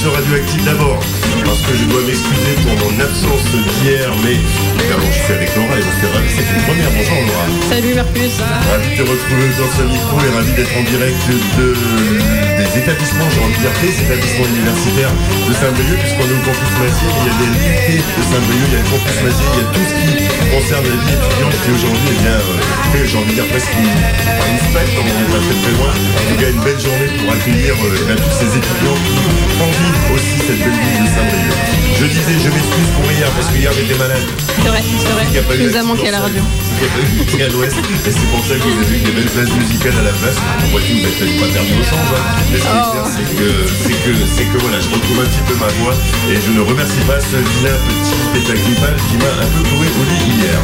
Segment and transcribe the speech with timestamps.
[0.00, 0.98] sur Radioactive d'abord,
[1.44, 4.40] parce que je dois m'excuser pour mon absence d'hier, mais
[4.80, 7.44] évidemment je suis avec Laura et on ravi, c'est une première, bonjour Laura.
[7.68, 8.32] Salut Marcus.
[8.40, 11.76] Ravi de te retrouver dans ce micro et ravi d'être en direct de,
[12.90, 15.14] établissements, j'ai envie de dire des établissements universitaires
[15.46, 18.74] de Saint-Brieuc, puisqu'on est au campus Massier, il y a des lycées de Saint-Brieuc, il
[18.74, 20.10] y a le campus Massier, il y a tout ce qui
[20.50, 23.74] concerne la vie étudiante qui aujourd'hui, eh bien, euh, fait, j'ai envie de dire presque
[23.78, 27.10] une, une fête, comme on va très très loin, en tout cas une belle journée
[27.14, 29.22] pour accueillir euh, eh bien, tous ces étudiants qui
[29.62, 31.58] envivent aussi cette belle ville de Saint-Brieuc.
[31.94, 34.26] Je disais, je m'excuse pour hier, parce que hier j'étais malade.
[34.34, 35.26] C'est vrai, c'est vrai.
[35.30, 36.42] Il a nous as manqué à la radio.
[36.80, 39.52] Il a à l'ouest, et c'est pour ça que vous avez eu des belles places
[39.52, 40.36] musicales à la place.
[40.72, 42.24] Moi, vous n'avez peut-être pas perdu au change, hein.
[42.50, 42.64] mais ce
[43.12, 45.94] c'est que, c'est que, c'est que voilà, je retrouve un petit peu ma voix,
[46.32, 47.76] et je ne remercie pas ce vilain
[48.32, 50.58] petit grippal qui m'a un peu couru au lit hier.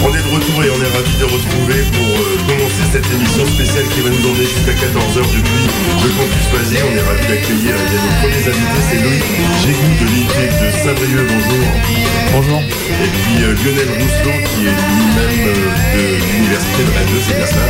[0.00, 3.44] On est de retour et on est ravis de retrouver pour euh, commencer cette émission
[3.46, 5.64] spéciale qui va nous emmener jusqu'à 14h depuis
[6.00, 6.80] le campus Mazier.
[6.86, 9.26] On est ravis d'accueillir eh bien, nos premiers invités, c'est Loïc
[9.62, 11.64] Gégou de l'unité de Saint-Brieuc, bonjour.
[12.32, 12.60] Bonjour.
[12.62, 17.62] Et puis euh, Lionel Rousseau qui est lui-même de l'université de Rennes, c'est bien ça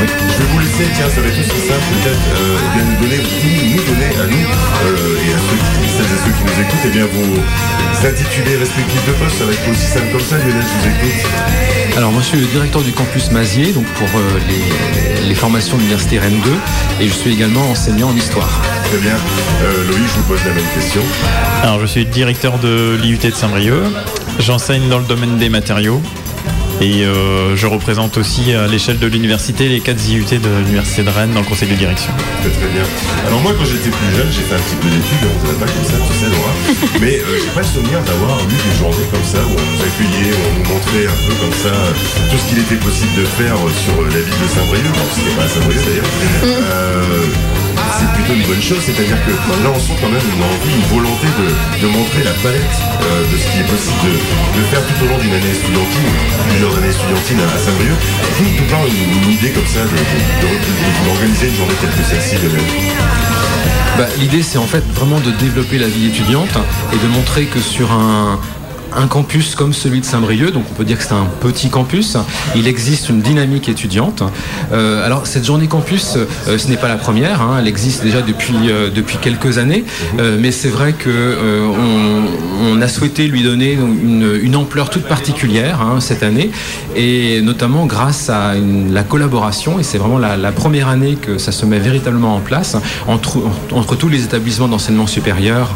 [0.00, 0.06] Oui.
[0.06, 2.98] Je vais vous laisser, tiens, ça va être aussi simple peut-être, euh, eh bien, nous
[3.02, 6.44] donner, vous, nous donner à nous euh, et à ceux qui, celles et ceux qui
[6.44, 9.38] nous écoutent, eh bien, vos intitulés respectifs de poste.
[9.38, 11.20] Ça va être aussi simple comme ça, Lionel, je vous écoute.
[11.96, 15.76] Alors moi je suis le directeur du campus Mazier, donc pour euh, les, les formations
[15.76, 18.48] de l'université Rennes 2, et je suis également enseignant en histoire.
[18.90, 19.16] Très bien.
[19.62, 21.02] Euh, Loïc, je vous pose la même question.
[21.62, 23.84] Alors, je suis directeur de l'IUT de Saint-Brieuc.
[24.38, 26.00] J'enseigne dans le domaine des matériaux.
[26.80, 31.10] Et euh, je représente aussi à l'échelle de l'université les 4 IUT de l'université de
[31.10, 32.10] Rennes dans le conseil de direction.
[32.40, 32.84] Très très bien.
[33.26, 35.68] Alors moi quand j'étais plus jeune, j'ai fait un petit peu d'études, on faisait pas
[35.68, 36.52] comme ça, tu sais Laura.
[37.04, 39.80] Mais euh, j'ai pas le souvenir d'avoir eu des journées comme ça où on nous
[39.84, 41.92] accueillait, où on nous montrait un peu comme ça euh,
[42.32, 44.96] tout ce qu'il était possible de faire euh, sur euh, la ville de Saint-Brieuc.
[45.12, 46.12] C'était pas à Saint-Brieuc d'ailleurs.
[46.48, 47.59] Euh,
[47.98, 50.88] c'est plutôt une bonne chose, c'est-à-dire que là on sent quand même une envie, une
[50.90, 51.46] volonté de,
[51.82, 55.08] de montrer la palette euh, de ce qui est possible de, de faire tout au
[55.08, 56.10] long d'une année estudiantine,
[56.50, 58.00] plusieurs années estudiantines à, Saint-Brieuc.
[58.38, 62.36] Tout, tout part une, une idée comme ça d'organiser une journée telle que celle-ci.
[63.98, 66.54] Bah, L'idée c'est en fait vraiment de développer la vie étudiante
[66.92, 68.38] et de montrer que sur un,
[68.96, 72.16] un campus comme celui de Saint-Brieuc, donc on peut dire que c'est un petit campus,
[72.56, 74.22] il existe une dynamique étudiante.
[74.72, 78.22] Euh, alors cette journée campus, euh, ce n'est pas la première, hein, elle existe déjà
[78.22, 78.90] depuis, euh,
[79.22, 79.84] quelques années,
[80.38, 85.80] mais c'est vrai que euh, on, on a souhaité lui donner une, ampleur toute particulière
[85.80, 86.50] hein, cette année,
[86.96, 91.64] et notamment grâce à la collaboration, et c'est vraiment la, première année que ça se
[91.64, 92.76] met véritablement en place
[93.06, 95.74] entre, tous les établissements d'enseignement supérieur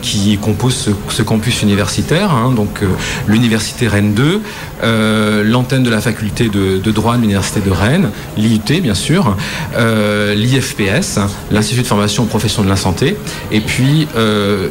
[0.00, 2.86] qui composent ce campus universitaire, hein, donc euh,
[3.26, 4.40] l'université Rennes 2,
[4.82, 9.36] euh, l'antenne de la faculté de, droit de l'université de Rennes, l'IUT bien sûr,
[9.76, 11.18] euh, l'IFPS,
[11.50, 13.16] l'Institut de formation aux professions de la santé,
[13.50, 14.08] et puis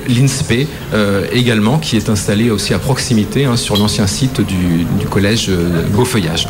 [0.07, 0.67] l'INSPE
[1.31, 5.51] également, qui est installé aussi à proximité hein, sur l'ancien site du, du collège
[5.93, 6.47] Beaufeuillage.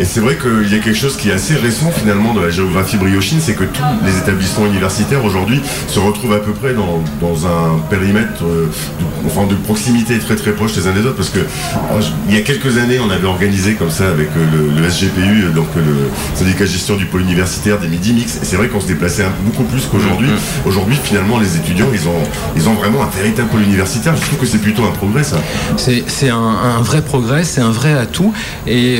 [0.00, 2.50] Et c'est vrai qu'il y a quelque chose qui est assez récent finalement dans la
[2.50, 7.02] géographie briochine, c'est que tous les établissements universitaires aujourd'hui se retrouvent à peu près dans,
[7.20, 8.66] dans un périmètre euh,
[9.00, 11.16] de, enfin, de proximité très très proche les uns des autres.
[11.16, 11.40] Parce que
[11.88, 14.80] alors, je- il y a quelques années, on avait organisé comme ça avec euh, le,
[14.82, 18.36] le SGPU, donc euh, le syndicat de gestion du pôle universitaire des midi mix.
[18.36, 20.28] Et c'est vrai qu'on se déplaçait un- beaucoup plus qu'aujourd'hui.
[20.66, 22.22] Aujourd'hui, finalement, les étudiants, ils ont,
[22.56, 24.14] ils ont vraiment un véritable pôle universitaire.
[24.16, 25.36] Je trouve que c'est plutôt un progrès ça.
[25.76, 28.32] C'est un, un vrai progrès, c'est un vrai atout.
[28.66, 28.96] Et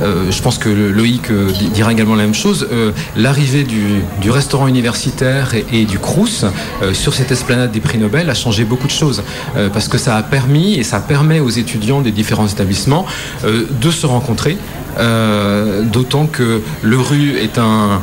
[0.00, 2.66] je pense que Loïc euh, di- dira également la même chose.
[2.72, 8.28] Euh, L'arrivée du, restaurant universitaire et, du Crous euh, sur cette esplanade des prix Nobel
[8.30, 9.22] a changé beaucoup de choses.
[9.56, 13.06] Euh, parce que ça a permis et ça permet aux étudiants des différents établissements
[13.44, 14.56] euh, de se rencontrer.
[14.98, 18.00] Euh, D'autant que le rue est un,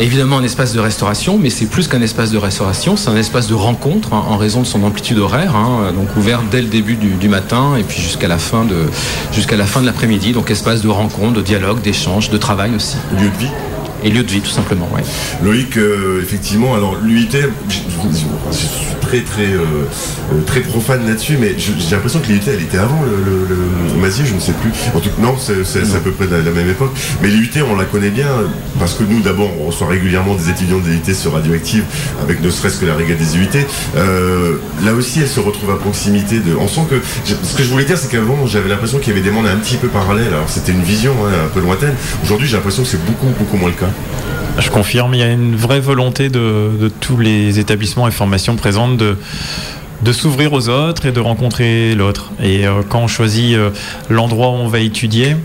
[0.00, 3.48] évidemment un espace de restauration, mais c'est plus qu'un espace de restauration, c'est un espace
[3.48, 6.96] de rencontre hein, en raison de son amplitude horaire, hein, donc ouvert dès le début
[6.96, 11.80] du, matin et puis jusqu'à la fin de l'après-midi, donc espace de rencontre, de dialogue,
[11.80, 13.69] d'échange, de travail aussi, Lieu de.
[14.02, 14.88] Et lieu de vie tout simplement.
[14.94, 15.02] Ouais.
[15.42, 17.28] Loïc, euh, effectivement, alors l'UIT,
[17.68, 19.64] je, suis très très euh,
[20.32, 23.56] euh, très profane là-dessus, mais j'ai l'impression que l'UIT elle était avant le, le,
[23.92, 24.70] le Mazier, je ne sais plus.
[24.94, 26.92] En tout cas, non, c'est à peu près de la, la même époque.
[27.22, 28.28] Mais l'UIT, on la connaît bien
[28.78, 31.84] parce que nous, d'abord, on reçoit régulièrement des étudiants de l'UIT sur Radioactive,
[32.22, 33.66] avec ne serait-ce que la régate des UIT.
[33.96, 36.54] Euh, là aussi, elle se retrouve à proximité de.
[36.56, 39.24] On sent que ce que je voulais dire, c'est qu'avant, j'avais l'impression qu'il y avait
[39.24, 40.28] des mondes un petit peu parallèles.
[40.28, 41.94] Alors, c'était une vision hein, un peu lointaine.
[42.22, 43.89] Aujourd'hui, j'ai l'impression que c'est beaucoup beaucoup moins le cas.
[44.58, 48.96] Je confirme, il y a une vraie volonté de, tous les établissements et formations présentes
[48.96, 52.30] de, s'ouvrir aux autres et de rencontrer l'autre.
[52.42, 53.70] Et euh, quand on choisit euh,
[54.08, 55.36] l'endroit où on va étudier,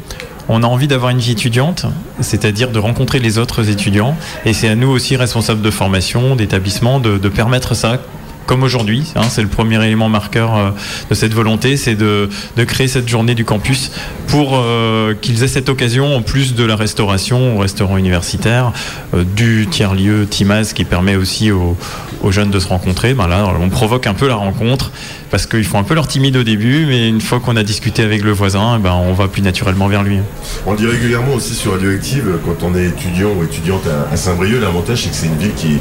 [0.50, 1.86] on a envie d'avoir une vie étudiante,
[2.20, 4.16] c'est-à-dire de rencontrer les autres étudiants.
[4.46, 8.00] Et c'est à nous aussi, responsables de formation, d'établissement, de permettre ça
[8.46, 9.04] comme aujourd'hui.
[9.16, 10.72] Hein, c'est le premier élément marqueur euh,
[11.10, 13.92] de cette volonté, c'est de, de, créer cette journée du campus
[14.28, 18.72] pour euh, qu'ils aient cette occasion, en plus de la restauration au restaurant universitaire,
[19.14, 21.78] euh, du tiers-lieu Timaz qui permet aussi aux,
[22.22, 23.14] aux, jeunes de se rencontrer.
[23.14, 24.92] Ben là, on provoque un peu la rencontre
[25.36, 28.04] parce qu'ils font un peu leur timide au début, mais une fois qu'on a discuté
[28.04, 30.20] avec le voisin, ben on va plus naturellement vers lui.
[30.66, 34.62] On le dit régulièrement aussi sur Radioactive, quand on est étudiant ou étudiante à, Saint-Brieuc,
[34.62, 35.78] l'avantage c'est que c'est une ville qui,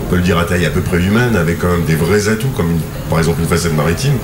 [0.00, 2.28] on peut le dire à taille à peu près humaine, avec quand même des vrais
[2.28, 4.14] atouts, comme par exemple une façade maritime,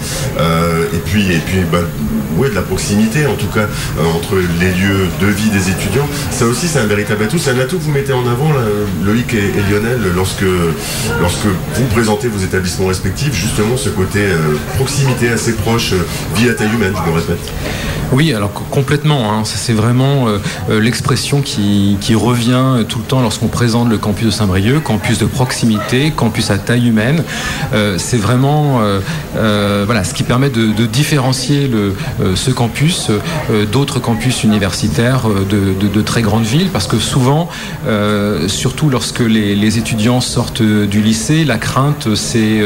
[0.41, 1.79] euh, et puis, et puis bah,
[2.37, 3.67] ouais, de la proximité en tout cas
[3.99, 6.09] euh, entre les lieux de vie des étudiants.
[6.33, 8.51] Ça aussi c'est un véritable atout, c'est un atout que vous mettez en avant,
[9.05, 10.45] Loïc et, et, Lionel, lorsque,
[11.21, 15.95] lorsque vous présentez vos établissements respectifs, justement ce côté euh, proximité assez proche,
[16.37, 17.53] vie à taille humaine, je me répète.
[18.13, 19.33] Oui, alors complètement.
[19.33, 24.31] Hein, c'est vraiment euh, l'expression qui, revient tout le temps lorsqu'on présente le campus de
[24.31, 27.25] Saint-Brieuc, campus de proximité, campus à taille humaine.
[27.73, 31.95] Euh, c'est vraiment euh, voilà, ce qui permet de, différencier le,
[32.35, 33.11] ce campus
[33.71, 37.49] d'autres campus universitaires de, très grandes villes, parce que souvent,
[38.47, 42.61] surtout lorsque les, étudiants sortent du lycée, la crainte, c'est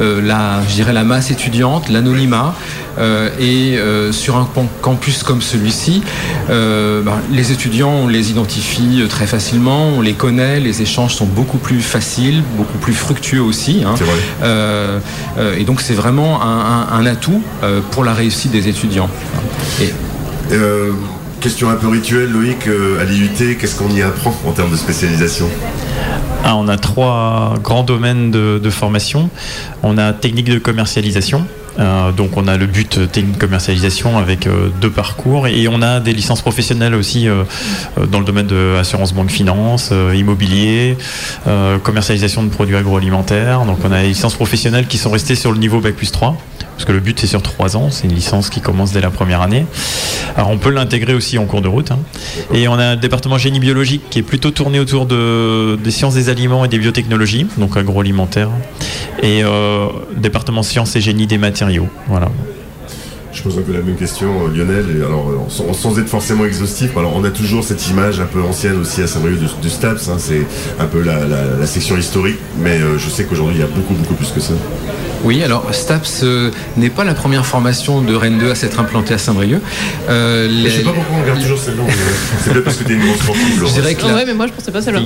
[0.00, 0.62] la,
[0.92, 2.54] la masse étudiante, l'anonymat.
[2.98, 4.48] Euh, et euh, sur un
[4.80, 6.02] campus comme celui-ci,
[6.48, 11.26] euh, bah, les étudiants, on les identifie très facilement, on les connaît, les échanges sont
[11.26, 13.84] beaucoup plus faciles, beaucoup plus fructueux aussi.
[13.84, 13.94] Hein.
[15.58, 17.42] et donc c'est vraiment un, un, un atout
[17.90, 19.10] pour la réussite des étudiants.
[19.82, 19.92] Et...
[21.38, 22.66] Question un peu rituelle, Loïc,
[23.00, 25.48] à l'IUT, qu'est-ce qu'on y apprend en termes de spécialisation?
[26.48, 29.30] Ah, On a trois grands domaines de, formation.
[29.82, 31.44] On a technique de commercialisation,
[31.78, 36.00] euh, donc on a le but technique commercialisation avec euh, deux parcours et on a
[36.00, 37.44] des licences professionnelles aussi euh,
[38.10, 40.96] dans le domaine de assurance banque finance, immobilier,
[41.82, 43.64] commercialisation de produits agroalimentaires.
[43.64, 46.36] Donc on a des licences professionnelles qui sont restées sur le niveau bac plus 3
[46.76, 49.10] parce que le but c'est sur trois ans, c'est une licence qui commence dès la
[49.10, 49.64] première année.
[50.36, 51.90] Alors on peut l'intégrer aussi en cours de route.
[51.90, 51.98] Hein.
[52.52, 56.14] Et on a un département génie biologique qui est plutôt tourné autour de, des sciences
[56.14, 58.50] des aliments et des biotechnologies, donc agroalimentaire,
[59.22, 59.86] et euh,
[60.16, 61.88] département sciences et génie des matériaux.
[62.08, 62.28] Voilà.
[63.32, 64.86] Je pose un peu la même question, Lionel.
[64.96, 68.42] Et alors, sans, sans, être forcément exhaustif, alors on a toujours cette image un peu
[68.42, 70.08] ancienne aussi à Saint-Brieuc du, du, STAPS.
[70.08, 70.46] Hein, c'est
[70.78, 73.66] un peu la, la, la, section historique, mais euh, je sais qu'aujourd'hui il y a
[73.66, 74.54] beaucoup beaucoup plus que ça.
[75.26, 79.12] Oui, alors STAPS euh, n'est pas la première formation de Rennes 2 à s'être implantée
[79.12, 79.60] à Saint-Brieuc.
[80.08, 80.70] Euh, les...
[80.70, 81.82] Je sais pas pourquoi on regarde toujours celle-là.
[82.44, 83.64] C'est peut-être parce que tu es une grosse sportive.
[83.66, 84.14] Je dirais que la...
[84.14, 85.00] ouais, mais moi je pensais pas celle-là.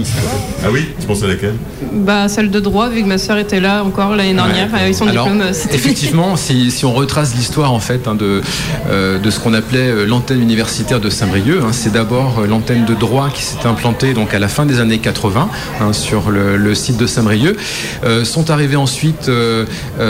[0.62, 1.54] Ah oui Tu pensais à laquelle?
[1.94, 4.70] Bah celle de droit, vu que ma soeur était là encore l'année dernière.
[4.70, 4.80] Ouais.
[4.80, 5.48] Avec son alors, diplôme.
[5.72, 8.42] Effectivement, si, si, on retrace l'histoire en fait hein, de,
[8.90, 13.30] euh, de ce qu'on appelait l'antenne universitaire de Saint-Brieuc, hein, c'est d'abord l'antenne de droit
[13.32, 15.48] qui s'est implantée donc à la fin des années 80
[15.80, 17.56] hein, sur le, le, site de Saint-Brieuc.
[18.04, 19.30] Euh, sont arrivés ensuite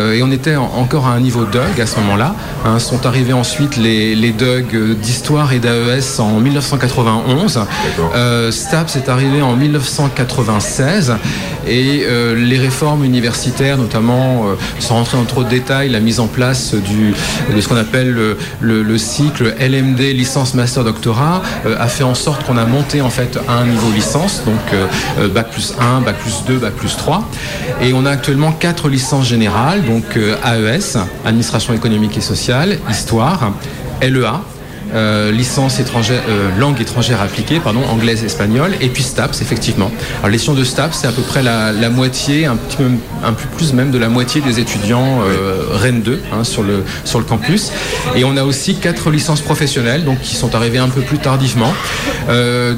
[0.00, 2.34] euh, et on était en, encore à un niveau DUG à ce moment-là.
[2.64, 7.60] Hein, sont arrivés ensuite les, les DUG d'histoire et d'AES en 1991.
[8.14, 11.14] Euh, STAPS est arrivé en 1996
[11.66, 16.20] et euh, les réformes universitaires, notamment, euh, sans rentrer dans trop de détails, la mise
[16.20, 17.14] en place du,
[17.54, 21.42] de ce qu'on appelle le, le, le, cycle LMD, licence, master, doctorat,
[21.78, 25.50] a fait en sorte qu'on a monté en fait à un niveau licence, donc bac
[25.50, 27.28] plus 1, bac plus 2, bac plus 3.
[27.82, 33.52] Et on a actuellement quatre licences générales, donc AES, administration économique et sociale, histoire,
[34.02, 34.40] LEA,
[34.94, 39.90] euh, licence étrangère, euh, langue étrangère appliquée, pardon, anglaise, espagnole, et puis STAPS, effectivement.
[40.18, 42.90] Alors, les sciences de STAPS, c'est à peu près la, la, moitié, un petit peu,
[43.24, 46.82] un peu plus même de la moitié des étudiants euh, Rennes 2 hein, sur, le,
[47.04, 47.70] sur le campus.
[48.16, 51.72] Et on a aussi quatre licences professionnelles, donc qui sont arrivées un peu plus tardivement,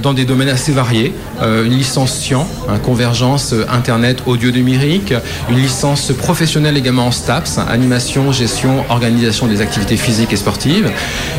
[0.02, 1.12] dans des domaines assez variés.
[1.42, 5.12] Une licence science, hein, convergence Internet, audio numérique,
[5.50, 10.90] une licence professionnelle également en STAPS, animation, gestion, organisation des activités physiques et sportives,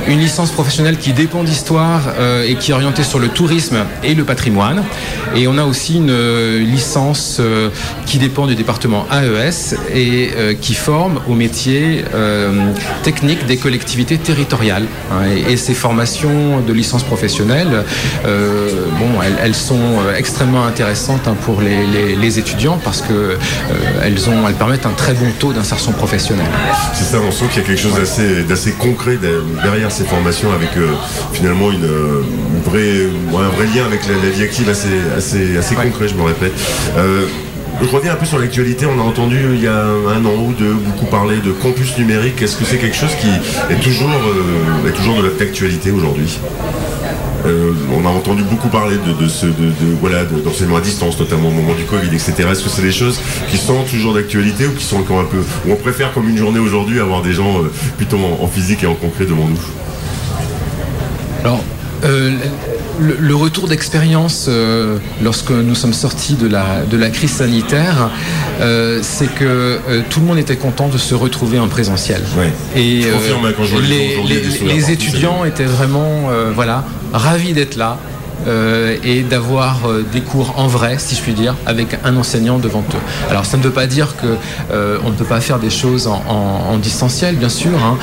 [0.08, 3.80] une licence professionnelle professionnel qui dépend d'histoire euh, et qui est orienté sur le tourisme
[4.02, 4.82] et le patrimoine.
[5.36, 7.70] Et on a aussi une euh, licence euh,
[8.06, 10.30] qui dépend du département AES et
[10.62, 12.06] qui forme au métier
[13.04, 14.86] technique des collectivités territoriales.
[15.12, 17.84] Hein, et, ces formations de licence professionnelle,
[18.24, 23.38] bon, elles, sont extrêmement intéressantes hein, pour les, étudiants parce que
[24.02, 24.18] elles,
[24.48, 26.54] elles permettent un très bon taux d'insertion professionnelle.
[26.94, 28.00] C'est ça, on sent qu'il y a quelque chose
[28.48, 29.18] d'assez concret
[29.64, 30.88] derrière ces formations avec euh,
[31.34, 35.58] finalement une, une vraie, ouais, un vrai lien avec la, la, vie active assez, assez,
[35.58, 35.84] assez ouais.
[35.84, 36.54] concret, je me répète.
[36.98, 37.26] Euh,
[37.82, 38.86] je reviens un peu sur l'actualité.
[38.86, 42.42] On a entendu il y a un an ou deux beaucoup parler de campus numérique.
[42.42, 43.28] Est-ce que c'est quelque chose qui
[43.74, 46.40] est toujours, euh, est toujours de l'actualité aujourd'hui?
[47.46, 49.52] Euh, on a entendu beaucoup parler de, ce, de,
[50.00, 52.36] voilà, d'enseignement à distance, notamment au moment du Covid, etc.
[52.52, 53.20] Est-ce que c'est des choses
[53.50, 56.38] qui sont toujours d'actualité ou qui sont encore un peu, ou on préfère comme une
[56.38, 59.60] journée aujourd'hui avoir des gens euh, plutôt en, physique et en concret devant nous?
[61.44, 61.64] Alors,
[62.06, 62.32] euh,
[63.00, 64.50] le, retour d'expérience
[65.22, 68.12] lorsque nous sommes sortis de la, de la crise sanitaire,
[69.02, 72.22] c'est que tout le monde était content de se retrouver en présentiel.
[72.76, 73.06] Et
[73.88, 74.18] les,
[74.66, 76.84] les étudiants étaient vraiment voilà,
[77.14, 77.98] ravi d'être là.
[78.48, 82.60] Euh, et d'avoir euh, des cours en vrai, si je puis dire, avec un enseignant
[82.60, 83.30] devant eux.
[83.30, 84.38] Alors ça ne veut pas dire qu'on
[84.72, 87.98] euh, ne peut pas faire des choses en, distanciel, bien sûr, hein,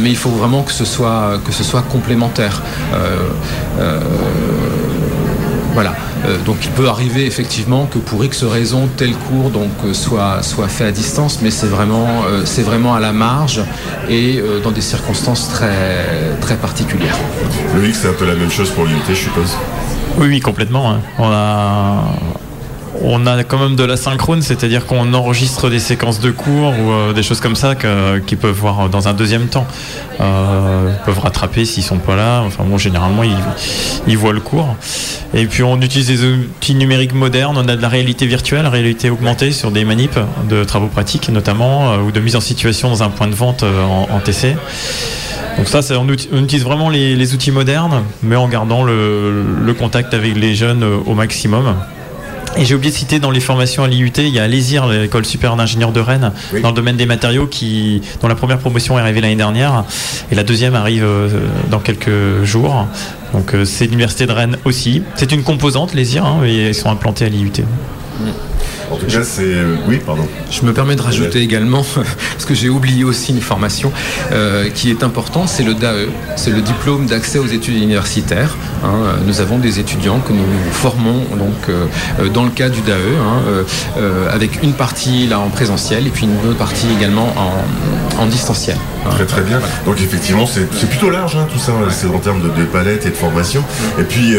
[0.00, 2.62] mais il faut vraiment que ce soit, que ce soit complémentaire.
[5.74, 5.94] Voilà.
[6.24, 10.42] Euh, donc il peut arriver effectivement que pour X raisons, tel cours donc, euh, soit,
[10.42, 13.60] soit fait à distance, mais c'est vraiment, euh, c'est vraiment à la marge
[14.08, 16.06] et dans des circonstances très,
[16.40, 17.16] très particulières.
[17.74, 19.56] Loïc, c'est un peu la même chose pour l'unité, je suppose.
[20.18, 20.92] Oui, oui, complètement.
[20.92, 21.00] Hein.
[21.18, 22.04] On a
[23.06, 26.90] on a quand même de la synchrone, c'est-à-dire qu'on enregistre des séquences de cours ou
[26.90, 29.66] euh, des choses comme ça qu'ils peuvent voir dans un deuxième temps.
[30.20, 32.42] Euh, ils peuvent rattraper s'ils sont pas là.
[32.46, 33.22] Enfin bon, généralement
[34.06, 34.74] ils, voient le cours.
[35.34, 37.56] Et puis on utilise des outils numériques modernes.
[37.58, 40.18] On a de la réalité virtuelle, réalité augmentée sur des manips
[40.48, 43.64] de travaux pratiques notamment euh, ou de mise en situation dans un point de vente
[43.64, 44.56] en, TC.
[45.58, 50.54] Donc ça, on, utilise vraiment les, outils modernes, mais en gardant le contact avec les
[50.54, 51.74] jeunes au maximum.
[52.56, 55.24] Et j'ai oublié de citer dans les formations à l'IUT, il y a Lésir, l'école
[55.24, 56.30] supérieure d'ingénieurs de Rennes,
[56.62, 59.84] dans le domaine des matériaux, qui, dont la première promotion est arrivée l'année dernière,
[60.30, 61.28] et la deuxième arrive euh,
[61.70, 62.86] dans quelques jours.
[63.32, 65.02] Donc euh, c'est l'université de Rennes aussi.
[65.16, 67.52] C'est une composante, Lésir, hein, et ils sont implantés à l'IUT.
[68.90, 69.42] En tout cas, c'est.
[69.42, 70.26] Euh, oui, pardon.
[70.50, 71.84] Je me permets de rajouter également,
[72.32, 73.92] parce que j'ai oublié aussi une formation
[74.32, 78.56] euh, qui est importante, c'est le DAE, c'est le diplôme d'accès aux études universitaires.
[78.84, 79.16] Hein.
[79.26, 84.00] Nous avons des étudiants que nous formons donc euh, dans le cas du DAE, hein,
[84.30, 87.32] avec une partie là en présentiel et puis une autre partie également
[88.18, 88.76] en, distanciel.
[89.10, 89.60] Très très bien.
[89.84, 91.72] Donc effectivement, c'est plutôt large hein, tout ça.
[91.90, 93.62] C'est en termes de, de, palette et de formation.
[93.98, 94.32] Et puis,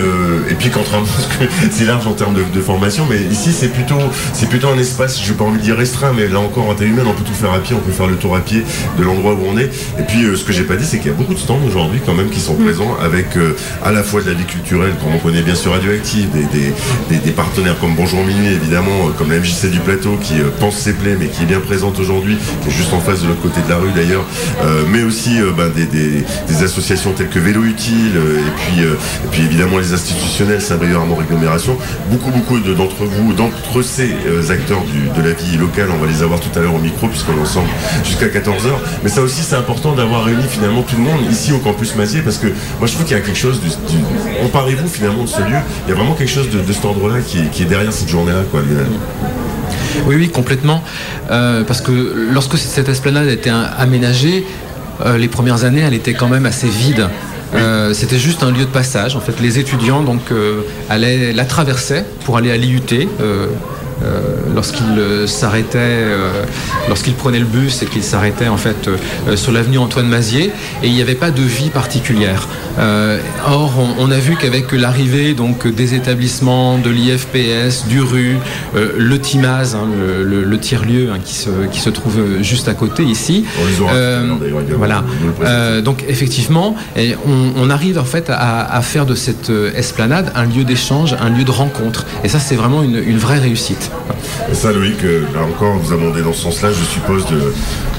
[0.49, 1.05] et puis contrairement
[1.39, 3.99] que c'est large en termes de, de formation, mais ici c'est plutôt
[4.35, 6.75] c'est plutôt un espace, je n'ai pas envie de dire restreint, mais là encore en
[6.75, 8.63] taille humaine, on peut tout faire à pied, on peut faire le tour à pied
[8.97, 9.71] de l'endroit où on est.
[9.97, 11.61] Et puis euh, ce que j'ai pas dit, c'est qu'il y a beaucoup de stands
[11.65, 12.65] aujourd'hui quand même qui sont mm.
[12.65, 15.71] présents avec euh, à la fois de la vie culturelle, comme on connaît bien sûr
[15.71, 20.33] Radioactive, des, des, partenaires comme Bonjour Minuit évidemment, euh, comme la MJC du plateau qui
[20.59, 23.29] pense ses plaies mais qui est bien présente aujourd'hui, qui est juste en face de
[23.29, 24.25] l'autre côté de la rue d'ailleurs,
[24.91, 29.93] mais aussi ben, des, associations telles que Vélo Utile et puis, et puis évidemment les
[29.93, 31.77] institutionnels, Saint-Brieuc Armand Réglomération.
[32.09, 34.83] Beaucoup beaucoup d'entre vous, d'entre ces euh, acteurs
[35.15, 35.89] de la vie locale.
[35.93, 37.69] On va les avoir tout à l'heure au micro puisqu'on est ensemble
[38.03, 38.71] jusqu'à 14h.
[39.03, 42.21] Mais ça aussi, c'est important d'avoir réuni finalement tout le monde ici au campus Mazier
[42.21, 42.47] parce que
[42.79, 43.69] moi je trouve qu'il y a quelque chose, du,
[44.43, 47.39] emparez-vous finalement de ce lieu, il y a vraiment quelque chose de, cet ordre-là qui,
[47.39, 48.43] est derrière cette journée-là.
[48.51, 48.61] quoi.
[50.05, 50.83] Oui, oui, complètement.
[51.31, 51.91] Euh, parce que
[52.31, 54.45] lorsque cette esplanade a été aménagée,
[55.05, 57.07] euh, les premières années, elle était quand même assez vide.
[57.93, 59.15] c'était juste un lieu de passage.
[59.15, 60.21] En fait, les étudiants donc
[60.89, 62.81] allaient la traversaient pour aller à l'IUT.
[63.21, 63.47] Euh,
[64.53, 66.43] lorsqu'il euh, s'arrêtait, euh,
[66.87, 68.89] lorsqu'il prenait le bus et qu'il s'arrêtait en fait
[69.35, 70.51] sur l'avenue Antoine Mazier,
[70.83, 72.47] et il n'y avait pas de vie particulière.
[73.47, 78.37] or, on, a vu qu'avec l'arrivée donc des établissements de l'IFPS, du RU,
[78.73, 79.87] le TIMAS, hein,
[80.23, 83.45] le, tiers-lieu hein, qui, se, qui se trouve juste à côté ici.
[84.77, 85.03] voilà.
[85.81, 86.75] donc effectivement,
[87.57, 91.51] on, arrive en fait à, faire de cette esplanade un lieu d'échange, un lieu de
[91.51, 92.05] rencontre.
[92.23, 93.84] Et ça, c'est vraiment une vraie réussite.
[94.51, 97.53] Et ça, Loïc, euh, là encore, vous demandé dans ce sens-là, je suppose, de.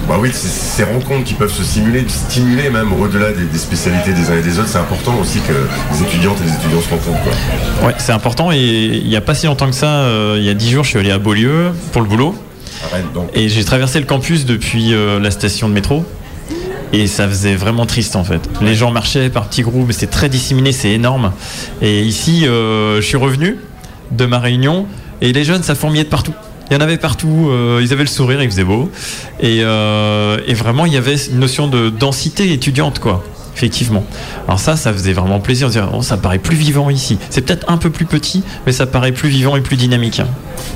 [0.08, 4.38] Bah oui, ces rencontres qui peuvent se simuler, stimuler même au-delà des, spécialités des uns
[4.38, 5.52] et des autres, c'est important aussi que
[5.92, 7.22] les étudiantes et les étudiants se rencontrent.
[7.24, 7.88] Quoi.
[7.88, 10.48] Ouais, c'est important et il n'y a pas si longtemps que ça, euh, il y
[10.48, 12.36] a dix jours, je suis allé à Beaulieu pour le boulot.
[13.34, 16.04] Et j'ai traversé le campus depuis euh, la station de métro.
[16.92, 18.48] Et ça faisait vraiment triste en fait.
[18.60, 21.32] Les gens marchaient par petits groupes, c'était très disséminé, c'est énorme.
[21.82, 23.56] Et ici, je suis revenu
[24.12, 24.86] de ma réunion.
[25.20, 26.34] Et les jeunes, ça fourmillait de partout.
[26.70, 28.90] Il y en avait partout, euh, ils avaient le sourire, il faisait beau.
[29.42, 33.24] Euh, et, vraiment, il y avait une notion de densité étudiante, quoi.
[33.54, 34.04] Effectivement.
[34.46, 35.70] Alors ça, ça faisait vraiment plaisir.
[35.92, 37.18] On oh, ça paraît plus vivant ici.
[37.30, 40.20] C'est peut-être un peu plus petit, mais ça paraît plus vivant et plus dynamique.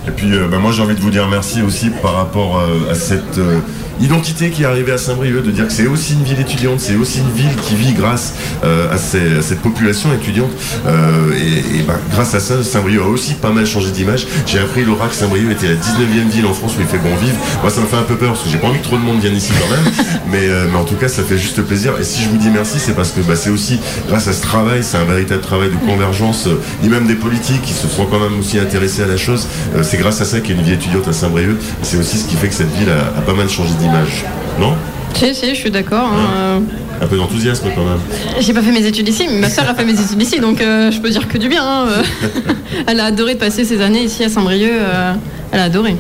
[0.09, 2.91] Et puis euh, bah, moi j'ai envie de vous dire merci aussi par rapport euh,
[2.91, 3.59] à cette euh,
[4.01, 6.97] identité qui est arrivée à Saint-Brieuc, de dire que c'est aussi une ville étudiante, c'est
[6.97, 8.33] aussi une ville qui vit grâce
[8.63, 10.51] à, ces- à cette population étudiante.
[11.37, 14.27] Et et, bah, grâce à ça, Saint-Brieuc a aussi pas mal changé d'image.
[14.47, 17.15] J'ai appris Laura que Saint-Brieuc était la 19e ville en France où il fait bon
[17.17, 17.37] vivre.
[17.61, 19.03] Moi ça me fait un peu peur parce que j'ai pas envie que trop de
[19.03, 19.93] monde vienne ici quand même.
[20.33, 21.93] mais, mais en tout cas ça fait juste plaisir.
[22.01, 24.41] Et si je vous dis merci, c'est parce que bah, c'est aussi grâce à ce
[24.41, 26.49] travail, c'est un véritable travail de convergence,
[26.83, 29.47] ni même des politiques qui se sont quand même aussi intéressés à la chose.
[29.75, 31.61] Euh, c'est grâce à ça qu'il y a une vie étudiante à Saint-Brieuc.
[31.83, 34.25] C'est aussi ce qui fait que cette ville a, a pas mal changé d'image.
[34.59, 34.75] Non?
[35.15, 36.07] Si, si, je suis d'accord.
[36.13, 36.59] hein, euh,
[37.03, 37.99] Un peu d'enthousiasme quand même.
[38.41, 40.61] J'ai pas fait mes études ici, mais ma soeur a fait mes études ici, donc
[40.63, 41.63] euh, je peux dire que du bien.
[41.63, 42.03] hein, euh.
[42.87, 44.71] Elle a adoré de passer ses années ici à Saint-Brieuc.
[44.73, 45.13] euh,
[45.53, 45.97] elle a adoré.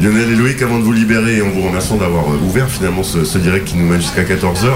[0.00, 3.36] Lionel et Loïc, avant de vous libérer, en vous remerciant d'avoir ouvert finalement ce, ce
[3.36, 4.70] direct qui nous mène jusqu'à 14h,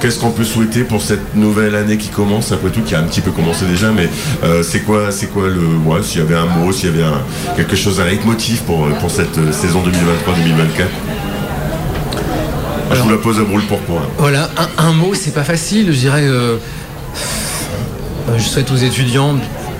[0.00, 3.02] qu'est-ce qu'on peut souhaiter pour cette nouvelle année qui commence, après tout, qui a un
[3.02, 4.08] petit peu commencé déjà, mais
[4.62, 7.20] c'est quoi, c'est quoi le, ouais, s'il y avait un mot, s'il y avait un-
[7.56, 10.84] quelque chose, un leitmotiv pour, pour cette saison 2023-2024
[12.92, 14.02] Je vous la pose à brûle pour point.
[14.18, 15.86] Voilà, un, un mot, c'est pas facile.
[15.92, 16.56] Je dirais, euh,
[18.28, 19.34] euh, je souhaite aux étudiants,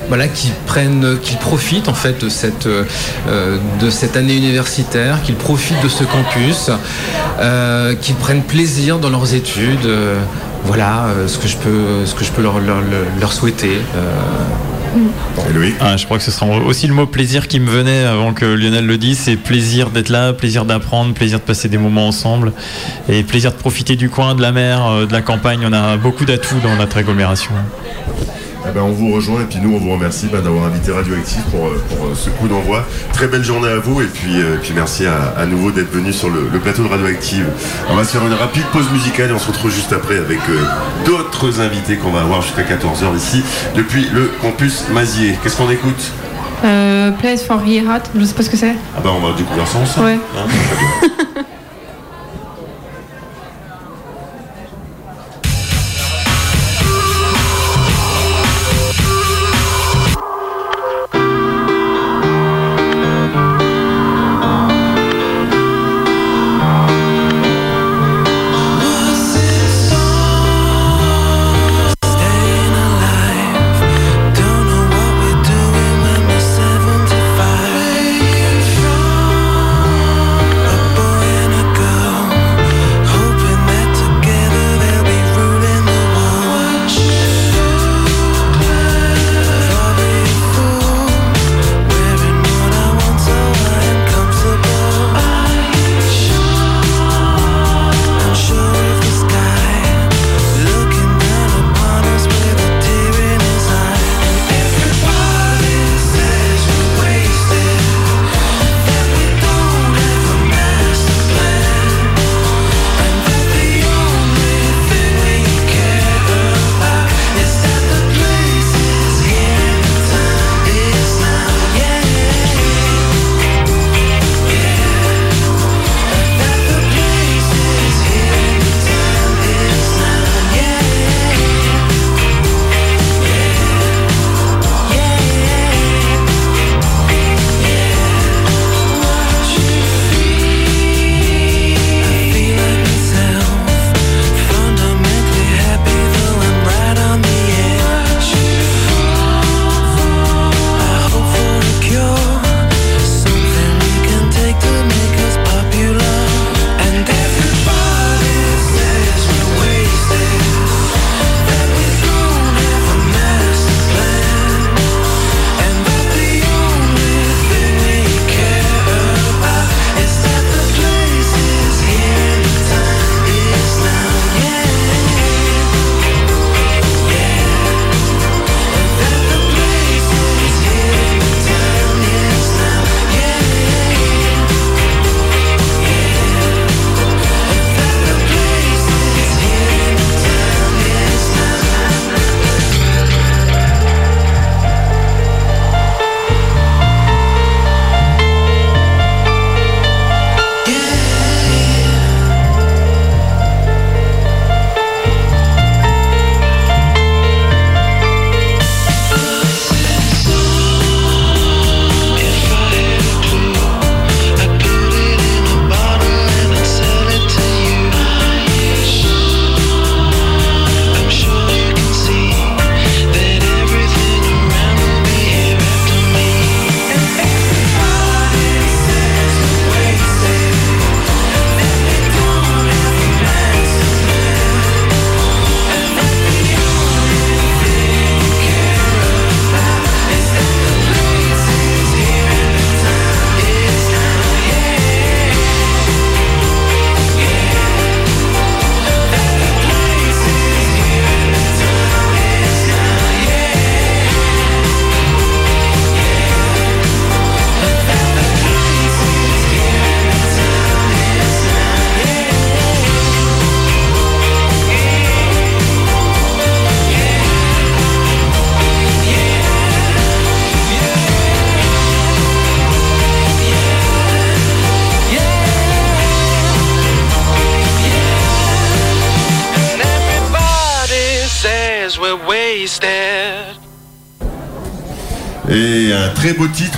[0.08, 2.84] voilà, qu'ils prennent, qu'ils profitent en fait de cette euh,
[3.80, 6.70] de cette année universitaire, qu'ils profitent de ce campus,
[7.40, 9.87] euh, qu'ils prennent plaisir dans leurs études.
[9.87, 10.18] euh,
[10.66, 13.76] voilà, ce que je peux, ce que je peux leur leur, leur- leur souhaiter.
[15.80, 18.44] Ah, je crois que ce sera aussi le mot plaisir qui me venait avant que
[18.44, 19.18] Lionel le dise.
[19.18, 22.52] C'est plaisir d'être là, plaisir d'apprendre, plaisir de passer des moments ensemble
[23.08, 25.60] et plaisir de profiter du coin, de la mer, euh, de la campagne.
[25.66, 27.52] On a beaucoup d'atouts dans notre agglomération.
[28.66, 31.42] Eh ben, on vous rejoint et puis nous on vous remercie bah, d'avoir invité Radioactif
[31.50, 32.85] pour, euh, pour euh, ce coup d'envoi.
[33.12, 36.12] Très belle journée à vous et puis, euh, puis merci à, à nouveau d'être venu
[36.12, 37.47] sur le, le plateau de Radioactive.
[37.90, 40.38] On va se faire une rapide pause musicale et on se retrouve juste après avec
[40.49, 40.64] euh,
[41.04, 43.42] d'autres invités qu'on va avoir jusqu'à 14h ici
[43.76, 45.38] depuis le campus Mazier.
[45.42, 46.12] Qu'est-ce qu'on écoute?
[46.64, 48.75] Euh, Place for Hat, je sais pas ce que c'est.
[48.97, 50.06] Ah bah on va découvrir ça ensemble.
[50.06, 50.18] Ouais.
[50.38, 51.42] Hein,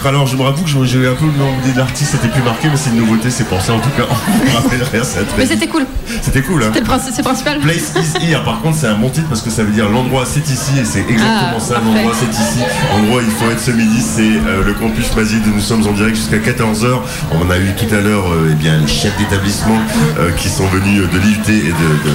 [0.07, 2.69] Alors, je me ravoue que j'ai un peu le nom de l'artiste, c'était plus marqué,
[2.69, 4.05] mais c'est une nouveauté, c'est pour ça en tout cas.
[4.09, 5.85] On me rappellerait ça très Mais c'était cool.
[6.23, 6.67] C'était cool, hein.
[6.73, 6.87] C'était le
[7.25, 7.59] principal.
[7.61, 8.45] Place is here.
[8.45, 10.85] Par contre, c'est un bon titre parce que ça veut dire l'endroit c'est ici et
[10.85, 11.81] c'est exactement Ah, ça.
[11.85, 12.61] L'endroit c'est ici.
[12.95, 14.01] Endroit il faut être ce midi.
[14.01, 15.43] C'est euh, le campus Mazide.
[15.53, 16.87] Nous sommes en direct jusqu'à 14h.
[17.33, 19.79] On a eu tout à l'heure euh, eh bien les chefs d'établissement
[20.21, 22.13] euh, qui sont venus de l'IUT et de, de,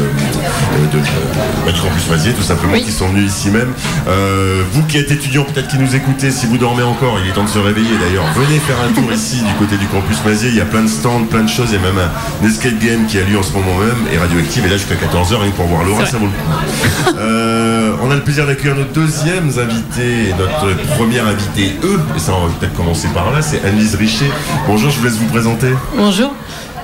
[0.88, 2.84] de- de- du campus Mazide tout simplement Oui.
[2.84, 3.72] qui sont venus ici même.
[4.08, 7.34] Euh, vous qui êtes étudiants peut-être qui nous écoutez, si vous dormez encore, il est
[7.34, 8.26] temps de se réveiller d'ailleurs.
[8.36, 10.50] Venez faire un tour ici du côté du campus Mazier.
[10.50, 11.70] Il y a plein de stands, plein de choses.
[11.72, 14.18] Il y a même un, escape game qui a lieu en ce moment même et
[14.18, 17.18] Radioactive est là jusqu'à 14h rien que pour voir Laura, ça vaut le coup.
[17.18, 22.34] Euh, on a le plaisir d'accueillir nos deuxièmes invités notre première invitée, eux, et ça
[22.36, 24.32] on va peut-être commencer par là, c'est Annelise Richer.
[24.68, 25.70] Bonjour, je vous laisse vous présenter.
[25.96, 26.34] Bonjour.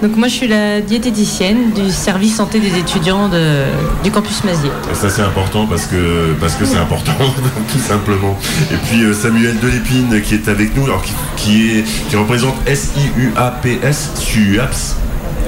[0.02, 3.64] Donc moi je suis la diététicienne du service santé des étudiants de-
[4.04, 4.70] du campus Mazier.
[4.92, 7.14] Et ça c'est important parce que parce que c'est important
[7.72, 8.38] tout simplement.
[8.72, 12.56] Et puis euh, Samuel Delépine qui est avec nous, alors qui, qui est qui représente
[12.68, 14.96] SIUAPS SUAPS.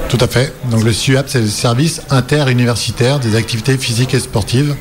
[0.08, 0.52] Tout à fait.
[0.72, 4.74] Donc le SUAP, c'est le service interuniversitaire des activités physiques et sportives.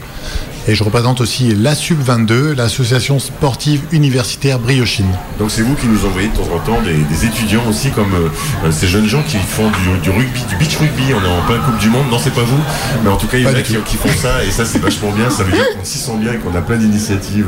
[0.70, 5.08] Et je représente aussi l'ASUB 22, l'association sportive universitaire Briochine.
[5.40, 8.14] Donc c'est vous qui nous envoyez de temps en temps des, des étudiants aussi comme
[8.14, 8.30] euh,
[8.64, 11.06] euh, ces jeunes gens qui font du, du rugby, du beach rugby.
[11.16, 12.06] On est en plein Coupe du Monde.
[12.12, 12.60] Non, c'est pas vous,
[13.04, 14.78] mais en tout cas il y en a qui, qui font ça et ça c'est
[14.78, 15.32] vachement bien.
[15.32, 17.48] Ça veut dire qu'on s'y sent bien et qu'on a plein d'initiatives.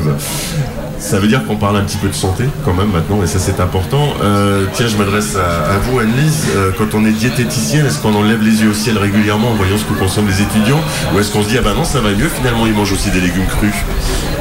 [1.02, 3.40] Ça veut dire qu'on parle un petit peu de santé quand même maintenant et ça
[3.40, 4.14] c'est important.
[4.22, 6.46] Euh, tiens, je m'adresse à, vous Anne-Lise.
[6.56, 9.76] Euh, quand on est diététicienne, est-ce qu'on enlève les yeux au ciel régulièrement en voyant
[9.76, 10.80] ce que consomment les étudiants
[11.12, 13.10] ou est-ce qu'on se dit ah bah non ça va mieux finalement ils mangent aussi
[13.10, 13.74] des légumes crus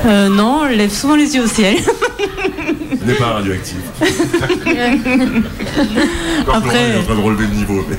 [0.05, 1.75] Euh, non, on lève souvent les yeux au ciel.
[3.05, 3.77] N'est pas radioactif.
[6.41, 7.85] Encore Après- Florent est en train de relever le niveau.
[7.89, 7.97] mais-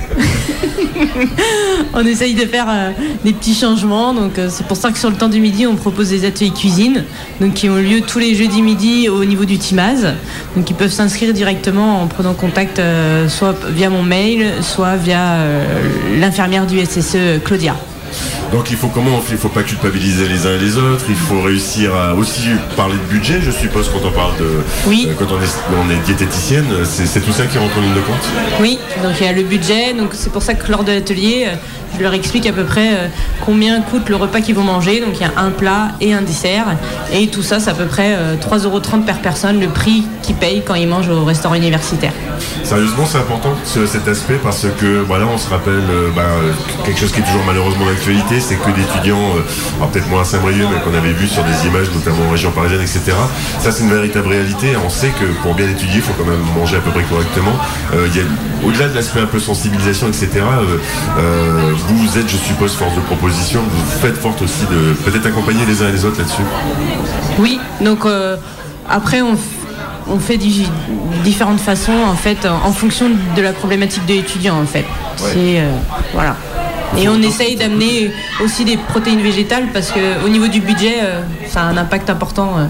[1.94, 2.90] on essaye de faire euh,
[3.24, 4.14] des petits changements.
[4.14, 6.50] Donc euh, c'est pour ça que sur le temps du midi, on propose des ateliers
[6.50, 7.04] cuisine,
[7.40, 10.14] donc qui ont lieu tous les jeudis midi au niveau du Timaz.
[10.56, 15.38] Donc ils peuvent s'inscrire directement en prenant contact euh, soit via mon mail, soit via
[16.20, 17.76] l'infirmière du SSE Claudia.
[18.52, 21.04] Donc il faut comment Il faut pas culpabiliser les uns et les autres.
[21.08, 22.42] Il faut réussir à aussi
[22.76, 24.46] parler de budget, je suppose, quand on parle de.
[24.86, 25.06] Oui.
[25.08, 28.00] euh, quand on est, on est diététicienne, c'est tout ça qui rentre en ligne de
[28.00, 28.28] compte?
[28.60, 31.46] Oui, donc il y a le budget, donc c'est pour ça que lors de l'atelier,
[31.48, 31.54] euh,
[31.98, 33.08] je leur explique à peu près euh,
[33.44, 35.00] combien coûte le repas qu'ils vont manger.
[35.00, 36.66] Donc il y a un plat et un dessert,
[37.12, 40.62] et tout ça c'est à peu près euh, 3,30€ par personne, le prix qu'ils payent
[40.66, 42.12] quand ils mangent au restaurant universitaire.
[42.64, 45.82] Sérieusement, c'est important ce- cet aspect parce que voilà, on se rappelle
[46.14, 46.52] bah, euh,
[46.84, 50.66] quelque chose qui est toujours malheureusement d'actualité, c'est que d'étudiants, euh, peut-être moins à Saint-Brieuc,
[50.72, 53.00] mais qu'on avait vu sur des images, notamment en région parisienne, etc.
[53.61, 54.72] Ça, c'est une véritable réalité.
[54.85, 57.52] On sait que pour bien étudier, il faut quand même manger à peu près correctement.
[57.94, 58.09] Euh,
[58.66, 60.28] au-delà de l'aspect un peu sensibilisation, etc.
[60.35, 60.78] euh,
[61.18, 63.61] euh, vous êtes, je suppose, force de proposition.
[63.62, 66.42] Vous faites forte aussi de peut-être accompagner les uns et les autres là-dessus.
[67.38, 68.05] Oui, donc
[68.88, 70.68] après on, fait di-
[71.24, 74.85] différentes façons en fait en, fonction de la problématique de l'étudiant en fait.
[75.16, 75.70] C'est euh,
[76.12, 76.37] voilà.
[76.98, 78.11] Et on essaye d'amener
[78.44, 82.11] aussi des protéines végétales parce que au niveau du budget, euh, ça a un impact
[82.11, 82.55] important.
[82.59, 82.66] euh.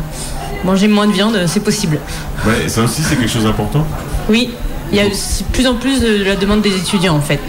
[0.65, 1.99] manger moins de viande, c'est possible.
[2.47, 3.85] Ouais, ça aussi, c'est quelque chose d'important.
[4.29, 4.51] Oui,
[4.93, 5.15] il y a de
[5.53, 7.41] plus en plus de la demande des étudiants en fait.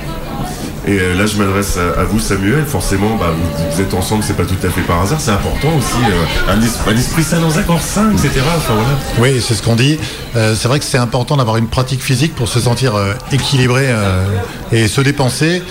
[0.85, 2.65] Et euh, là, je m'adresse à, vous, Samuel.
[2.65, 5.21] Forcément, bah, vous, vous êtes ensemble, c'est pas tout à fait par hasard.
[5.21, 5.93] C'est important aussi.
[6.03, 8.29] euh, un, es- un esprit sain dans un corps sain, etc.
[8.57, 8.89] Enfin, voilà.
[9.19, 9.97] Oui, c'est ce qu'on dit.
[10.35, 13.85] Euh, c'est vrai que c'est important d'avoir une pratique physique pour se sentir euh, équilibré
[13.87, 14.25] euh,
[14.73, 15.61] et se dépenser.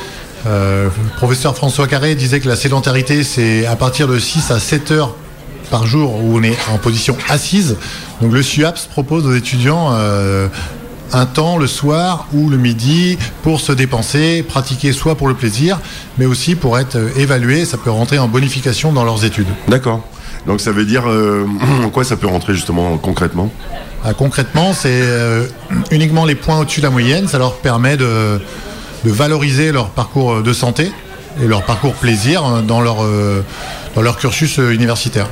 [0.46, 4.58] Euh, le professeur François Carré disait que la sédentarité, c'est à partir de 6 à
[4.58, 5.14] 7 heures
[5.70, 7.76] par jour où on est en position assise.
[8.20, 10.48] Donc le SUAPS propose aux étudiants euh,
[11.12, 15.80] un temps le soir ou le midi pour se dépenser, pratiquer soit pour le plaisir,
[16.18, 17.64] mais aussi pour être euh, évalué.
[17.64, 19.48] Ça peut rentrer en bonification dans leurs études.
[19.68, 20.02] D'accord.
[20.46, 21.46] Donc, ça veut dire euh,
[21.84, 23.50] en quoi ça peut rentrer justement concrètement?
[24.04, 25.46] Ah, concrètement, c'est euh,
[25.90, 27.28] uniquement les points au-dessus de la moyenne.
[27.28, 28.40] Ça leur permet de,
[29.04, 30.90] de valoriser leur parcours de santé
[31.40, 33.44] et leur parcours plaisir euh, dans leur, euh,
[33.94, 35.28] dans leur cursus euh, universitaire.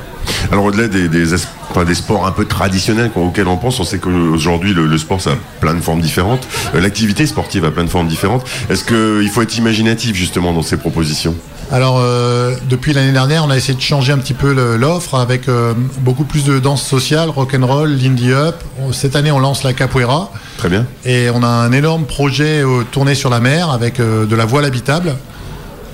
[0.51, 4.97] Alors, au-delà des, sports un peu traditionnels auxquels on pense, on sait qu'aujourd'hui, le, le
[4.97, 6.47] sport, ça a plein de formes différentes.
[6.75, 8.45] Euh, L'activité sportive a plein de formes différentes.
[8.69, 11.35] Est-ce qu'il faut être imaginatif justement dans ces propositions?
[11.71, 15.47] Alors, euh, depuis l'année dernière, on a essayé de changer un petit peu l'offre avec
[15.47, 18.55] euh, beaucoup plus de danse sociale, rock'n'roll, lindy up.
[18.91, 20.31] Cette année, on lance la capoeira.
[20.57, 20.85] Très bien.
[21.05, 24.65] Et on a un énorme projet euh, tourné sur la mer avec de la voile
[24.65, 25.15] habitable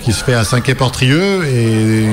[0.08, 1.46] qui se fait à Saint-Quay-Portrieux.
[1.46, 2.08] Et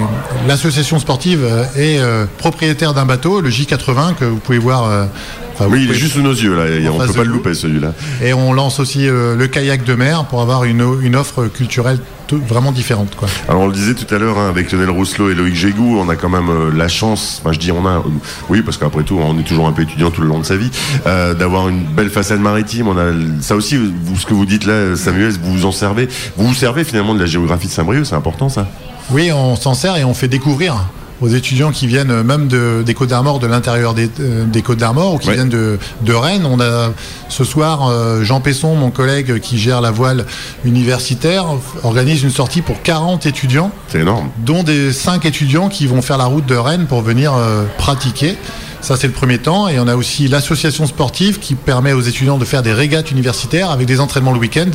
[0.49, 1.45] l'association sportive
[1.77, 5.07] est euh, propriétaire d'un bateau, le J80, que vous pouvez voir euh,
[5.55, 6.67] Enfin, vous Oui, il est juste sous nos yeux là.
[6.69, 7.93] et On face peut pas le louper celui-là.
[8.23, 11.99] Et on lance aussi euh, le kayak de mer pour avoir une, une offre culturelle
[12.27, 13.15] tout- vraiment différente.
[13.17, 13.29] Quoi.
[13.49, 16.09] Alors on le disait tout à l'heure hein, avec Lionel Rousselot et Loïc Gégou, on
[16.09, 18.01] a quand même euh, la chance, enfin je dis on a, euh,
[18.49, 20.57] oui parce qu'après tout on est toujours un peu étudiant tout le long de sa
[20.57, 20.71] vie,
[21.05, 22.89] d'avoir une belle façade maritime.
[22.89, 26.09] On a ça aussi, vous, ce que vous dites là, Samuel, vous vous en servez,
[26.37, 28.67] vous vous servez finalement de la géographie de Saint-Brieuc, c'est important ça?
[29.11, 30.77] Oui, on s'en sert et on fait découvrir
[31.21, 34.79] aux étudiants qui viennent même de, des Côtes d'Armor, de l'intérieur des, euh, des Côtes
[34.79, 35.35] d'Armor ou qui Ouais.
[35.35, 36.45] viennent de, de Rennes.
[36.45, 36.91] On a
[37.29, 40.27] ce soir euh, Jean Pesson, mon collègue qui gère la voile
[40.65, 41.47] universitaire,
[41.83, 44.29] organise une sortie pour 40 étudiants, C'est énorme.
[44.39, 48.37] dont des 5 étudiants qui vont faire la route de Rennes pour venir euh, pratiquer.
[48.85, 49.67] Ça, c'est le premier temps.
[49.69, 53.71] Et on a aussi l'association sportive qui permet aux étudiants de faire des régates universitaires
[53.71, 54.73] avec des entraînements le week-end.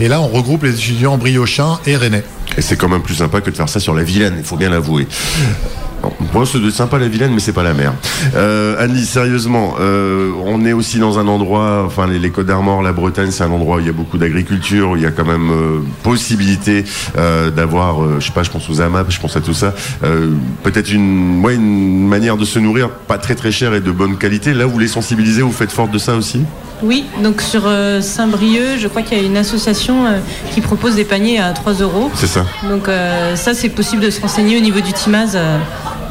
[0.00, 2.24] Et là, on regroupe les étudiants briochins et rennais.
[2.56, 4.56] Et c'est quand même plus sympa que de faire ça sur la Vilaine, il faut
[4.56, 5.06] bien l'avouer.
[6.32, 7.92] Bon, c'est sympa la Vilaine, mais c'est pas la mer.
[8.34, 12.92] Euh, Annie, sérieusement, euh, on est aussi dans un endroit, enfin les, Côtes d'Armor, la
[12.92, 15.24] Bretagne, c'est un endroit où il y a beaucoup d'agriculture, où il y a quand
[15.24, 16.84] même euh, possibilité
[17.18, 19.74] euh, d'avoir, je sais pas, je pense aux AMAP, je pense à tout ça,
[20.62, 24.16] peut-être une, ouais, une manière de se nourrir pas très très chère et de bonne
[24.16, 24.54] qualité.
[24.54, 26.40] Là, vous les sensibilisez, vous faites forte de ça aussi?
[26.82, 30.18] Oui, donc sur euh, Saint-Brieuc, je crois qu'il y a une association euh,
[30.52, 32.10] qui propose des paniers à 3 euros.
[32.14, 32.44] C'est ça.
[32.68, 35.38] Donc euh, ça, c'est possible de se renseigner au niveau du Timaz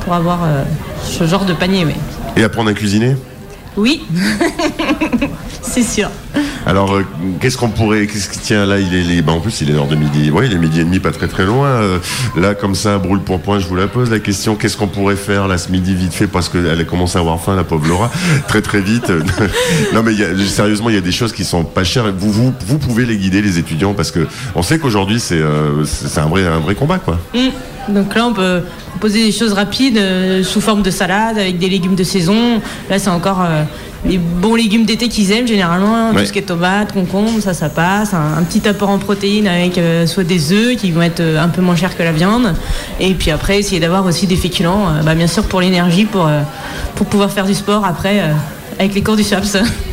[0.05, 0.39] pour avoir
[1.03, 1.85] ce genre de panier.
[2.37, 3.17] Et apprendre à cuisiner?
[3.75, 4.03] Oui.
[5.61, 6.09] c'est sûr.
[6.65, 7.05] Alors, euh,
[7.39, 9.73] qu'est-ce qu'on pourrait, qu'est-ce qui tient là Il est, les- bah, en plus, il est
[9.73, 10.29] l'heure de midi.
[10.31, 11.67] Ouais, il est midi et demi, pas très très loin.
[11.67, 11.97] Euh,
[12.37, 14.55] là, comme ça, brûle pour point, je vous la pose la question.
[14.55, 17.39] Qu'est-ce qu'on pourrait faire là ce midi vite fait parce qu'elle a commencé à avoir
[17.41, 18.11] faim, la pauvre Laura,
[18.47, 19.11] très très vite.
[19.93, 20.13] non, mais
[20.45, 22.11] sérieusement, il y a des choses qui sont pas chères.
[22.17, 25.83] Vous, pouvez les guider, les étudiants, parce que on sait qu'aujourd'hui, c'est, euh,
[26.17, 26.27] un
[26.59, 27.19] vrai, combat, quoi.
[27.33, 27.93] Mm.
[27.93, 31.69] Donc là, on peut proposer des choses rapides euh, sous forme de salade avec des
[31.69, 32.61] légumes de saison.
[32.89, 33.63] Là, c'est encore euh,
[34.05, 36.11] les bons légumes d'été qu'ils aiment généralement.
[36.11, 36.21] Ouais.
[36.21, 38.13] Tout ce qui est tomates, concombres, ça, ça passe.
[38.13, 41.41] Un, un petit apport en protéines avec euh, soit des œufs qui vont être euh,
[41.41, 42.53] un peu moins chers que la viande.
[42.99, 46.29] Et puis après, essayer d'avoir aussi des féculents, euh, bah, bien sûr pour l'énergie, pour,
[46.95, 48.21] pour pouvoir faire du sport après
[48.79, 49.57] avec les cours du SAPS.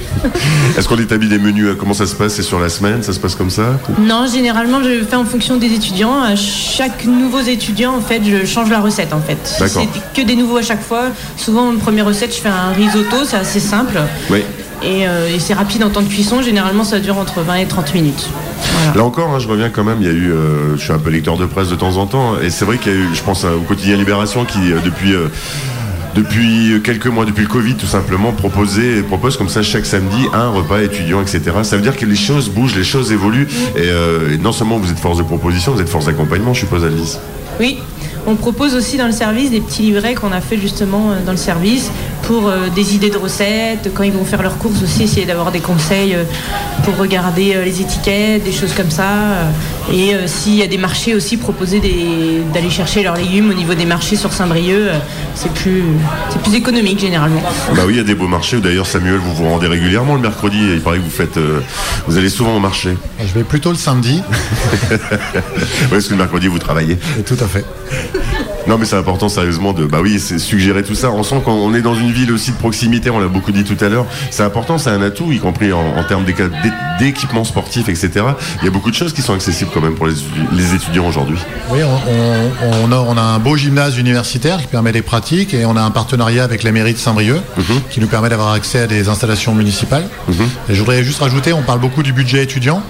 [0.76, 2.34] Est-ce qu'on établit des menus euh, Comment ça se passe?
[2.34, 3.78] C'est sur la semaine Ça se passe comme ça?
[3.98, 6.22] Non, généralement, je fais en fonction des étudiants.
[6.22, 9.38] À chaque nouveau étudiant, en fait, je change la recette, en fait.
[9.44, 13.16] C'est que des nouveaux à chaque fois, souvent, une première recette, je fais un risotto,
[13.24, 13.98] c'est assez simple.
[14.30, 14.42] Oui.
[14.82, 16.40] Et, euh, et c'est rapide en temps de cuisson.
[16.40, 18.28] Généralement, ça dure entre 20 et 30 minutes.
[18.60, 18.96] Voilà.
[18.96, 19.98] Là encore, hein, je reviens quand même.
[20.00, 22.06] Il y a eu, euh, je suis un peu lecteur de presse de temps en
[22.06, 24.78] temps, et c'est vrai qu'il y a eu, je pense au quotidien Libération qui euh,
[24.84, 25.28] depuis euh,
[26.18, 30.48] depuis quelques mois, depuis le Covid tout simplement, proposait, propose comme ça chaque samedi un
[30.48, 31.40] repas étudiant, etc.
[31.62, 34.78] Ça veut dire que les choses bougent, les choses évoluent, et, euh, et non seulement
[34.78, 37.18] vous êtes force de proposition, vous êtes force d'accompagnement, je suppose, Alice.
[37.60, 37.78] Oui.
[38.30, 41.30] On propose aussi dans le service des petits livrets qu'on a fait justement euh, dans
[41.32, 41.90] le service
[42.24, 43.90] pour euh, des idées de recettes.
[43.94, 46.24] Quand ils vont faire leurs courses aussi, essayer d'avoir des conseils euh,
[46.84, 49.08] pour regarder euh, les étiquettes, des choses comme ça.
[49.08, 49.50] euh,
[49.94, 51.80] Et euh, s'il y a des marchés aussi, proposer
[52.52, 54.88] d'aller chercher leurs légumes au niveau des marchés sur Saint-Brieuc.
[54.88, 54.98] euh,
[55.34, 55.82] C'est plus,
[56.30, 57.40] c'est plus économique généralement.
[57.74, 60.16] Bah oui, il y a des beaux marchés où d'ailleurs Samuel, vous vous rendez régulièrement
[60.16, 61.60] le mercredi, et il paraît que vous faites, euh,
[62.06, 62.90] vous allez souvent au marché.
[63.26, 64.22] Je vais plutôt le samedi.
[64.90, 66.98] Ouais, parce que le mercredi vous travaillez.
[67.18, 67.64] Et tout à fait.
[68.66, 71.10] Non mais c'est important sérieusement de bah oui c'est suggérer tout ça.
[71.10, 73.82] On sent qu'on est dans une ville aussi de proximité, on l'a beaucoup dit tout
[73.82, 74.04] à l'heure.
[74.30, 76.72] C'est important, c'est un atout, y compris en, en termes d'éca- d'é-
[77.04, 78.10] d'équipements sportifs, etc.
[78.60, 80.14] Il y a beaucoup de choses qui sont accessibles quand même pour les,
[80.52, 81.38] les étudiants aujourd'hui.
[81.70, 81.78] Oui,
[82.62, 85.80] on, a, on a un beau gymnase universitaire qui permet des pratiques et on a
[85.82, 87.40] un partenariat avec la mairie de Saint-Brieuc
[87.90, 90.04] qui nous permet d'avoir accès à des installations municipales.
[90.68, 92.82] Et je voudrais juste rajouter, on parle beaucoup du budget étudiant,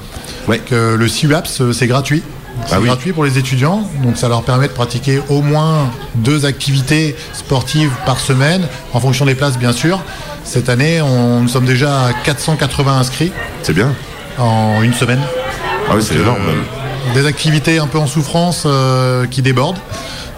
[0.49, 0.59] Ouais.
[0.59, 2.23] que le CUAPS, euh, c'est gratuit.
[2.66, 2.87] C'est Ah oui.
[2.87, 7.90] gratuit pour les étudiants, donc ça leur permet de pratiquer au moins deux activités sportives
[8.05, 10.01] par semaine, en fonction des places bien sûr.
[10.44, 13.94] Cette année, on, nous sommes déjà à 480 inscrits C'est bien.
[14.38, 15.21] en une semaine.
[15.90, 16.40] Ah oui c'est énorme.
[16.49, 19.79] euh, Des activités un peu en souffrance euh, qui débordent.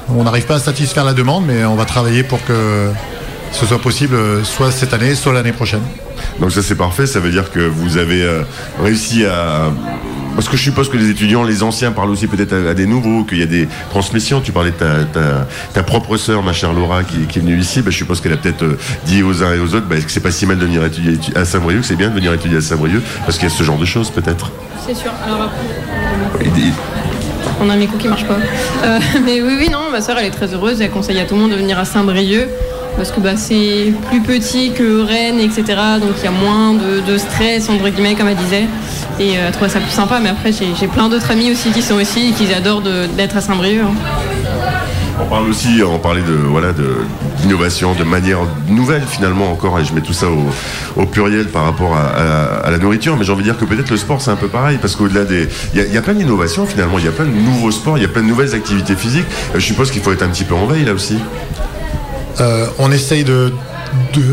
[0.08, 2.90] On n'arrive pas à satisfaire la demande, mais on va travailler pour que
[3.52, 5.82] ce soit possible euh, soit cette année, soit l'année prochaine.
[6.38, 8.24] Donc ça c'est parfait, ça veut dire que vous avez
[8.82, 9.70] réussi à...
[10.34, 12.86] Parce que je suppose que les étudiants, les anciens parlent aussi peut-être à, à des
[12.86, 14.40] nouveaux, qu'il y a des transmissions.
[14.40, 17.58] Tu parlais de ta, ta, ta propre sœur, ma chère Laura, qui, qui est venue
[17.58, 17.82] ici.
[17.82, 20.10] Bah, je suppose qu'elle a peut-être euh, dit aux uns et aux autres bah, que
[20.10, 22.32] c'est pas si mal de venir étudier étu- à Saint-Brieuc, que c'est bien de venir
[22.32, 24.50] étudier à Saint-Brieuc, parce qu'il y a ce genre de choses peut-être.
[24.86, 25.10] C'est sûr.
[25.26, 26.72] Alors après, des-
[27.60, 28.38] on a un micro qui marche pas.
[28.84, 30.80] Euh, mais oui, oui, non, ma soeur, elle est très heureuse.
[30.80, 32.48] Elle conseille à tout le monde de venir à Saint-Brieuc.
[33.00, 35.62] Parce que bah, c'est plus petit que Rennes, etc.
[36.02, 38.66] Donc il y a moins de, stress, entre guillemets, comme elle disait.
[39.18, 40.20] Et euh, trouvait ça plus sympa.
[40.22, 42.82] Mais après, j'ai plein d'autres amis aussi qui sont ici et qui adorent
[43.16, 43.80] d'être à Saint-Brieuc.
[43.80, 43.94] hein.
[45.18, 46.72] On parle aussi, on parlait de voilà
[47.40, 50.26] d'innovation, de manière nouvelle finalement encore, et je mets tout ça
[50.96, 53.96] au, pluriel par rapport à, la nourriture, mais j'ai envie de dire que peut-être le
[53.96, 56.14] sport c'est un peu pareil, parce qu'au-delà des, il y, a- il y a plein
[56.14, 58.54] d'innovations finalement, il y a plein de nouveaux sports, il y a plein de nouvelles
[58.54, 59.26] activités physiques.
[59.54, 61.18] Euh, je suppose qu'il faut être un petit peu en veille là aussi.
[62.40, 63.24] Euh, on essaye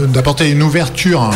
[0.10, 1.32] d'apporter une ouverture, hein.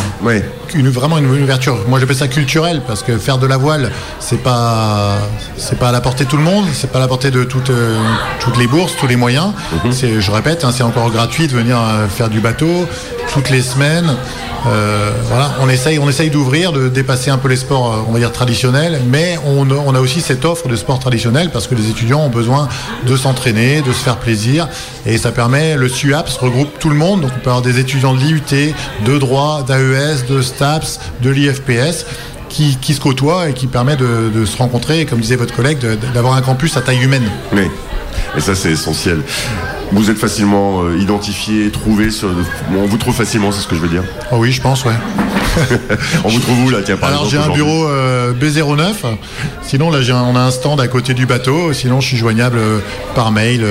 [0.74, 1.76] Une, vraiment une ouverture.
[1.88, 5.18] Moi j'appelle ça culturel parce que faire de la voile, c'est pas
[5.56, 7.44] c'est pas à la portée de tout le monde, c'est pas à la portée de
[7.44, 7.98] toutes, euh,
[8.40, 9.52] toutes les bourses, tous les moyens.
[9.90, 12.86] C'est, je répète, hein, c'est encore gratuit de venir euh, faire du bateau
[13.32, 14.14] toutes les semaines.
[14.68, 18.20] Euh, voilà, on essaye, on essaye d'ouvrir, de dépasser un peu les sports, on va
[18.20, 21.74] dire traditionnels, mais on, a- on a aussi cette offre de sport traditionnel parce que
[21.74, 22.68] les étudiants ont besoin
[23.04, 24.68] de s'entraîner, de se faire plaisir,
[25.04, 28.14] et ça permet, le SUAPS regroupe tout le monde, donc on peut avoir des étudiants
[28.14, 28.40] de l'IUT,
[29.04, 32.06] de droit, d'AES, de STAPS, de l'IFPS.
[32.48, 35.54] Qui, qui se côtoient et qui permet de, de se rencontrer, et comme disait votre
[35.56, 35.78] collègue,
[36.12, 37.22] d'avoir un campus à taille humaine.
[37.54, 37.62] Oui,
[38.36, 39.22] et ça c'est essentiel.
[39.90, 42.28] Vous êtes facilement euh, identifié, trouvé, sur...
[42.76, 44.02] on vous trouve facilement, c'est ce que je veux dire.
[44.32, 44.92] Oh oui, je pense, ouais.
[46.24, 48.92] On vous trouve où là, tiens, par Alors j'ai un bureau euh, B09.
[49.62, 51.72] Sinon là j'ai un- on a un stand à côté du bateau.
[51.72, 52.80] Sinon je suis joignable euh,
[53.14, 53.64] par mail.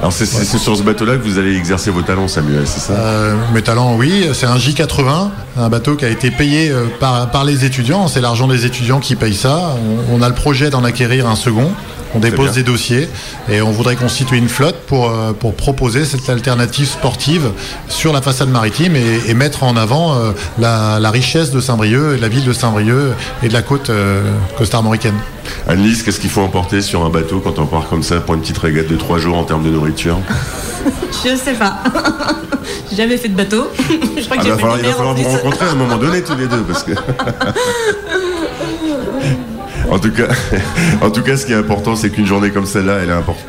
[0.00, 3.34] Alors c'est sur ce bateau-là que vous allez exercer vos talents, Samuel, c'est ça euh,
[3.54, 7.64] mes talents, oui, c'est un J80, un bateau qui a été payé euh, par, les
[7.64, 8.08] étudiants.
[8.08, 9.76] C'est l'argent des étudiants qui paye ça.
[10.10, 11.70] On a le projet d'en acquérir un second.
[12.14, 13.08] On dépose des dossiers
[13.50, 17.50] et on voudrait constituer une flotte pour, euh, pour proposer cette alternative sportive
[17.88, 22.14] sur la façade maritime et, et mettre en avant euh, la, la richesse de Saint-Brieuc
[22.14, 24.22] et de la ville de Saint-Brieuc et de la côte euh,
[24.56, 25.14] costarmoricaine.
[25.68, 28.40] Annelise, qu'est-ce qu'il faut emporter sur un bateau quand on part comme ça pour une
[28.40, 30.18] petite régate de trois jours en termes de nourriture?
[31.24, 31.74] Je sais pas.
[32.90, 33.68] J'ai jamais fait de bateau.
[33.78, 35.74] Je crois Ah, que Il j'ai falloir, de il va falloir vous rencontrer à un
[35.74, 36.92] moment donné tous les deux parce que.
[41.00, 42.98] En tout, cas, ce qui est important, c'est qu'une journée comme celle-là,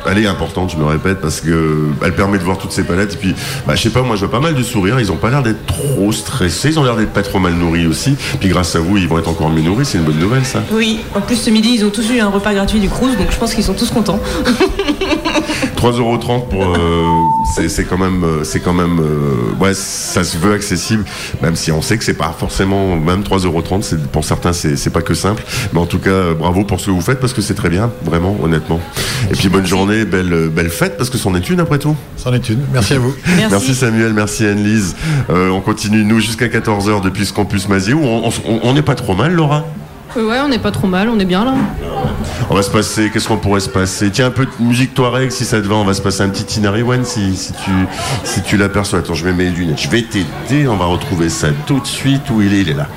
[0.06, 3.14] elle, est importante, je me répète, parce que elle permet de voir toutes ces palettes.
[3.14, 3.34] Et puis,
[3.66, 5.00] bah, je sais pas, moi, je vois pas mal de sourires.
[5.00, 6.70] Ils ont pas l'air d'être trop stressés.
[6.70, 8.16] Ils ont l'air d'être pas trop mal nourris aussi.
[8.40, 9.84] Puis, grâce à vous, ils vont être encore mieux nourris.
[9.84, 10.62] C'est une bonne nouvelle, ça.
[10.72, 13.30] Oui, en plus ce midi ils ont tous eu un repas gratuit du Crous, donc
[13.30, 14.20] je pense qu'ils sont tous contents.
[15.76, 16.62] 3,30€ pour.
[16.64, 17.04] euh,
[17.68, 18.24] c'est- quand même.
[18.24, 18.98] euh, C'est quand même.
[19.00, 21.04] euh, ouais, ça se veut accessible,
[21.42, 22.96] même si on sait que c'est pas forcément.
[22.96, 25.44] Même 3,30€, c'est- pour certains, c'est pas que simple.
[25.72, 27.90] Mais en tout cas, bravo pour ce que vous faites parce que c'est très bien,
[28.04, 28.80] vraiment, honnêtement.
[29.30, 31.94] Et puis bonne journée, belle, belle fête parce que c'en est une après tout.
[32.16, 32.60] C'en est une.
[32.72, 33.14] Merci à vous.
[33.50, 33.74] Merci.
[33.74, 34.96] Samuel, merci Anne-Lise.
[35.30, 39.14] Euh, on continue, nous, jusqu'à 14h depuis ce campus Mazier où on n'est pas trop
[39.14, 39.64] mal, Laura?
[40.16, 41.54] Euh, ouais, on n'est pas trop mal, on est bien là.
[42.48, 44.10] On va se passer, qu'est-ce qu'on pourrait se passer?
[44.10, 46.28] Tiens, un peu de musique Touareg, si ça te va, on va se passer un
[46.28, 47.52] petit Tinari One si,
[48.46, 49.00] tu, l'aperçois.
[49.00, 52.30] Attends, je mets mes lunettes, je vais t'aider, on va retrouver ça tout de suite.
[52.30, 52.88] Où il est Il est là.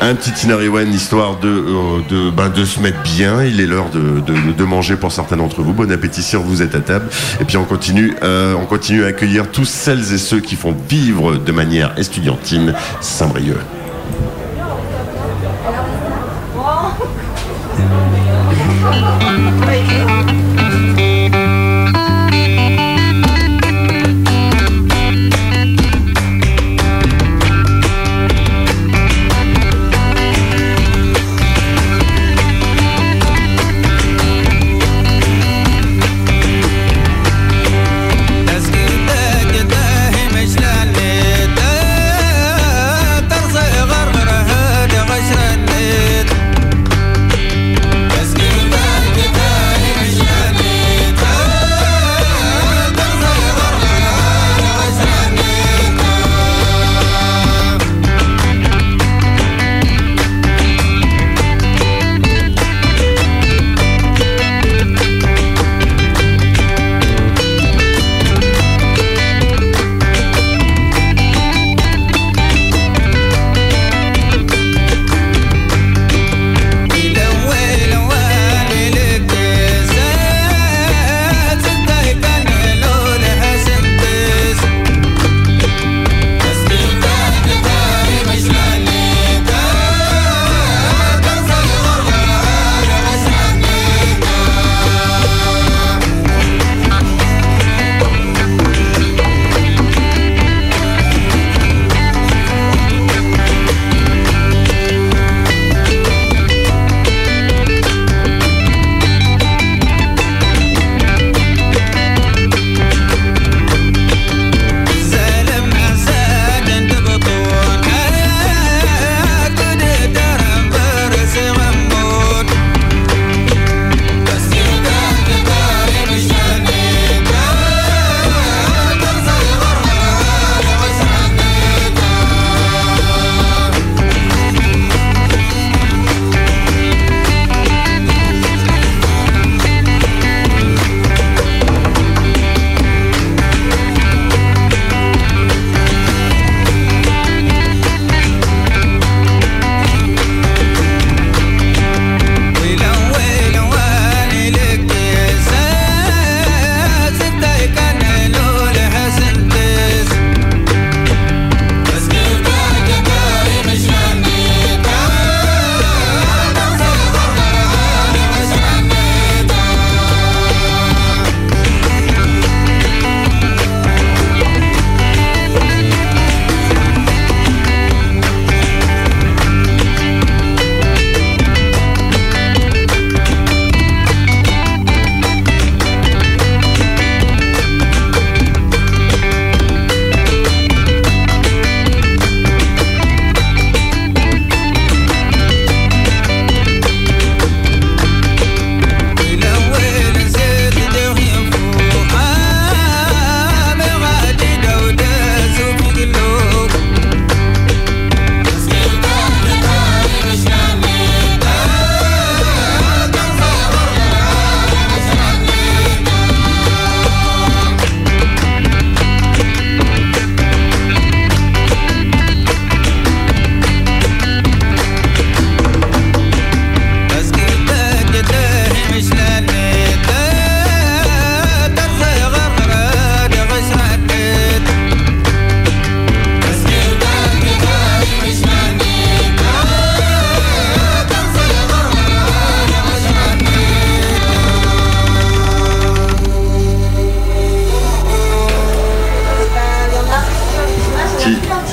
[0.00, 3.42] Un petit Tinari One, histoire de, euh, de, ben, de se mettre bien.
[3.42, 5.72] Il est l'heure de, de, de manger pour certains d'entre vous.
[5.72, 7.08] Bon appétit si vous êtes à table.
[7.40, 10.74] Et puis on continue, euh, on continue à accueillir tous celles et ceux qui font
[10.88, 13.58] vivre de manière estudiantine Saint-Brieuc.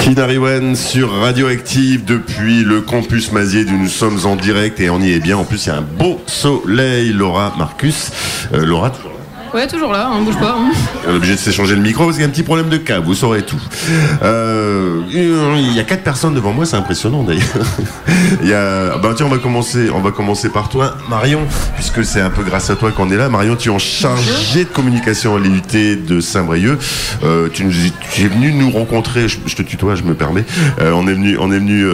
[0.05, 5.13] Kinariwen sur Radioactive depuis le campus Mazier d'où nous sommes en direct et on y
[5.13, 5.35] est bien.
[5.35, 7.11] En plus, il y a un beau soleil.
[7.11, 8.11] Laura, Marcus.
[8.53, 9.14] Euh, Laura, toujours
[9.53, 10.55] Ouais, toujours là, on bouge pas.
[10.57, 10.71] hein.
[11.07, 12.77] On est obligé de s'échanger le micro parce qu'il y a un petit problème de
[12.77, 13.61] câble, vous saurez tout.
[14.21, 17.43] Euh, il y a quatre personnes devant moi, c'est impressionnant d'ailleurs.
[18.41, 21.41] Il y a, bah tiens, on va commencer, on va commencer par toi, Marion,
[21.75, 23.29] puisque c'est un peu grâce à toi qu'on est là.
[23.29, 26.79] Marion, tu es en chargé de communication à l'unité de Saint-Brieuc.
[27.23, 30.43] Euh, tu, es venu nous rencontrer, je, je te tutoie, je me permets.
[30.81, 31.85] Euh, on est venu, on est venu.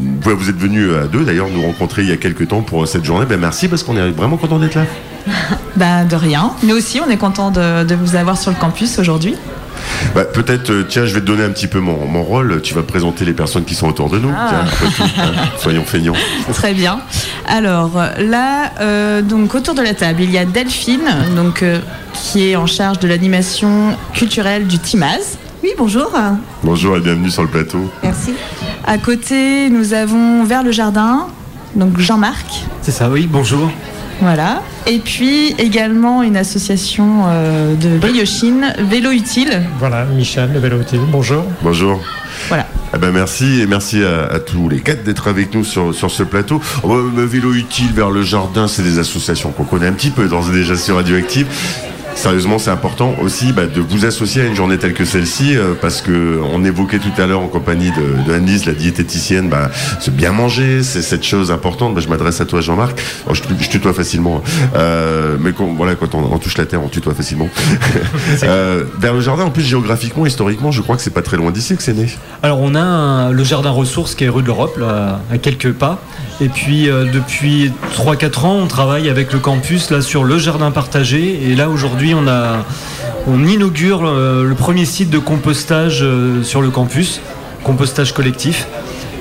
[0.00, 2.86] Euh, vous êtes venu à deux d'ailleurs nous rencontrer il y a quelques temps pour
[2.86, 3.26] cette journée.
[3.26, 4.84] Ben merci parce qu'on est vraiment content d'être là.
[5.76, 6.52] Bah, de rien.
[6.64, 9.36] Nous aussi, on est content de, de vous avoir sur le campus aujourd'hui.
[10.14, 12.60] Bah, Peut-être, euh, tiens, je vais te donner un petit peu mon, mon rôle.
[12.62, 14.32] Tu vas présenter les personnes qui sont autour de nous.
[14.36, 14.48] Ah.
[14.48, 16.14] Tiens, après tout, hein, soyons feignants.
[16.52, 17.00] Très bien.
[17.46, 21.80] Alors là, euh, donc autour de la table, il y a Delphine, donc euh,
[22.12, 25.38] qui est en charge de l'animation culturelle du Timaz.
[25.68, 26.10] Oui, bonjour.
[26.62, 27.90] Bonjour et bienvenue sur le plateau.
[28.02, 28.32] Merci.
[28.86, 31.26] À côté, nous avons vers le jardin,
[31.76, 32.64] donc Jean-Marc.
[32.80, 33.70] C'est ça, oui, bonjour.
[34.22, 34.62] Voilà.
[34.86, 39.62] Et puis également une association euh, de briochines, Vélo Utile.
[39.78, 41.00] Voilà, Michel, le vélo utile.
[41.12, 41.44] Bonjour.
[41.62, 42.00] Bonjour.
[42.48, 42.66] Voilà.
[42.94, 46.10] Eh ben merci et merci à, à tous les quatre d'être avec nous sur, sur
[46.10, 46.62] ce plateau.
[46.82, 50.10] Oh, bah, le vélo utile vers le jardin, c'est des associations qu'on connaît un petit
[50.10, 51.46] peu d'ores et déjà sur Radioactive.
[52.18, 55.74] Sérieusement, c'est important aussi bah, de vous associer à une journée telle que celle-ci, euh,
[55.80, 59.70] parce que on évoquait tout à l'heure en compagnie de, de Annelise, la diététicienne, bah,
[60.00, 61.94] se bien manger, c'est cette chose importante.
[61.94, 63.00] Bah, je m'adresse à toi, Jean-Marc.
[63.30, 64.68] Oh, je, je tutoie facilement, hein.
[64.76, 67.48] Euh, mais quand, voilà, quand on, on touche la terre, on tutoie facilement.
[68.42, 71.50] Euh, vers le jardin, en plus géographiquement, historiquement, je crois que c'est pas très loin
[71.50, 72.06] d'ici que c'est né.
[72.42, 76.00] Alors on a un- le jardin ressources qui est rue de l'Europe, à quelques pas.
[76.40, 80.70] Et puis euh, depuis 3-4 ans, on travaille avec le campus là sur le jardin
[80.70, 81.50] partagé.
[81.50, 87.20] Et là aujourd'hui, on inaugure euh, le premier site de compostage euh, sur le campus,
[87.64, 88.68] compostage collectif.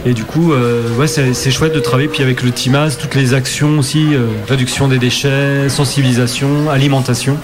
[0.05, 2.07] Et du coup, euh, ouais, c'est chouette de travailler.
[2.07, 7.37] Puis avec le TIMAS, toutes les actions aussi, euh, réduction des déchets, sensibilisation, alimentation.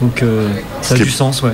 [0.00, 0.48] Donc euh,
[0.82, 1.52] ça a du sens, ouais.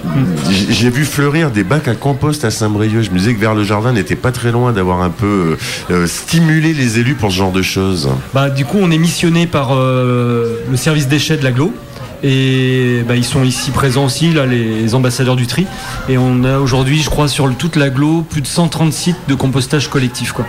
[0.50, 3.03] J'ai vu fleurir des bacs à compost à Saint-Brieuc.
[3.03, 5.57] Je me disais que vers le jardin n'était pas très loin d'avoir un peu
[5.90, 8.09] euh, stimulé les élus pour ce genre de choses.
[8.34, 11.72] Bah, du coup, on est missionné par euh, le service déchets de l'aglo.
[12.22, 15.66] Et bah, ils sont ici présents aussi, là, les ambassadeurs du tri.
[16.08, 19.88] Et on a aujourd'hui, je crois, sur toute l'aglo, plus de 130 sites de compostage
[19.88, 20.32] collectif.
[20.32, 20.46] Quoi.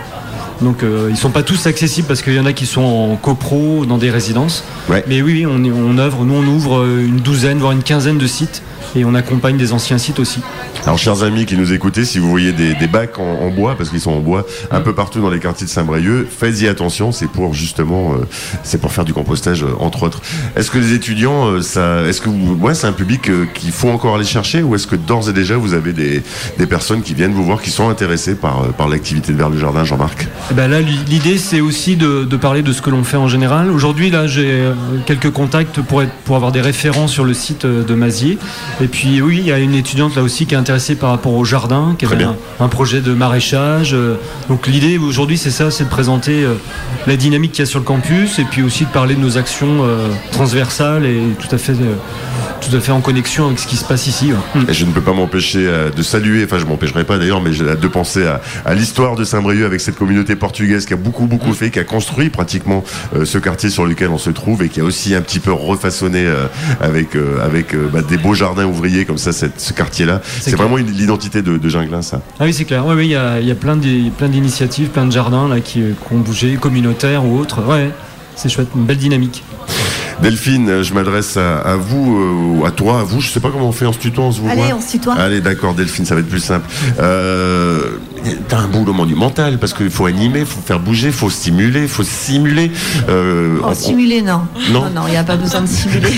[0.62, 3.16] Donc euh, ils sont pas tous accessibles parce qu'il y en a qui sont en
[3.16, 4.64] copro dans des résidences.
[4.88, 5.04] Ouais.
[5.08, 8.18] Mais oui, oui, on, on œuvre, nous on ouvre euh, une douzaine, voire une quinzaine
[8.18, 8.62] de sites.
[8.96, 10.40] Et on accompagne des anciens sites aussi.
[10.84, 13.74] Alors, chers amis qui nous écoutez, si vous voyez des, des bacs en, en bois,
[13.76, 17.12] parce qu'ils sont en bois un peu partout dans les quartiers de Saint-Brieuc, faites-y attention.
[17.12, 18.24] C'est pour justement, euh,
[18.62, 20.20] c'est pour faire du compostage euh, entre autres.
[20.56, 23.88] Est-ce que les étudiants, euh, ça, est-ce que vous, ouais, c'est un public qu'il faut
[23.88, 26.22] encore aller chercher, ou est-ce que d'ores et déjà vous avez des,
[26.58, 29.58] des personnes qui viennent vous voir, qui sont intéressées par par l'activité de vers le
[29.58, 30.26] jardin, Jean-Marc?
[30.50, 33.16] Eh ben là, l'i- l'idée, c'est aussi de, de parler de ce que l'on fait
[33.16, 33.70] en général.
[33.70, 34.62] Aujourd'hui, là, j'ai
[35.06, 38.38] quelques contacts pour, être, pour avoir des référents sur le site de Mazier.
[38.80, 41.32] Et puis, oui, il y a une étudiante là aussi qui est intéressée par rapport
[41.34, 43.94] au jardin, qui avait un, un projet de maraîchage.
[43.94, 44.16] euh.
[44.48, 46.54] Donc, l'idée aujourd'hui, c'est ça, c'est de présenter euh,
[47.06, 49.38] la dynamique qu'il y a sur le campus et puis aussi de parler de nos
[49.38, 51.74] actions euh, transversales et tout à fait,
[52.60, 54.32] tout à fait en connexion avec ce qui se passe ici.
[54.32, 54.60] ouais.
[54.62, 54.70] Mm.
[54.70, 57.88] Et je ne peux pas m'empêcher de saluer, enfin je m'empêcherai pas d'ailleurs, mais de
[57.88, 61.70] penser à, à l'histoire de Saint-Brieuc avec cette communauté portugaise qui a beaucoup beaucoup fait,
[61.70, 64.84] qui a construit pratiquement euh, ce quartier sur lequel on se trouve et qui a
[64.84, 66.46] aussi un petit peu refaçonné euh,
[66.80, 70.20] avec euh, avec bah, des beaux jardins ouvriers comme ça cette- ce quartier-là.
[70.40, 72.20] C'est vraiment l'identité de, de Ginglin ça.
[72.40, 72.84] Ah oui, c'est clair.
[72.86, 75.48] Oui, oui, il y a, il y a plein d'i- plein d'initiatives, plein de jardins
[75.48, 77.62] là, qui, qui ont bougé, communautaires ou autres.
[77.66, 77.90] Ouais,
[78.36, 79.42] c'est chouette, une belle dynamique.
[80.22, 83.20] Delphine, euh, je m'adresse à, à vous, euh, ou à toi, à vous.
[83.20, 85.14] Je sais pas comment on fait, on se tutoie, on se Allez, on se tutoie.
[85.14, 86.66] Allez, d'accord, Delphine, ça va être plus simple.
[87.00, 87.98] Euh,
[88.48, 91.82] T'as un boulot monumental parce qu'il faut animer, il faut faire bouger, il faut stimuler,
[91.82, 92.70] il faut simuler.
[93.08, 94.42] Euh, Oh, on- simuler, non.
[94.70, 94.84] Non.
[94.94, 96.08] non, il n'y a pas besoin de simuler.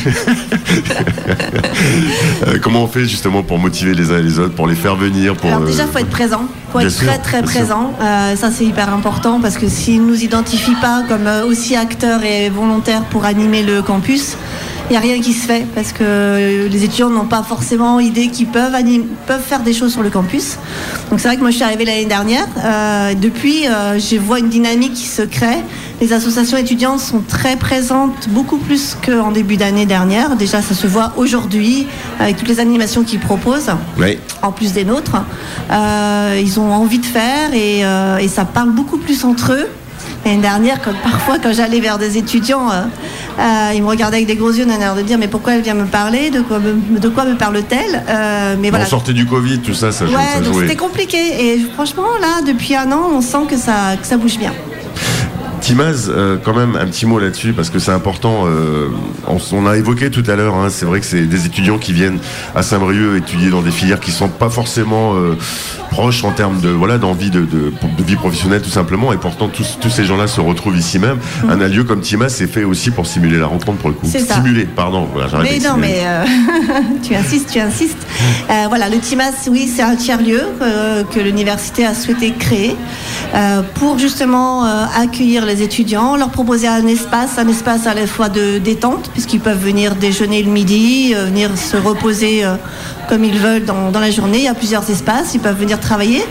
[2.46, 4.96] euh, comment on fait justement pour motiver les uns et les autres, pour les faire
[4.96, 6.42] venir pour, Alors euh, déjà, il faut être présent.
[6.68, 7.92] Il faut bien être sûr, très très présent.
[8.00, 12.48] Ça, c'est hyper important parce que s'ils ne nous identifient pas comme aussi acteurs et
[12.50, 14.36] volontaires pour animer le campus,
[14.88, 18.28] il n'y a rien qui se fait parce que les étudiants n'ont pas forcément idée
[18.28, 18.72] qu'ils peuvent,
[19.44, 20.58] faire des choses sur le campus.
[21.10, 22.46] Donc c'est vrai que moi je suis arrivée l'année dernière.
[22.64, 25.58] Euh, depuis, euh, je vois une dynamique qui se crée.
[26.00, 30.36] Les associations étudiantes sont très présentes, beaucoup plus qu'en début d'année dernière.
[30.36, 31.86] Déjà, ça se voit aujourd'hui
[32.20, 34.20] avec toutes les animations qu'ils proposent Ouais.
[34.42, 35.16] en plus des nôtres.
[35.70, 37.80] Euh, ils ont envie de faire et,
[38.22, 39.66] et ça parle beaucoup plus entre eux.
[40.24, 42.82] L'année dernière, quand, parfois, quand j'allais vers des étudiants, euh,
[43.38, 45.62] euh, ils me regardaient avec des gros yeux, d'un air de dire Mais pourquoi elle
[45.62, 46.30] vient me parler?
[46.30, 48.02] De quoi me, de quoi me parle-t-elle?
[48.08, 48.86] Euh, Mais voilà.
[48.86, 50.62] On sortait du Covid, tout ça, ça, Ouais, ça donc jouait.
[50.66, 51.18] c'était compliqué.
[51.54, 54.52] Et franchement, là, depuis un an, on sent que ça, que ça bouge bien.
[55.60, 58.44] Timaz, euh, quand même un petit mot là-dessus parce que c'est important.
[58.46, 58.88] euh,
[59.52, 62.18] on, a évoqué tout à l'heure, hein, c'est vrai que c'est des étudiants qui viennent
[62.54, 65.36] à Saint-Brieuc étudier dans des filières qui sont pas forcément euh,
[65.90, 69.12] proches en termes de voilà d'envie de, de, de vie professionnelle tout simplement.
[69.12, 71.18] Et pourtant tous, tous ces gens-là se retrouvent ici même.
[71.48, 74.06] Un lieu comme Timaz, c'est fait aussi pour simuler la rencontre pour le coup.
[74.06, 75.08] Stimuler, pardon.
[75.12, 76.02] Voilà, Mais non, simuler.
[76.02, 78.06] mais tu insistes, tu insistes.
[78.68, 80.42] Voilà, le TIMAS, oui, c'est un tiers-lieu
[81.12, 82.76] que l'université a souhaité créer
[83.74, 88.58] pour justement accueillir les étudiants, leur proposer un espace, un espace à la fois de
[88.58, 92.56] détente, puisqu'ils peuvent venir déjeuner le midi, euh, venir se reposer euh,
[93.08, 94.38] comme ils veulent dans, dans la journée.
[94.38, 96.22] Il y a plusieurs espaces, ils peuvent venir travailler.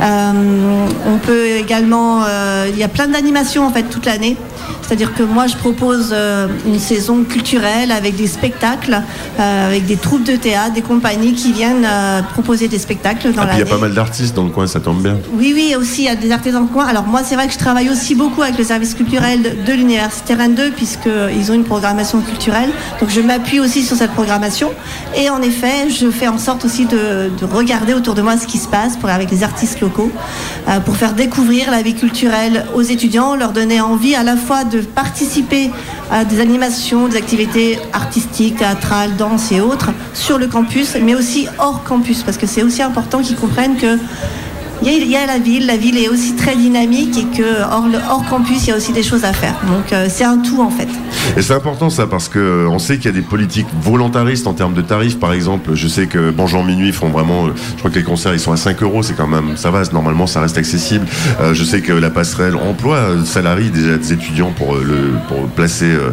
[0.00, 4.36] Euh, on peut également, euh, il y a plein d'animations en fait toute l'année.
[4.82, 9.00] C'est-à-dire que moi je propose euh, une saison culturelle avec des spectacles,
[9.38, 11.86] avec des troupes de théâtre, des compagnies qui viennent
[12.32, 14.80] proposer des spectacles dans Ah, il y a pas mal d'artistes dans le coin, ça
[14.80, 15.18] tombe bien.
[15.34, 16.86] Oui, oui, aussi, il y a des artisans de coin.
[16.86, 19.72] Alors moi, c'est vrai que je travaille aussi beaucoup avec le service culturel de, de
[19.72, 22.70] l'Université Rennes 2, puisqu'ils ont une programmation culturelle.
[23.00, 24.70] Donc je m'appuie aussi sur cette programmation.
[25.16, 28.46] Et en effet, je fais en sorte aussi de, de regarder autour de moi ce
[28.46, 30.10] qui se passe avec les artistes locaux,
[30.68, 34.64] euh, pour faire découvrir la vie culturelle aux étudiants, leur donner envie à la fois
[34.64, 35.70] de participer
[36.10, 41.48] à des animations, des activités artistiques, théâtrales, danse et autres sur le campus, mais aussi
[41.58, 43.98] hors campus, parce que c'est aussi important qu'ils comprennent que
[44.82, 47.36] il y, a, il y a la ville, la ville est aussi très dynamique et
[47.36, 49.54] que hors, le- hors campus, il y a aussi des choses à faire.
[49.68, 50.88] Donc euh, c'est un tout en fait.
[51.36, 54.46] Et c'est important ça parce que euh, on sait qu'il y a des politiques volontaristes
[54.46, 55.18] en termes de tarifs.
[55.18, 58.34] Par exemple, je sais que Bonjour Minuit font vraiment, euh, je crois que les concerts
[58.34, 61.06] ils sont à 5 euros, c'est quand même, ça va, normalement ça reste accessible.
[61.40, 65.46] Euh, je sais que la passerelle emploie euh, salarie déjà des étudiants pour le pour
[65.48, 66.10] placer euh,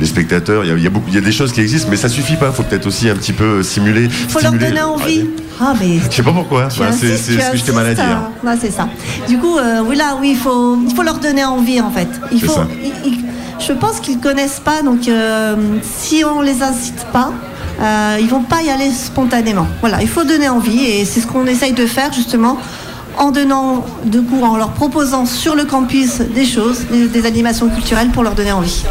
[0.00, 0.64] les spectateurs.
[0.64, 1.96] Il y, a, il y a beaucoup, il y a des choses qui existent, mais
[1.96, 2.50] ça suffit pas.
[2.50, 4.04] Faut peut-être aussi un petit peu simuler.
[4.04, 5.26] Il faut leur donner envie.
[5.60, 6.68] Ah mais Je sais pas pourquoi.
[6.76, 8.04] Voilà, c'est ce que j'étais mal à dire.
[8.04, 8.30] hein.
[8.46, 8.88] Ouais, c'est ça.
[9.28, 12.08] Du coup, euh, oui là, oui, il faut, il faut leur donner envie en fait.
[12.32, 12.66] Il faut, ça.
[12.82, 13.24] il- il-
[13.58, 17.32] je pense qu'ils connaissent pas, donc euh, si on les incite pas.
[17.80, 19.66] Euh, ils vont pas y aller spontanément.
[19.80, 22.56] Voilà, il faut donner envie et c'est ce qu'on essaye de faire justement
[23.18, 27.68] en donnant de cours, en leur proposant sur le campus des choses, des, des animations
[27.68, 28.82] culturelles pour leur donner envie.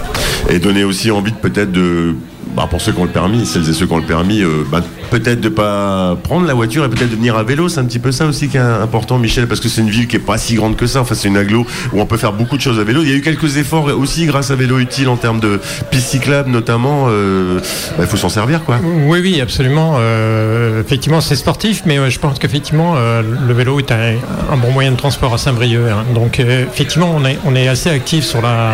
[0.49, 2.15] et donner aussi envie peut-être de
[2.55, 4.63] bah, pour ceux qui ont le permis, celles et ceux qui ont le permis, euh,
[4.71, 4.81] bah,
[5.11, 7.99] peut-être de pas prendre la voiture et peut-être de venir à vélo, c'est un petit
[7.99, 10.37] peu ça aussi qui est important, Michel, parce que c'est une ville qui est pas
[10.37, 11.01] si grande que ça.
[11.01, 13.01] Enfin, c'est une aglo où on peut faire beaucoup de choses à vélo.
[13.03, 15.59] Il y a eu quelques efforts aussi grâce à Vélo Utile en termes de
[15.91, 17.07] pistes cyclables, notamment.
[17.09, 17.59] euh,
[17.97, 18.79] bah, il faut s'en servir, quoi.
[18.83, 19.95] Oui, oui, absolument.
[19.99, 24.97] Euh, effectivement, c'est sportif, mais je pense qu'effectivement, le vélo est un, bon moyen de
[24.97, 25.89] transport à Saint-Brieuc.
[25.89, 26.05] hein.
[26.13, 28.71] Donc, effectivement, on est, on est assez actif sur la,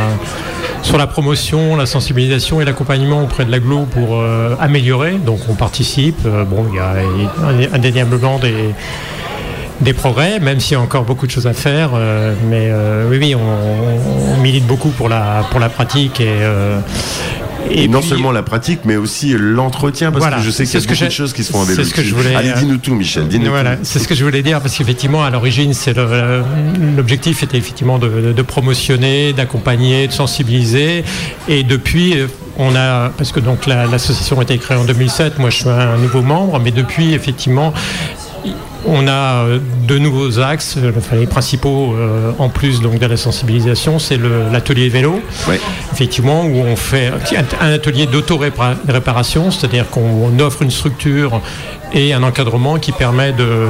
[0.82, 5.14] sur la promotion, la sensibilisation et l'accompagnement auprès de l'agglo pour euh, améliorer.
[5.14, 6.26] Donc, on participe.
[6.26, 8.40] Euh, bon, il y a indéniablement
[9.82, 11.92] des progrès, même s'il y a encore beaucoup de choses à faire.
[11.96, 12.72] euh, mais
[13.10, 16.40] oui, oui, on, milite beaucoup pour la, pour la pratique et,
[17.74, 20.38] Et, non puis- seulement la pratique, mais aussi l'entretien, parce Voilà.
[20.38, 21.72] que je sais qu'il y C'est a ce beaucoup de choses qui se font c'est
[21.74, 21.84] vélo.
[21.84, 23.24] ce que je voulais, Allez, euh, dis-nous tout, Michel.
[23.50, 23.82] Voilà, tout.
[23.84, 25.94] c'est ce que je voulais dire parce qu'effectivement, à l'origine, c'est
[26.96, 31.04] l'objectif était effectivement de, promotionner, d'accompagner, de sensibiliser.
[31.48, 35.40] Et depuis, euh, on a, parce que donc la- l'association a été créée en 2007,
[35.40, 37.74] moi je suis un nouveau membre, mais depuis, effectivement,
[38.86, 39.12] on a
[39.46, 44.00] euh, deux nouveaux axes, euh, enfin, les principaux euh, en plus donc de la sensibilisation,
[44.00, 44.20] c'est
[44.52, 45.22] l'atelier vélo,
[45.94, 47.12] effectivement où on fait
[47.62, 51.42] un- atelier d'auto-réparation, c'est-à-dire qu'on offre une structure
[51.94, 53.68] et un encadrement qui permet de,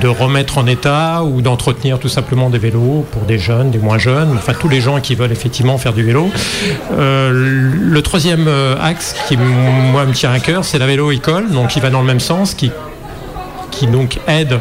[0.00, 3.98] de remettre en état ou d'entretenir tout simplement des vélos pour des jeunes, des moins
[3.98, 6.30] jeunes, enfin tous les gens qui veulent effectivement faire du vélo.
[6.92, 8.48] Euh, le troisième
[8.80, 12.06] axe qui moi me tient à cœur, c'est la vélo-école, donc qui va dans le
[12.06, 12.70] même sens, qui
[13.72, 14.60] qui donc aide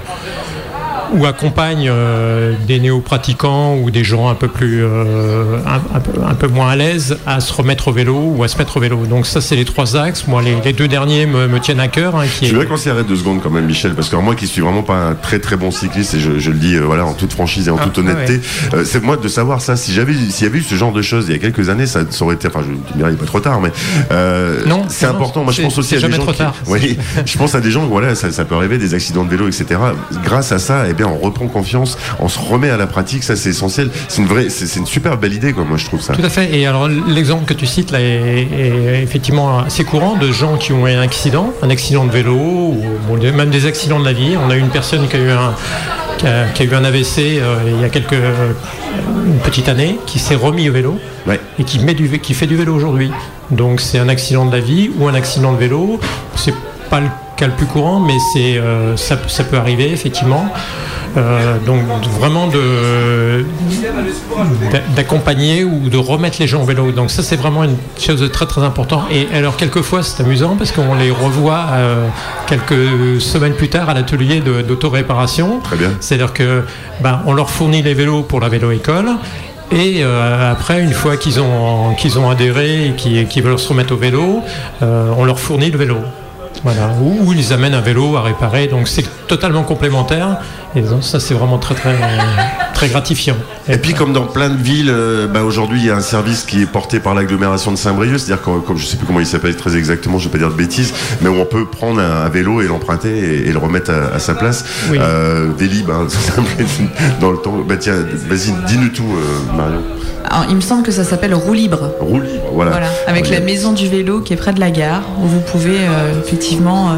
[1.13, 6.11] ou accompagne euh, des néo-pratiquants ou des gens un peu plus euh, un, un peu,
[6.25, 8.79] un peu moins à l'aise à se remettre au vélo ou à se mettre au
[8.79, 9.05] vélo.
[9.05, 10.27] Donc ça c'est les trois axes.
[10.27, 12.15] Moi les, les deux derniers me, me tiennent à cœur.
[12.15, 14.15] hein, qui Je est- voudrais qu'on s'y arrête deux secondes quand même, Michel, parce que
[14.15, 16.75] moi qui suis vraiment pas un très très bon cycliste, et je, je le dis
[16.75, 18.41] euh, voilà en toute franchise et en Ah, toute honnêteté, ouais.
[18.79, 19.75] euh, c'est moi de savoir ça.
[19.75, 21.87] Si j'avais, s'il y avait eu ce genre de choses il y a quelques années,
[21.87, 23.71] ça, ça aurait été, enfin, je dirais, il est pas trop tard, mais
[24.67, 25.43] Non, c'est important.
[25.43, 26.55] Moi, je pense aussi à des gens trop qui, tard.
[26.67, 29.47] oui, je pense à des gens, voilà, ça, ça peut arriver, des accidents de vélo,
[29.47, 29.65] etc.
[30.23, 33.35] Grâce à ça, eh bien, on reprend confiance, on se remet à la pratique, ça
[33.35, 33.89] c'est essentiel.
[34.07, 35.63] C'est une vraie, c'est une super belle idée, quoi.
[35.63, 36.13] Moi, je trouve ça.
[36.13, 36.55] Tout à fait.
[36.55, 40.73] Et alors l'exemple que tu cites là est, est effectivement assez courant de gens qui
[40.73, 44.13] ont eu un accident, un accident de vélo ou bon, même des accidents de la
[44.13, 44.35] vie.
[44.37, 45.53] On a eu une personne qui a eu un
[46.17, 48.13] qui a, qui a eu un AVC euh, il y a quelques
[49.25, 50.99] une petite année, qui s'est remis au vélo
[51.59, 53.11] et qui, met du, qui fait du vélo aujourd'hui.
[53.49, 55.99] Donc c'est un accident de la vie ou un accident de vélo.
[56.35, 56.53] C'est
[56.89, 60.45] pas le cas le plus courant, mais c'est euh, ça, ça peut arriver effectivement.
[61.17, 61.81] Euh, donc
[62.19, 63.43] vraiment de
[64.95, 66.91] d'accompagner ou de remettre les gens au vélo.
[66.91, 69.03] Donc ça c'est vraiment une chose de très très important.
[69.11, 72.07] Et alors quelquefois c'est amusant parce qu'on les revoit euh,
[72.47, 75.59] quelques semaines plus tard à l'atelier d'autoréparation.
[75.59, 75.91] Très bien.
[75.99, 76.63] C'est-à-dire que
[77.01, 79.09] ben, on leur fournit les vélos pour la vélo-école.
[79.71, 83.93] Et euh, après, une fois qu'ils ont, qu'ils ont adhéré et qu'ils veulent se remettre
[83.93, 84.43] au vélo,
[84.81, 85.97] euh, on leur fournit le vélo.
[86.63, 86.91] Voilà.
[87.01, 88.67] Ou, ou ils amènent un vélo à réparer.
[88.67, 90.37] Donc c'est totalement complémentaire.
[90.75, 91.93] Et donc, ça, c'est vraiment très, très,
[92.73, 93.35] très gratifiant.
[93.67, 96.43] Et puis comme dans plein de villes, euh, bah, aujourd'hui il y a un service
[96.43, 99.25] qui est porté par l'agglomération de Saint-Brieuc, c'est-à-dire que comme je sais plus comment il
[99.25, 102.25] s'appelle très exactement, je vais pas dire de bêtises, mais où on peut prendre un,
[102.25, 104.63] un vélo et l'emprunter et, et le remettre à, à sa place.
[104.89, 104.97] Oui.
[104.99, 106.65] Euh, Vélib, hein, s'appelle
[107.19, 107.57] dans le temps.
[107.67, 107.95] Bah tiens,
[108.29, 109.81] vas-y, dis-nous tout, euh, Marion.
[110.25, 111.91] Alors, il me semble que ça s'appelle Roue Libre.
[111.99, 112.71] Roue libre, voilà.
[112.71, 113.51] Voilà, avec Roue la libre.
[113.51, 116.95] maison du vélo qui est près de la gare, où vous pouvez euh, effectivement euh,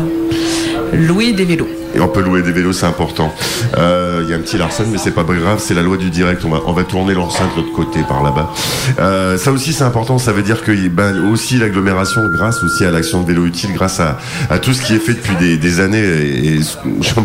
[0.95, 1.67] louer des vélos.
[1.95, 3.31] Et on peut louer des vélos, c'est important.
[3.77, 6.09] Euh, Il y a un petit Larsen, mais c'est pas grave, c'est la loi du
[6.09, 6.43] direct.
[6.43, 8.51] On va, on va tourner l'enceinte de l'autre côté, par là-bas.
[8.99, 10.17] Euh, ça aussi, c'est important.
[10.17, 13.99] Ça veut dire que ben, aussi l'agglomération, grâce aussi à l'action de vélo utile, grâce
[13.99, 14.17] à,
[14.49, 16.01] à tout ce qui est fait depuis des, des années.
[16.03, 16.59] Et, et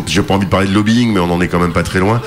[0.05, 1.99] j'ai pas envie de parler de lobbying, mais on en est quand même pas très
[1.99, 2.21] loin.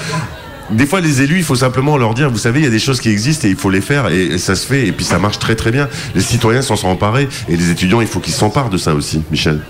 [0.73, 2.79] Des fois, les élus, il faut simplement leur dire, vous savez, il y a des
[2.79, 5.19] choses qui existent et il faut les faire et, ça se fait et puis ça
[5.19, 5.89] marche très très bien.
[6.15, 9.23] Les citoyens s'en sont emparés et les étudiants, il faut qu'ils s'emparent de ça aussi,
[9.31, 9.61] Michel.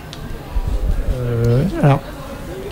[1.14, 2.00] Euh, alors,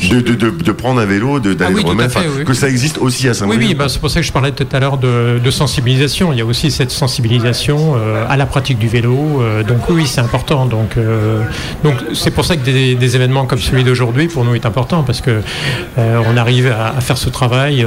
[0.08, 2.44] De, de, de, de prendre un vélo, d'aller Ah oui, le remettre, fait, oui.
[2.44, 3.60] que ça existe aussi à Oui, Saint-Brieuc.
[3.68, 6.32] oui, bah, c'est pour ça que je parlais tout à l'heure de, sensibilisation.
[6.32, 9.42] Il y a aussi cette sensibilisation euh, à la pratique du vélo.
[9.42, 10.64] euh, donc oui, c'est important.
[10.66, 11.42] Donc euh,
[11.84, 15.02] donc c'est pour ça que des, des événements comme celui d'aujourd'hui pour nous est important
[15.02, 15.42] parce que
[15.98, 17.84] euh, on arrive à, à faire ce travail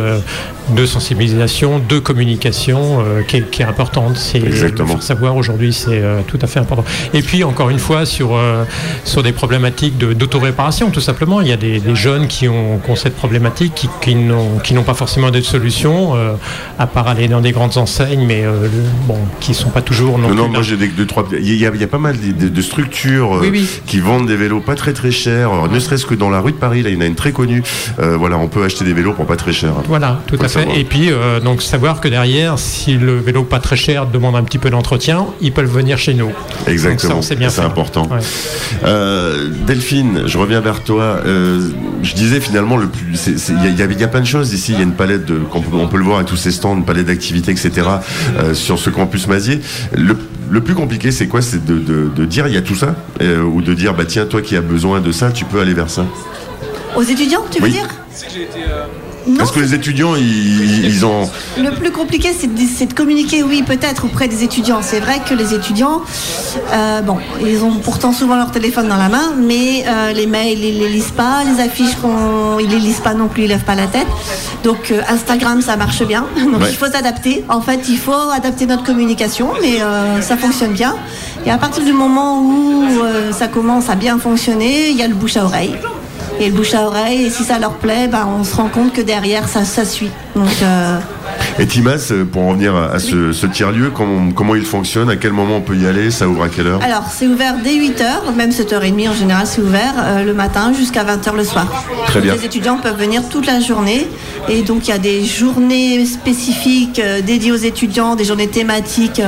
[0.70, 4.16] de sensibilisation, de communication euh, qui, est, qui est importante.
[4.18, 4.88] C'est Exactement.
[4.88, 6.86] le faire savoir aujourd'hui, c'est euh, tout à fait important.
[7.14, 8.64] Et puis encore une fois sur euh,
[9.04, 11.42] sur des problématiques de- d'autoréparation, tout simplement.
[11.42, 14.60] Il y a des, des jeunes qui ont, qui ont cette problématique, qui, qui n'ont
[14.64, 16.34] qui n'ont pas forcément de solution, euh,
[16.80, 18.70] à part aller dans des grandes enseignes, mais euh, le-
[19.08, 21.26] bon, qui sont pas toujours non, Non, non, plus moi j'ai des deux, trois.
[21.32, 23.68] Il y, a, il y a pas mal de, de- de structures euh, Oui, oui.
[23.86, 25.52] qui vendent des vélos pas très très chers.
[25.52, 27.16] Alors, ne serait-ce que dans la rue de Paris, là, il y en a une
[27.16, 27.64] très connue.
[28.00, 29.74] Euh, voilà, on peut acheter des vélos pour pas très cher.
[29.88, 30.80] Voilà, tout à le fait.
[30.80, 34.44] Et puis, euh, donc savoir que derrière, si le vélo pas très cher demande un
[34.44, 36.32] petit peu d'entretien, ils peuvent venir chez nous.
[36.68, 37.22] Exactement.
[37.22, 38.08] Sait bien c'est important.
[38.12, 38.20] Ouais.
[38.84, 41.20] Euh, Delphine, je reviens vers toi.
[41.26, 41.70] Euh,
[42.04, 43.16] je disais finalement le plus.
[43.16, 44.72] c'est- c'est- Il y, a- y y plein de choses ici.
[44.74, 45.38] Il y a une palette de.
[45.40, 47.72] qu'on peut- On peut le voir avec tous ces stands, une palette d'activités, etc.
[48.40, 49.60] euh, sur ce campus Mazier.
[49.94, 50.18] Le,
[50.50, 51.42] le plus compliqué, c'est quoi?
[51.42, 54.06] C'est de, de- de dire il y a tout ça euh, ou de dire bah
[54.06, 56.06] tiens toi qui as besoin de ça, tu peux aller vers ça.
[56.96, 57.72] Aux étudiants, tu veux Oui.
[57.72, 57.88] dire?
[59.38, 61.30] Parce que les étudiants, ils, ils ont.
[61.58, 62.48] Le plus compliqué, c'est
[62.88, 64.80] de, communiquer, oui, peut-être auprès des étudiants.
[64.82, 66.02] C'est vrai que les étudiants,
[66.72, 70.60] euh, bon, ils ont pourtant souvent leur téléphone dans la main, mais euh, les mails,
[70.64, 71.96] ils les lisent pas, les affiches,
[72.60, 74.08] ils les lisent pas non plus, ils lèvent pas la tête.
[74.64, 76.26] Donc euh, Instagram, ça marche bien.
[76.38, 76.70] Donc Ouais.
[76.70, 77.44] il faut s'adapter.
[77.50, 79.80] En fait, il faut adapter notre communication, mais
[80.22, 80.96] ça fonctionne bien.
[81.46, 82.86] Et à partir du moment où
[83.32, 85.76] ça commence à bien fonctionner, il y a le bouche à oreille.
[86.40, 88.92] Et le bouche à oreille, et si ça leur plaît, ben, on se rend compte
[88.94, 90.10] que derrière, ça, ça suit.
[90.36, 90.98] Donc, euh,
[91.60, 95.32] Et Timas, pour en revenir à, ce, ce tiers-lieu, comment, comment il fonctionne À quel
[95.32, 96.82] moment on peut y aller Ça ouvre à quelle heure?
[96.84, 101.04] Alors, c'est ouvert dès 8h, même 7h30 en général, c'est ouvert euh, le matin jusqu'à
[101.04, 101.68] 20h le soir.
[102.08, 102.34] Très bien.
[102.34, 104.08] Les étudiants peuvent venir toute la journée.
[104.50, 109.22] Et donc, il y a des journées spécifiques euh, dédiées aux étudiants, des journées thématiques.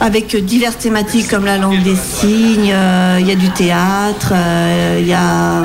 [0.00, 4.98] avec diverses thématiques comme la langue des signes, euh, il y a du théâtre, euh,
[5.00, 5.62] il y a...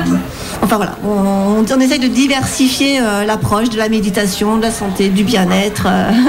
[0.62, 5.08] Enfin voilà, on, on essaye de diversifier euh, l'approche de la méditation, de la santé,
[5.08, 5.84] du bien-être.
[5.86, 6.10] euh.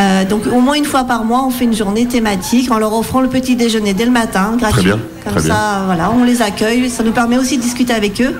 [0.00, 2.92] Euh, donc au moins une fois par mois, on fait une journée thématique en leur
[2.94, 4.84] offrant le petit déjeuner dès le matin, gratuit.
[4.84, 5.82] bien, Comme très ça, bien.
[5.86, 6.88] voilà, on les accueille.
[6.88, 8.36] Ça nous permet aussi de discuter avec eux.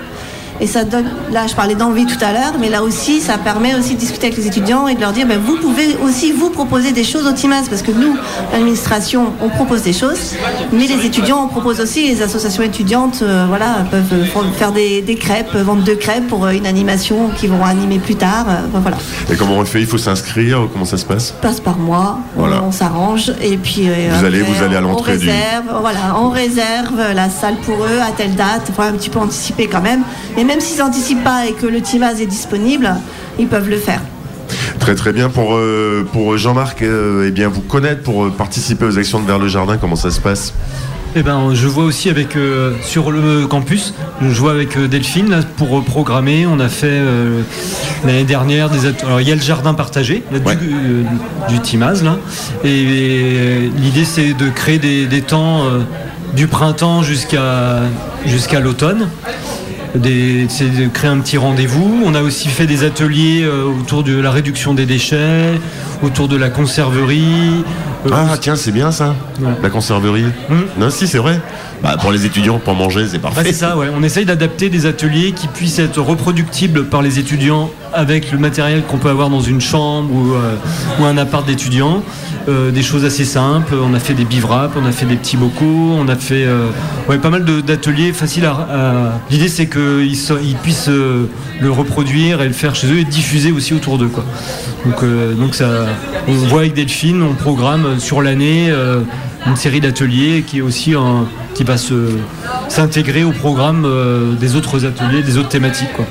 [0.61, 3.75] Et ça donne, là je parlais d'envie tout à l'heure, mais là aussi ça permet
[3.77, 6.51] aussi de discuter avec les étudiants et de leur dire, ben, vous pouvez aussi vous
[6.51, 8.17] proposer des choses au TIMAS, parce que nous,
[8.53, 10.35] l'administration, on propose des choses,
[10.73, 14.25] mais les étudiants, on propose aussi, les associations étudiantes, euh, voilà, peuvent euh,
[14.57, 18.17] faire des, des crêpes, vendre de crêpes pour euh, une animation qu'ils vont animer plus
[18.17, 18.47] tard.
[18.49, 18.97] euh, voilà,
[19.31, 19.81] Et comment on le fait?
[19.81, 20.67] Il faut s'inscrire?
[20.73, 21.33] Comment ça se passe?
[21.41, 22.63] Passe par mois, Voilà.
[22.63, 25.65] on, on s'arrange et puis euh, Vous allez- vous allez à on l'entrée du- réserve,
[25.81, 29.67] voilà, on réserve la salle pour eux à telle date, faut un petit peu anticiper
[29.69, 30.03] quand même.
[30.49, 32.91] Même s'ils n'anticipent pas et que le Timaz est disponible,
[33.39, 34.01] ils peuvent le faire.
[34.81, 35.29] Très très bien.
[35.29, 39.27] Pour, euh, pour Jean-Marc, euh, eh bien, vous connaître, pour euh, participer aux actions de
[39.27, 40.55] Vers le Jardin, comment ça se passe?
[41.17, 45.41] Eh ben, je vois aussi avec euh, sur le campus, je vois avec Delphine là,
[45.57, 46.47] pour programmer.
[46.47, 47.41] On a fait euh,
[48.05, 51.03] l'année dernière des alors il y a le jardin partagé là, du, euh,
[51.49, 52.19] du Timaz là,
[52.63, 55.81] et, euh, l'idée c'est de créer des, des temps euh,
[56.37, 57.81] du printemps jusqu'à
[58.27, 59.09] jusqu'à l'automne.
[59.95, 62.03] Des- C'est de créer un petit rendez-vous.
[62.05, 65.59] On a aussi fait des ateliers euh, autour de la réduction des déchets,
[66.03, 67.65] autour de la conserverie.
[68.07, 69.15] Euh, Ah tiens, c'est bien ça,
[69.63, 70.25] la conserverie.
[70.79, 71.41] Non, si, c'est vrai.
[71.83, 73.51] Bah, pour les étudiants, pour manger, c'est Bah, parfait.
[73.53, 73.87] c'est ça, ouais.
[73.97, 78.83] On essaye d'adapter des ateliers qui puissent être reproductibles par les étudiants avec le matériel
[78.83, 80.55] qu'on peut avoir dans une chambre ou, euh,
[81.01, 82.03] ou un appart d'étudiants.
[82.49, 83.75] Euh, des choses assez simples.
[83.75, 86.69] On a fait des bivraps, on a fait des petits bocaux, on a fait euh,
[87.07, 89.21] ouais, pas mal d'ateliers faciles à.
[89.31, 91.27] L'idée c'est qu'ils puissent euh,
[91.61, 94.11] le reproduire et le faire chez eux et diffuser aussi autour d'eux.
[94.87, 95.05] Donc,
[95.37, 95.69] donc ça,
[96.27, 98.73] on voit avec Delphine, on programme sur l'année
[99.47, 101.95] une série d'ateliers qui est aussi un- qui va se
[102.69, 105.93] s'intégrer au programme euh, des autres ateliers, des autres thématiques.
[105.97, 106.07] Quoi.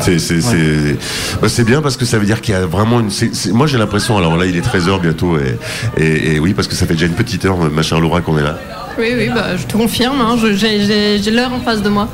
[0.00, 0.96] C'est c'est- c'est-
[1.40, 3.10] bah, c'est bien parce que ça veut dire qu'il y a vraiment une.
[3.10, 5.58] c'est- c'est- moi j'ai l'impression, alors là il est 13h bientôt, et,
[6.02, 8.36] et- et oui, parce que ça fait déjà une petite heure, ma chère Laura, qu'on
[8.38, 8.58] est là.
[8.98, 11.88] Oui, oui, bah, je te confirme, hein, je- j'ai- j'ai j'ai l'heure en face de
[11.88, 12.08] moi.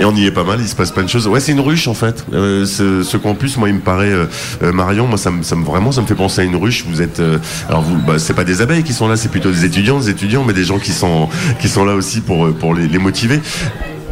[0.00, 1.26] Et on y est pas mal, il se passe plein de choses.
[1.26, 2.24] Ouais, c'est une ruche en fait.
[2.32, 4.26] Euh, ce, ce campus, moi, il me paraît, euh,
[4.62, 6.84] euh, Marion, moi, ça me, ça me- vraiment, ça me fait penser à une ruche.
[6.88, 7.38] Vous êtes, euh,
[7.68, 10.10] alors vous, bah, c'est pas des abeilles qui sont là, c'est plutôt des étudiants, des
[10.10, 11.28] étudiants, mais des gens qui sont,
[11.60, 13.40] qui sont là aussi pour, euh, pour les, motiver.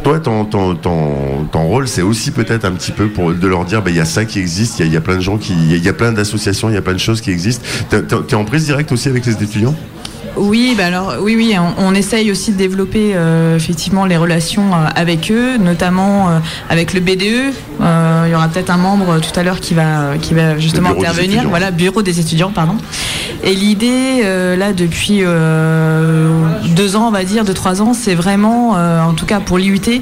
[0.03, 3.81] Toi, ton, ton, ton, rôle, c'est aussi peut-être un petit peu pour de leur dire,
[3.81, 5.89] bah, il y a ça qui existe, il y a, plein de gens il y
[5.89, 7.63] a- plein d'associations, il y a plein de choses qui existent.
[7.89, 9.75] T'es t'es en prise directe aussi avec les étudiants?
[10.37, 14.73] Oui, bah alors oui, oui, on, on essaye aussi de développer euh, effectivement les relations
[14.73, 17.53] euh, avec eux, notamment euh, avec le BDE.
[17.81, 20.89] Euh, il y aura peut-être un membre tout à l'heure qui va qui va justement
[20.89, 21.47] intervenir.
[21.49, 22.75] Voilà, bureau des étudiants, pardon.
[23.43, 26.29] Et l'idée euh, là depuis euh,
[26.75, 29.57] deux ans, on va dire, deux trois ans, c'est vraiment, euh, en tout cas pour
[29.57, 30.01] l'IUT, de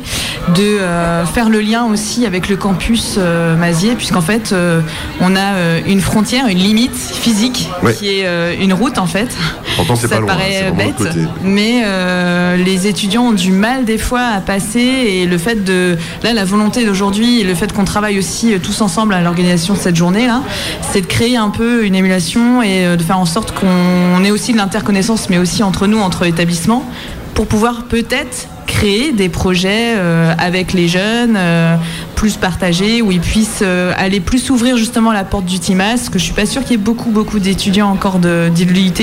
[0.59, 4.81] euh, faire le lien aussi avec le campus euh, Mazier, puisqu'en fait euh,
[5.21, 7.93] on a euh, une frontière, une limite physique Ouais.
[7.93, 9.35] qui est euh, une route en fait.
[9.75, 13.51] Pourtant, c'est Ça pas loin, paraît c'est vraiment bête, mais euh, les étudiants ont du
[13.51, 17.55] mal des fois à passer et le fait de là la volonté d'aujourd'hui et le
[17.55, 20.41] fait qu'on travaille aussi euh, tous ensemble à l'organisation de cette journée là,
[20.81, 24.31] c'est de créer un peu une émulation et euh, de faire en sorte qu'on ait
[24.31, 26.85] aussi de l'interconnaissance, mais aussi entre nous, entre établissements,
[27.33, 31.75] pour pouvoir peut-être créer des projets euh, avec les jeunes euh,
[32.15, 36.19] plus partagés où ils puissent euh, aller plus s'ouvrir justement la porte du TIMAS que
[36.19, 38.49] je suis pas sûre qu'il y ait beaucoup beaucoup d'étudiants encore de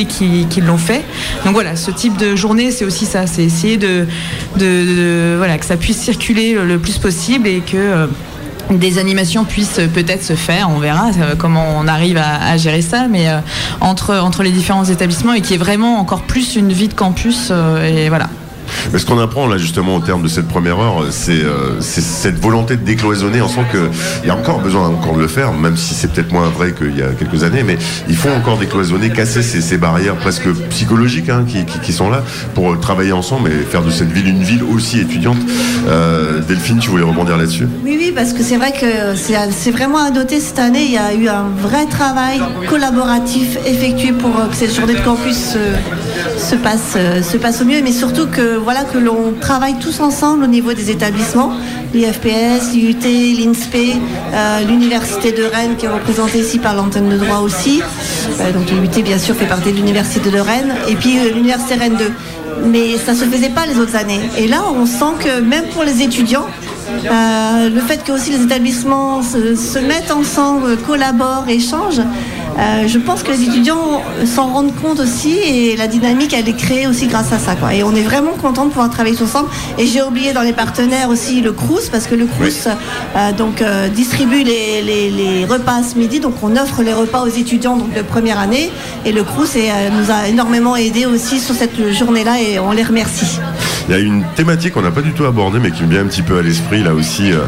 [0.08, 1.04] qui, qui l'ont fait
[1.44, 4.06] donc voilà ce type de journée c'est aussi ça c'est essayer de,
[4.56, 8.08] de, voilà que ça puisse circuler le, plus possible et que
[8.70, 13.26] des animations puissent peut-être se faire, on verra comment on arrive à, gérer ça, mais
[13.80, 17.52] entre, entre les différents établissements et qui est vraiment encore plus une vie de campus
[17.84, 18.28] et voilà.
[18.92, 22.38] Mais ce qu'on apprend là justement au terme de cette première heure, c'est euh, cette
[22.38, 23.40] volonté de décloisonner.
[23.42, 26.32] On sent qu'il y a encore besoin encore de le faire, même si c'est peut-être
[26.32, 30.16] moins vrai qu'il y a quelques années, mais il faut encore décloisonner, casser ces, barrières
[30.16, 31.44] presque psychologiques hein,
[31.82, 32.22] qui, sont là
[32.54, 35.38] pour travailler ensemble et faire de cette ville une ville aussi étudiante.
[35.88, 37.66] Euh, Delphine, tu voulais rebondir là-dessus?
[37.84, 40.84] Oui, oui, parce que c'est vrai que c'est vraiment à noter cette année.
[40.84, 45.00] Il y a eu un vrai travail collaboratif effectué pour euh, que cette journée de
[45.00, 45.58] campus se,
[46.38, 50.00] se passe, euh, se passe au mieux, mais surtout que voilà que l'on travaille tous
[50.00, 51.52] ensemble au niveau des établissements,
[51.92, 53.76] l'IFPS, l'IUT, l'INSPE,
[54.32, 57.82] euh, l'université de Rennes qui est représentée ici par l'antenne de droit aussi.
[58.40, 61.74] Euh, donc l'IUT bien sûr fait partie de l'université de Rennes et puis euh, l'université
[61.74, 62.12] Rennes 2
[62.66, 64.20] mais ça se faisait pas les autres années.
[64.38, 66.46] Et là, on sent que même pour les étudiants,
[67.02, 72.02] le fait que aussi les établissements se, se mettent ensemble, collaborent, échangent,
[72.58, 76.56] euh, je pense que les étudiants s'en rendent compte aussi et la dynamique elle est
[76.56, 77.54] créée aussi grâce à ça.
[77.56, 77.74] Quoi.
[77.74, 79.48] Et on est vraiment content de pouvoir travailler tous ensemble.
[79.78, 83.62] Et j'ai oublié dans les partenaires aussi le Crous parce que le Crous euh, donc
[83.62, 86.20] euh, distribue les, les- les repas ce midi.
[86.20, 88.70] Donc on offre les repas aux étudiants donc de première année
[89.04, 92.82] et le Crous est, nous a énormément aidé aussi sur cette journée-là et on les
[92.84, 93.38] remercie.
[93.88, 96.02] Il y a une thématique qu'on n'a pas du tout abordée, mais qui me vient
[96.02, 97.32] un petit peu à l'esprit là aussi.
[97.32, 97.40] Euh,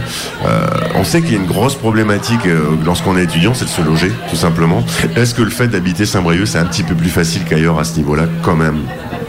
[0.47, 3.71] euh, on sait qu'il y a une grosse problématique euh, lorsqu'on est étudiant, c'est de
[3.71, 4.85] se loger, tout simplement.
[5.17, 7.97] Est-ce que le fait d'habiter Saint-Brieuc, c'est un petit peu plus facile qu'ailleurs à ce
[7.97, 8.79] niveau-là, quand même?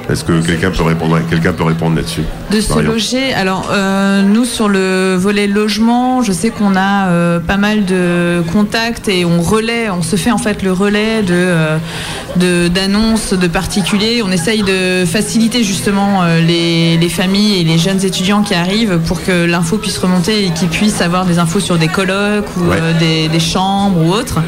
[0.09, 3.33] Est-ce que quelqu'un peut répondre, quelqu'un peut répondre là-dessus De se Marion loger.
[3.33, 8.43] Alors, euh, nous, sur le volet logement, je sais qu'on a euh, pas mal de
[8.53, 13.47] contacts et on relaie, on se fait en fait le relais de, euh, d'annonces de,
[13.47, 14.21] particuliers.
[14.23, 19.23] On essaye de faciliter justement les, les familles et les jeunes étudiants qui arrivent pour
[19.23, 22.77] que l'info puisse remonter et qu'ils puissent avoir des infos sur des colloques ou Ouais.
[22.99, 24.39] des, des chambres ou autres.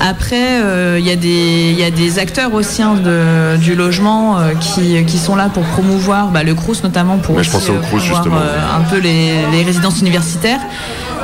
[0.00, 0.60] Après,
[0.98, 4.87] il y, a des- il y a des acteurs aussi hein, de- du logement qui,
[4.88, 7.70] qui, qui sont là pour promouvoir bah, le Crous notamment pour Ouais, je aussi, pensais
[7.78, 8.36] au euh, Crous, justement.
[8.36, 10.60] euh, un peu les, les résidences universitaires.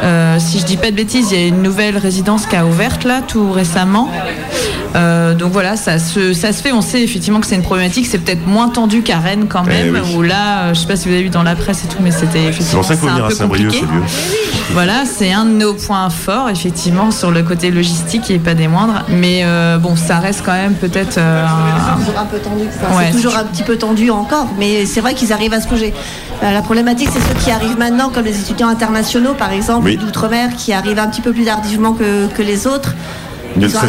[0.02, 2.66] Euh, si je dis pas de bêtises, il y a une nouvelle résidence qui a
[2.66, 4.08] ouverte là tout récemment.
[4.94, 6.72] Euh, donc voilà, ça se, ça se fait.
[6.72, 8.06] On sait effectivement que c'est une problématique.
[8.06, 10.14] C'est peut-être moins tendu qu'à Rennes quand Eh même, oui.
[10.16, 11.98] où là, euh, je sais pas si vous avez vu dans la presse et tout,
[12.00, 13.86] mais c'était C'est effectivement pour ça qu'il faut c'est un venir à peu Saint-Brieuc, compliqué.
[13.90, 14.72] c'est mieux.
[14.72, 18.68] Voilà, c'est un de nos points forts, effectivement, sur le côté logistique et pas des
[18.68, 19.04] moindres.
[19.08, 22.62] Mais euh, bon, ça reste quand même peut-être euh, un- C'est toujours un peu tendu.
[22.68, 25.54] Enfin, Ouais, c'est toujours c'est- un petit peu tendu encore, mais c'est vrai qu'ils arrivent
[25.54, 25.92] à se bouger.
[26.42, 29.96] La problématique, c'est ceux qui arrivent maintenant, comme les étudiants internationaux, par exemple, Oui.
[29.96, 32.94] d'outre-mer, qui arrivent un petit peu plus tardivement que, que les autres.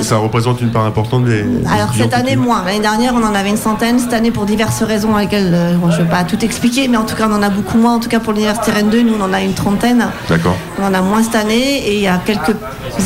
[0.04, 1.46] Ça, représente une part importante des.
[1.72, 2.64] Alors des cette année moins.
[2.66, 4.00] L'année dernière on en avait une centaine.
[4.00, 6.88] Cette année pour diverses raisons à lesquelles euh, bon, je ne vais pas tout expliquer,
[6.88, 7.96] mais en tout cas on en a beaucoup moins.
[7.96, 10.08] En tout cas pour l'université Rennes 2, nous on en a une trentaine.
[10.30, 10.56] D'accord.
[10.80, 12.56] On en a moins cette année et il y a quelques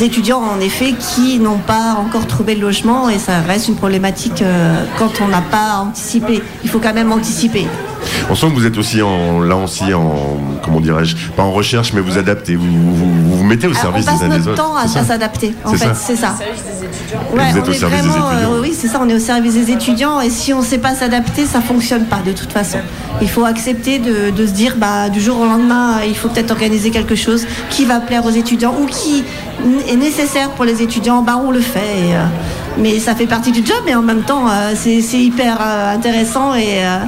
[0.00, 4.42] étudiants en effet qui n'ont pas encore trouvé de logement et ça reste une problématique
[4.42, 6.42] euh, quand on n'a pas anticipé.
[6.62, 7.66] Il faut quand même anticiper.
[8.30, 11.92] On sent que vous êtes aussi en, là aussi en, comment dirais-je, pas en recherche,
[11.92, 14.38] mais vous adaptez, vous vous, vous, vous mettez au service on passe des uns des
[14.38, 14.62] notre autres.
[14.62, 15.54] temps à, s'adapter.
[15.64, 15.94] En C'est fait, ça.
[15.94, 16.34] c'est ça.
[17.30, 18.52] vous êtes on au est service des vraiment, étudiants.
[18.52, 19.00] euh, oui, c'est ça.
[19.02, 22.04] On est au service des étudiants et si on ne sait pas s'adapter, ça fonctionne
[22.04, 22.78] pas de toute façon.
[23.20, 26.28] Il faut accepter de, de se dire, bah, du jour au lendemain, euh, il faut
[26.28, 29.24] peut-être organiser quelque chose qui va plaire aux étudiants ou qui
[29.88, 31.22] est nécessaire pour les étudiants.
[31.22, 31.78] Bah, on le fait.
[31.80, 32.24] et, euh,
[32.80, 36.54] mais ça fait partie du job, mais en même temps, euh, c'est hyper euh, intéressant
[36.54, 36.98] et, euh,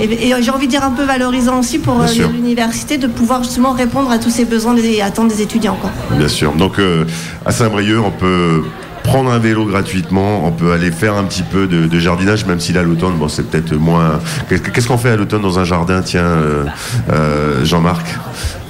[0.00, 1.96] et- et j'ai envie de dire un peu valorisant aussi pour
[2.32, 5.76] l'université de pouvoir justement répondre à tous ces besoins et attentes des étudiants.
[5.80, 5.90] Quoi.
[6.16, 6.52] Bien sûr.
[6.52, 7.04] Donc euh,
[7.46, 8.62] à Saint-Brieuc, on peut
[9.02, 12.60] prendre un vélo gratuitement, on peut aller faire un petit peu de, de jardinage, même
[12.60, 14.20] si là l'automne, bon, c'est peut-être moins.
[14.48, 16.64] Qu'est-ce qu'est-ce qu'on fait à l'automne dans un jardin, tiens, euh,
[17.12, 18.06] euh, Jean-Marc?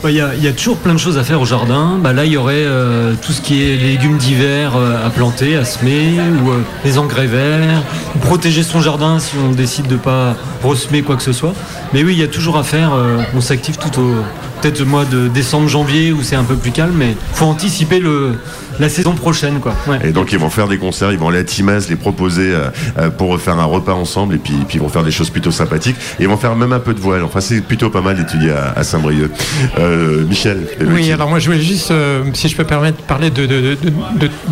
[0.03, 1.99] Bah, Il y, a- toujours plein de choses à faire au jardin.
[2.03, 5.57] Bah, là, il y aurait euh, tout ce qui est légumes d'hiver euh, à planter,
[5.57, 7.83] à semer, ou euh, les engrais verts,
[8.21, 11.55] protéger son jardin si on décide de pas ressemer quoi que ce soit.
[11.93, 12.95] Mais oui, il y a toujours à faire.
[12.95, 14.15] euh, on s'active tout au
[14.61, 17.99] peut-être le mois de décembre, janvier où c'est un peu plus calme, mais faut anticiper
[17.99, 18.35] le,
[18.79, 19.75] la saison prochaine, quoi.
[20.05, 22.69] Et donc ils vont faire des concerts, ils vont aller à Timaz, les proposer euh,
[22.97, 25.97] euh, pour faire un repas ensemble, et puis, ils vont faire des choses plutôt sympathiques.
[26.21, 27.25] Et ils vont faire même un peu de voile.
[27.25, 29.33] Enfin, c'est plutôt pas mal d'étudier à, Saint-Brieuc.
[29.81, 29.92] Euh,
[30.29, 30.59] Michel.
[30.81, 33.77] Oui, alors moi je voulais juste, euh, si je peux permettre, parler de, de, de,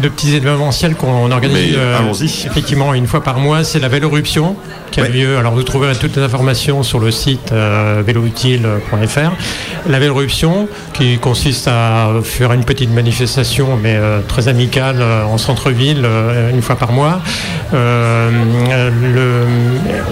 [0.02, 1.96] de- petits événementiels qu'on organise euh,
[2.46, 3.64] effectivement une fois par mois.
[3.64, 4.56] C'est la Véloruption
[4.90, 5.36] qui a lieu.
[5.38, 9.30] Alors vous trouverez toutes les informations sur le site euh, véloutile.fr.
[9.88, 15.38] La Véloruption qui consiste à faire une petite manifestation, mais euh, très amicale euh, en
[15.38, 17.20] centre-ville euh, une fois par mois.
[17.72, 18.30] Euh,
[19.14, 19.46] le-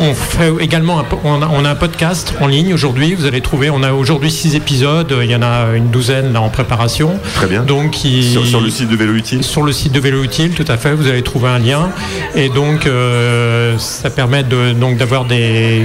[0.00, 3.14] on fait également un, po- on a, on a un podcast en ligne aujourd'hui.
[3.14, 5.12] Vous allez trouver, on a aujourd'hui six épisodes.
[5.24, 7.18] Il y en a une douzaine là en préparation.
[7.34, 7.62] Très bien.
[7.62, 9.42] Donc qui- Sur, sur le site de Vélo Utile?
[9.44, 11.88] Sur le site de Vélo Utile, tout à fait, vous allez trouver un lien.
[12.34, 15.82] Et donc, euh, ça permet de, donc d'avoir des,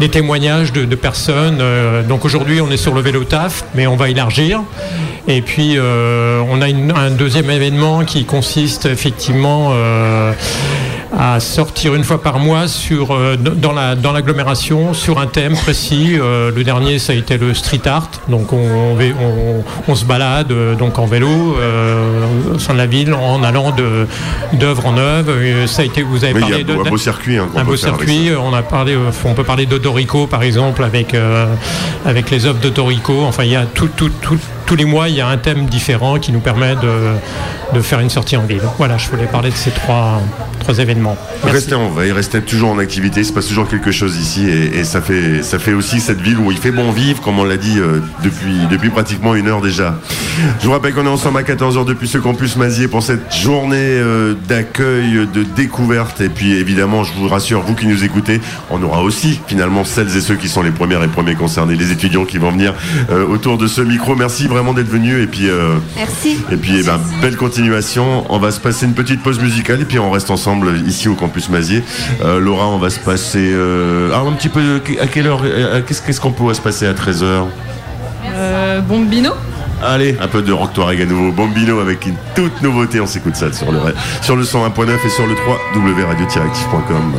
[0.00, 1.58] des témoignages de, de personnes.
[1.60, 4.60] Euh, donc aujourd'hui, on est sur le vélo taf, mais on va élargir.
[5.28, 10.32] Et puis, euh, on a une- un deuxième événement qui consiste effectivement euh,
[11.18, 15.54] à sortir une fois par mois sur, euh, dans, la, dans l'agglomération sur un thème
[15.54, 16.16] précis.
[16.18, 18.08] Euh, le dernier, ça a été le street art.
[18.28, 21.28] Donc, on, on, on se balade euh, donc en vélo
[22.54, 24.06] au sein de la ville en allant de,
[24.54, 25.32] d'œuvre en œuvre.
[25.66, 27.48] Ça a été, vous avez Oui, il y parlé a de, un beau circuit, hein,
[27.56, 28.30] un beau circuit.
[28.42, 31.46] On a parlé, on peut parler d'Odorico par exemple avec euh,
[32.06, 33.22] avec les œuvres d'Odorico.
[33.24, 34.38] Enfin, il y a tout, tout, tout-
[34.72, 37.12] tous les mois, il y a un thème différent qui nous permet de,
[37.74, 38.62] de faire une sortie en ville.
[38.78, 40.22] Voilà, je voulais parler de ces trois,
[40.60, 41.14] trois événements.
[41.44, 44.78] Restez en veille, restez toujours en activité, il se passe toujours quelque chose ici et,
[44.78, 47.44] et ça, fait, ça fait aussi cette ville où il fait bon vivre, comme on
[47.44, 49.98] l'a dit euh, depuis, depuis pratiquement une heure déjà.
[50.60, 53.76] Je vous rappelle qu'on est ensemble à 14h depuis ce campus Mazier pour cette journée
[53.76, 58.82] euh, d'accueil, de découverte et puis évidemment, je vous rassure, vous qui nous écoutez, on
[58.82, 62.24] aura aussi finalement celles et ceux qui sont les premières et premiers concernés, les étudiants
[62.24, 62.72] qui vont venir
[63.10, 64.16] euh, autour de ce micro.
[64.16, 65.48] Merci vraiment d'être venus et puis...
[65.50, 66.38] euh, Merci.
[66.52, 68.24] et puis, eh ben, belle continuation.
[68.28, 71.14] On va se passer une petite pause musicale et puis on reste ensemble ici au
[71.14, 71.82] campus Mazier.
[72.24, 73.50] Euh, Laura, on va se passer.
[73.52, 74.80] euh, ah, un petit peu.
[75.00, 77.46] À quelle heure euh, Qu'est-ce qu'est-ce qu'on pourrait se passer à 13h
[78.34, 79.32] Euh, Bombino
[79.84, 81.32] Allez, un peu de rock Touareg à nouveau.
[81.32, 83.00] Bombino avec une toute nouveauté.
[83.00, 83.78] On s'écoute ça sur le,
[84.20, 87.12] sur le 101.9 et sur le 3 wradio-actif.com.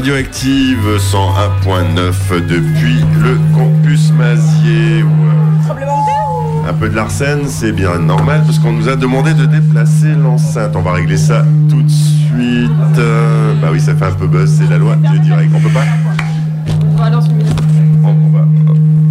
[0.00, 5.04] Radioactive 101.9 depuis le campus Mazier.
[6.66, 10.74] Un peu de l'arsène, c'est bien normal parce qu'on nous a demandé de déplacer l'enceinte.
[10.74, 12.70] On va régler ça tout de suite.
[12.96, 15.52] Euh, bah oui, ça fait un peu buzz, c'est la loi du direct.
[15.54, 15.84] On peut pas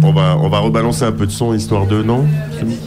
[0.02, 2.26] on va, on va rebalancer un peu de son histoire de non?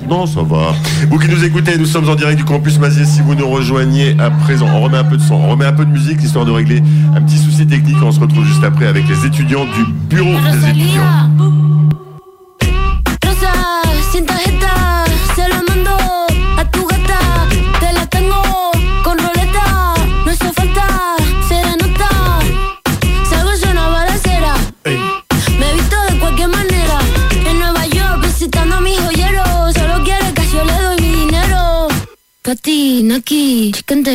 [0.10, 0.74] Non, ça va.
[1.10, 3.06] Vous qui nous écoutez, nous sommes en direct du campus Mazier.
[3.06, 5.74] Si vous nous rejoignez à présent, on remet un peu de son, on remet un
[5.74, 6.82] peu de musique histoire de régler
[7.16, 7.98] un petit souci technique.
[8.04, 11.63] On se retrouve juste après avec les étudiants du bureau des étudiants.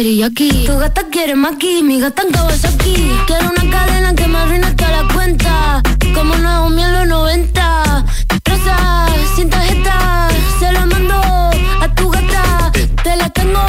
[0.09, 2.95] Tu gata quiere maki, mi gata en Kawasaki
[3.27, 5.83] Quiero una cadena que me arruine toda la cuenta
[6.15, 8.05] Como Naomi en los 90
[8.47, 9.07] Rosa,
[9.37, 10.29] sin tarjeta,
[10.59, 12.73] se la mando a tu gata
[13.05, 13.61] Te la tengo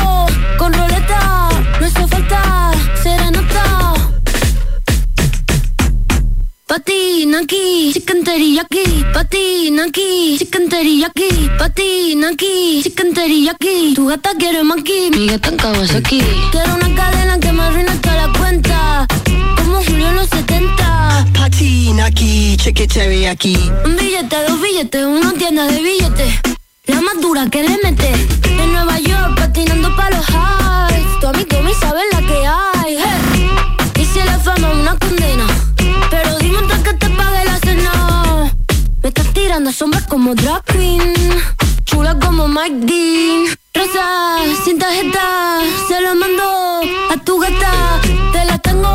[0.58, 2.72] con roleta, no hizo falta
[3.04, 3.94] serenata
[6.70, 9.04] Patina aquí, chicken teriyaki.
[9.12, 11.50] Patina aquí, chicken teriyaki.
[11.58, 13.96] Patina aquí, chicken teriyaki.
[13.96, 14.89] Tu gata quiere maki,
[15.20, 19.06] Quiero una cadena que me arruine toda la cuenta.
[19.58, 21.26] Como Julio en los 70.
[21.34, 23.58] Patina aquí, chicken teriyaki.
[23.84, 26.40] Un billete, dos billetes, una tienda de billetes.
[26.86, 28.14] La más dura que le mete.
[28.46, 31.20] En Nueva York, patinando pa' los highs.
[31.20, 32.98] Tu amigo me sabe la que hay.
[32.98, 34.02] hey.
[34.02, 35.48] Y si la fama una condena.
[36.10, 38.54] Pero dime antes que te pague la cena.
[39.04, 41.14] Me estás tirando sombras como drag queen.
[41.84, 43.60] Chula como Mike Dean.
[43.80, 48.02] Rosa, sin tarjeta, se lo mando a tu gata.
[48.34, 48.94] Te la tengo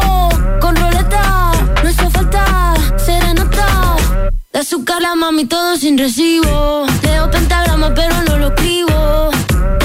[0.60, 1.52] con roleta.
[1.82, 3.96] No hizo falta serenata.
[4.52, 6.84] De azúcar la mami todo sin recibo.
[7.02, 9.30] Leo pentagrama pero no lo escribo.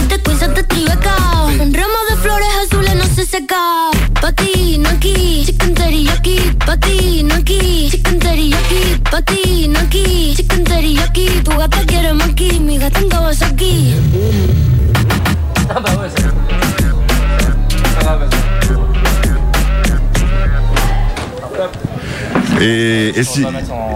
[0.01, 1.15] Este quiz te tribeca.
[1.61, 3.91] Un ramo de flores azules no se seca.
[4.19, 6.39] Patina aquí, chicken teriyaki.
[6.65, 7.98] Patina aquí, chicken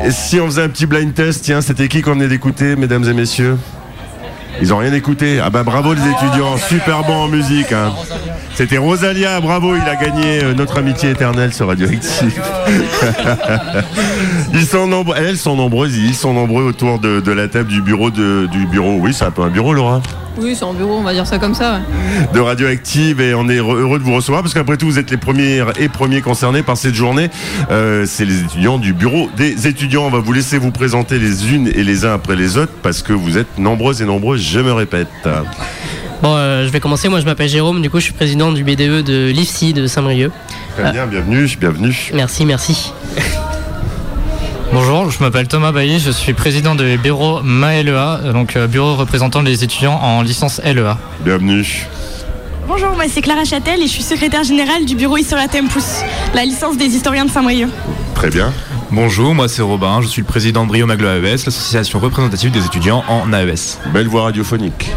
[0.06, 3.04] et si on faisait un petit blind test, tiens, c'était qui qu'on venait d'écouter, mesdames
[3.08, 3.58] et messieurs?
[4.62, 5.40] Ils ont rien écouté.
[5.44, 7.72] Ah bah bravo les étudiants, super bon en musique.
[7.72, 7.92] hein.
[8.56, 12.40] C'était Rosalia, bravo, il a gagné euh, notre amitié éternelle sur Radioactive.
[14.54, 17.82] ils sont nombreux, elles sont nombreuses, ils sont nombreux autour de, de la table du
[17.82, 18.98] bureau de, du bureau.
[19.00, 20.02] Oui, c'est un peu un bureau, Laura
[20.38, 21.80] Oui, c'est en bureau, on va dire ça comme ça.
[21.80, 22.28] ouais.
[22.32, 25.10] de Radioactive et on est re- heureux de vous recevoir parce qu'après tout vous êtes
[25.10, 27.30] les premiers et premiers concernés par cette journée.
[27.72, 30.04] Euh, c'est les étudiants du bureau des étudiants.
[30.06, 33.02] On va vous laisser vous présenter les unes et les uns après les autres parce
[33.02, 35.08] que vous êtes nombreuses et nombreux, je me répète.
[36.24, 37.10] Bon, euh, je vais commencer.
[37.10, 37.82] Moi, je m'appelle Jérôme.
[37.82, 40.32] Du coup, je suis président du BDE de l'IFSI de Saint-Brieuc.
[40.78, 42.12] Très bien, bienvenue, bienvenue.
[42.14, 42.94] Merci, merci.
[44.72, 49.42] Bonjour, je m'appelle Thomas Bailly, je suis président du bureau MALEA, donc euh, bureau représentant
[49.42, 50.98] les étudiants en licence E LEA.
[51.20, 51.86] Bienvenue.
[52.68, 56.02] Bonjour, moi c'est Clara Châtel et je suis secrétaire générale du bureau Historia Tempus,
[56.34, 57.70] la licence des historiens de Saint-Brieuc.
[58.16, 58.52] Très bien.
[58.90, 62.66] Bonjour, moi c'est Robin, je suis le président de Brio Maglo AES, l'association représentative des
[62.66, 63.78] étudiants en AES.
[63.94, 64.90] Belle voix radiophonique.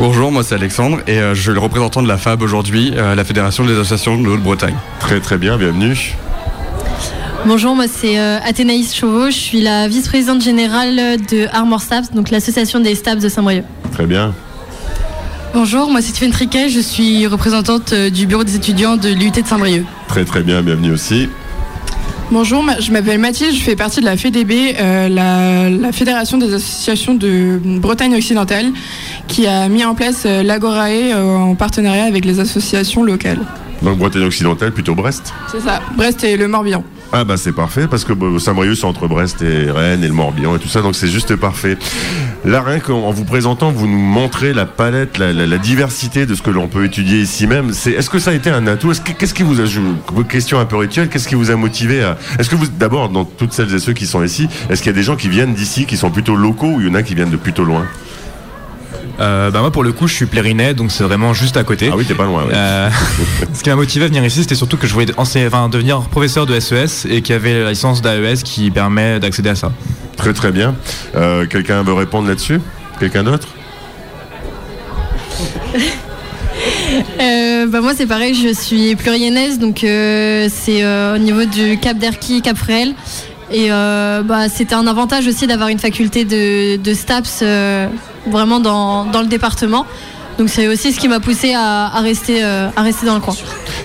[0.00, 3.14] Bonjour, moi c'est Alexandre et euh, je suis le représentant de la FAB aujourd'hui, euh,
[3.14, 4.74] la Fédération des associations de Haute-Bretagne.
[4.98, 6.16] Très très bien, bienvenue.
[7.46, 12.30] Bonjour, moi c'est euh, Athénaïs Chauveau, je suis la vice-présidente générale de Armor Stabs, donc
[12.30, 13.64] l'association des Stabs de Saint-Brieuc.
[13.92, 14.34] Très bien.
[15.54, 19.30] Bonjour, moi c'est Tiffaine Triquet, je suis représentante euh, du bureau des étudiants de l'UT
[19.30, 19.84] de Saint-Brieuc.
[20.08, 21.28] Très très bien, bienvenue aussi.
[22.30, 26.52] Bonjour, je m'appelle Mathilde, je fais partie de la FEDB, euh, la, la Fédération des
[26.54, 28.66] associations de Bretagne occidentale,
[29.28, 33.40] qui a mis en place euh, l'Agorae euh, en partenariat avec les associations locales.
[33.82, 35.32] Donc Bretagne occidentale, plutôt Brest.
[35.52, 36.82] C'est ça, Brest et le Morbihan.
[37.16, 40.12] Ah bah c'est parfait parce que bah, Saint-Brieuc c'est entre Brest et Rennes et le
[40.12, 41.78] Morbihan et tout ça donc c'est juste parfait.
[42.44, 46.42] Là rien qu'en en vous présentant vous nous montrez la palette, la, diversité de ce
[46.42, 47.70] que l'on peut étudier ici même.
[47.70, 48.90] Est-ce que ça a été un atout?
[48.90, 49.64] Est-ce que- Qu'est-ce qui vous a
[50.28, 51.08] Question un peu rituelle?
[51.08, 53.92] Qu'est-ce qui vous a motivé à Est-ce que vous d'abord dans toutes celles et ceux
[53.92, 56.34] qui sont ici, est-ce qu'il y a des gens qui viennent d'ici qui sont plutôt
[56.34, 57.86] locaux ou il y en a qui viennent de plutôt loin?
[59.20, 61.88] Euh, bah moi pour le coup je suis Plérinet donc c'est vraiment juste à côté.
[61.92, 62.44] Ah oui t'es pas loin.
[62.52, 62.88] Euh,
[63.54, 66.00] ce qui m'a motivé à venir ici c'était surtout que je voulais enseigner- enfin, devenir
[66.02, 69.70] professeur de SES et qu'il y avait la licence d'AES qui permet d'accéder à ça.
[70.16, 70.74] Très très bien.
[71.14, 72.60] Euh, Quelqu'un veut répondre là-dessus?
[72.98, 73.48] Quelqu'un d'autre?
[77.20, 81.78] Euh, bah, moi c'est pareil, je suis pluriennaise, donc euh, c'est euh, au niveau du
[81.78, 82.94] Cap d'Erquy, Cap Fréhel.
[83.50, 87.88] Et euh, bah, c'était un avantage aussi d'avoir une faculté de, de STAPS euh,
[88.26, 89.86] vraiment dans, dans le département.
[90.38, 93.20] Donc c'est aussi ce qui m'a poussé à, à rester, euh, à rester dans le
[93.20, 93.34] coin.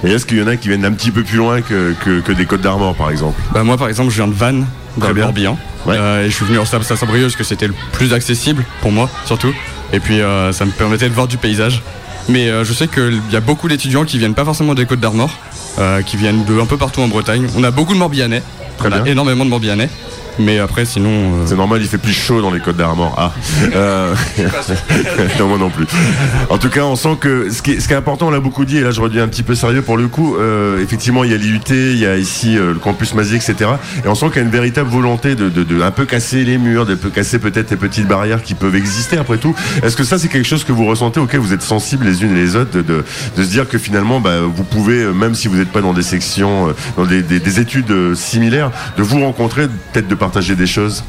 [0.03, 2.21] Et est-ce qu'il y en a qui viennent d'un petit peu plus loin que, que,
[2.21, 3.39] que des Côtes d'Armor, par exemple?
[3.53, 4.65] Bah moi par exemple je viens de Vannes,
[4.97, 5.21] dans Très le.
[5.21, 5.57] Morbihan.
[5.87, 8.65] Euh, et je suis venu en STAPS à Saint-Brieuc parce que c'était le plus accessible
[8.81, 9.53] pour moi surtout.
[9.93, 11.83] Et puis euh, ça me permettait de voir du paysage.
[12.27, 14.99] Mais euh, je sais qu'il y a beaucoup d'étudiants qui viennent pas forcément des Côtes
[14.99, 15.31] d'Armor,
[15.79, 17.47] euh, qui viennent de un peu partout en Bretagne.
[17.57, 18.43] On a beaucoup de Morbihanais,
[18.85, 19.89] on a énormément de Morbihanais.
[20.39, 21.09] Mais après sinon...
[21.11, 23.13] euh, C'est normal, il fait plus chaud dans les Côtes d'Armor.
[23.17, 23.31] Ah.
[23.75, 24.15] Euh,
[25.39, 25.85] non, moi non plus.
[26.49, 28.39] En tout cas, on sent que ce qui est, ce qui est important, on l'a
[28.39, 30.35] beaucoup dit, et là je redeviens un petit peu sérieux pour le coup.
[30.37, 33.71] euh, effectivement, il y a l'IUT, il y a ici le campus Mazier, etc.
[34.03, 36.43] Et on sent qu'il y a une véritable volonté de, de, de un peu casser
[36.43, 39.55] les murs, de peu casser peut-être les petites barrières qui peuvent exister après tout.
[39.83, 42.31] Est-ce que ça, c'est quelque chose que vous ressentez, auquel vous êtes sensibles les unes
[42.35, 43.03] et les autres, de, de,
[43.37, 46.01] de se dire que finalement, bah, vous pouvez, même si vous n'êtes pas dans des
[46.03, 51.03] sections, dans des, des, des études similaires, de vous rencontrer, peut-être de partager des choses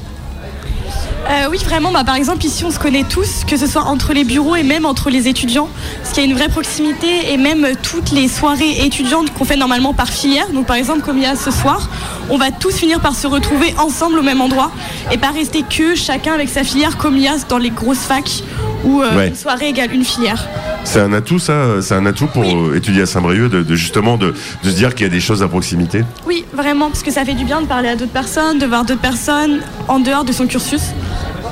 [1.29, 1.93] Euh, oui, vraiment.
[1.93, 4.65] Bah, par exemple, ici, on se connaît tous, que ce soit entre les bureaux et
[4.65, 5.69] même entre les étudiants,
[6.03, 9.45] parce qu'il y a une vraie proximité et même euh, toutes les soirées étudiantes qu'on
[9.45, 10.49] fait normalement par filière.
[10.53, 11.89] Donc, par exemple, comme il y a ce soir,
[12.31, 14.73] on va tous finir par se retrouver ensemble au même endroit
[15.13, 18.07] et pas rester que chacun avec sa filière, comme il y a dans les grosses
[18.13, 18.43] facs
[18.85, 19.29] où euh, Ouais.
[19.29, 20.49] une soirée égale une filière.
[20.85, 24.16] C'est un atout, ça C'est un atout pour euh, étudier à Saint-Brieuc, de, de justement
[24.16, 24.35] de,
[24.65, 27.24] de se dire qu'il y a des choses à proximité Oui, vraiment, parce que ça
[27.24, 30.32] fait du bien de parler à d'autres personnes, de voir d'autres personnes en dehors de
[30.32, 30.82] son cursus.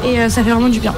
[0.04, 0.94] Et euh, ça fait vraiment du bien.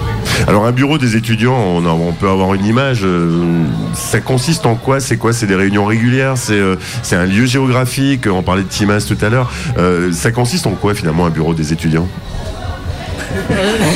[0.47, 3.01] Alors, un bureau des étudiants, on, a- on peut avoir une image.
[3.03, 5.01] euh, ça consiste en quoi?
[5.01, 5.33] C'est quoi?
[5.33, 6.35] C'est des réunions régulières?
[6.37, 6.77] C'est euh,
[7.13, 8.27] un lieu géographique?
[8.27, 9.51] On parlait de Timas tout à l'heure.
[9.79, 12.09] Euh, ça consiste en quoi, finalement, un bureau des étudiants?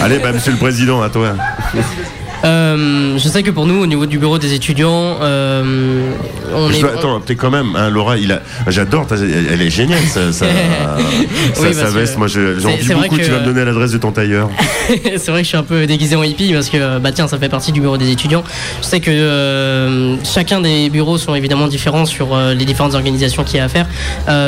[0.03, 1.35] Allez, bah, monsieur le président, à toi.
[2.45, 6.11] Euh, je sais que pour nous, au niveau du bureau des étudiants, euh,
[6.55, 6.81] on Je est.
[6.81, 10.47] dois- attends, t'es quand même, hein, Laura, il a, j'adore, elle, est géniale, ça, ça,
[11.61, 12.19] Oui, veste.
[12.19, 12.41] Moi, c'est
[12.93, 13.19] vrai beaucoup.
[13.19, 14.51] Tu vas me donner l'adresse de ton tailleur.
[15.17, 17.39] c'est vrai que je suis un peu déguisé en hippie parce que bah tiens ça
[17.39, 18.45] fait partie du bureau des étudiants.
[18.83, 23.57] Je sais que euh, chacun des bureaux sont évidemment différents sur les différentes organisations qu'il
[23.57, 23.87] y a à faire.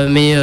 [0.08, 0.34] Mais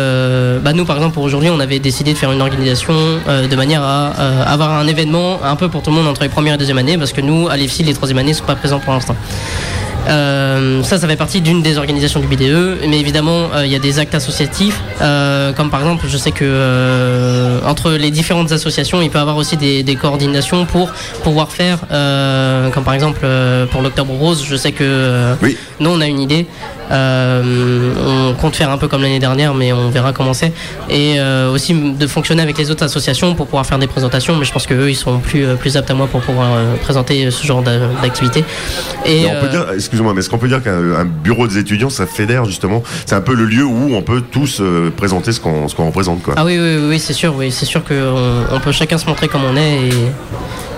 [0.63, 2.93] bah nous par exemple pour aujourd'hui on avait décidé de faire une organisation
[3.27, 4.07] de manière à
[4.51, 6.97] avoir un événement un peu pour tout le monde entre les premières et deuxième années
[6.97, 9.15] parce que nous à l'EFSI les troisième années sont pas présents pour l'instant.
[10.07, 13.75] Euh, ça, ça fait partie d'une des organisations du BDE, mais évidemment, euh, il y
[13.75, 19.01] a des actes associatifs, euh, comme par exemple, je sais que entre les différentes associations,
[19.01, 20.91] il peut y avoir aussi des, des coordinations pour
[21.23, 21.79] pouvoir faire,
[22.73, 23.25] comme par exemple
[23.71, 25.35] pour l'Octobre Rose, je sais que
[25.79, 26.45] nous, on a une idée.
[26.91, 30.53] On compte faire un peu comme l'année dernière, mais on verra comment c'est.
[30.89, 31.19] Et
[31.51, 34.67] aussi de fonctionner avec les autres associations pour pouvoir faire des présentations, mais je pense
[34.67, 36.49] qu'eux, ils sont plus, plus aptes à moi pour pouvoir
[36.81, 38.43] présenter ce genre d'a- d'activité.
[39.05, 41.59] Et Mais on peut dire, excuse-moi, mais est-ce qu'on peut dire qu'un un bureau des
[41.59, 42.81] étudiants, ça fédère justement?
[43.05, 46.21] C'est un peu le lieu où on peut tous euh, présenter ce qu'on représente.
[46.35, 49.27] Ah oui, oui, oui, c'est sûr, oui, c'est sûr qu'on on peut chacun se montrer
[49.27, 49.89] comme on est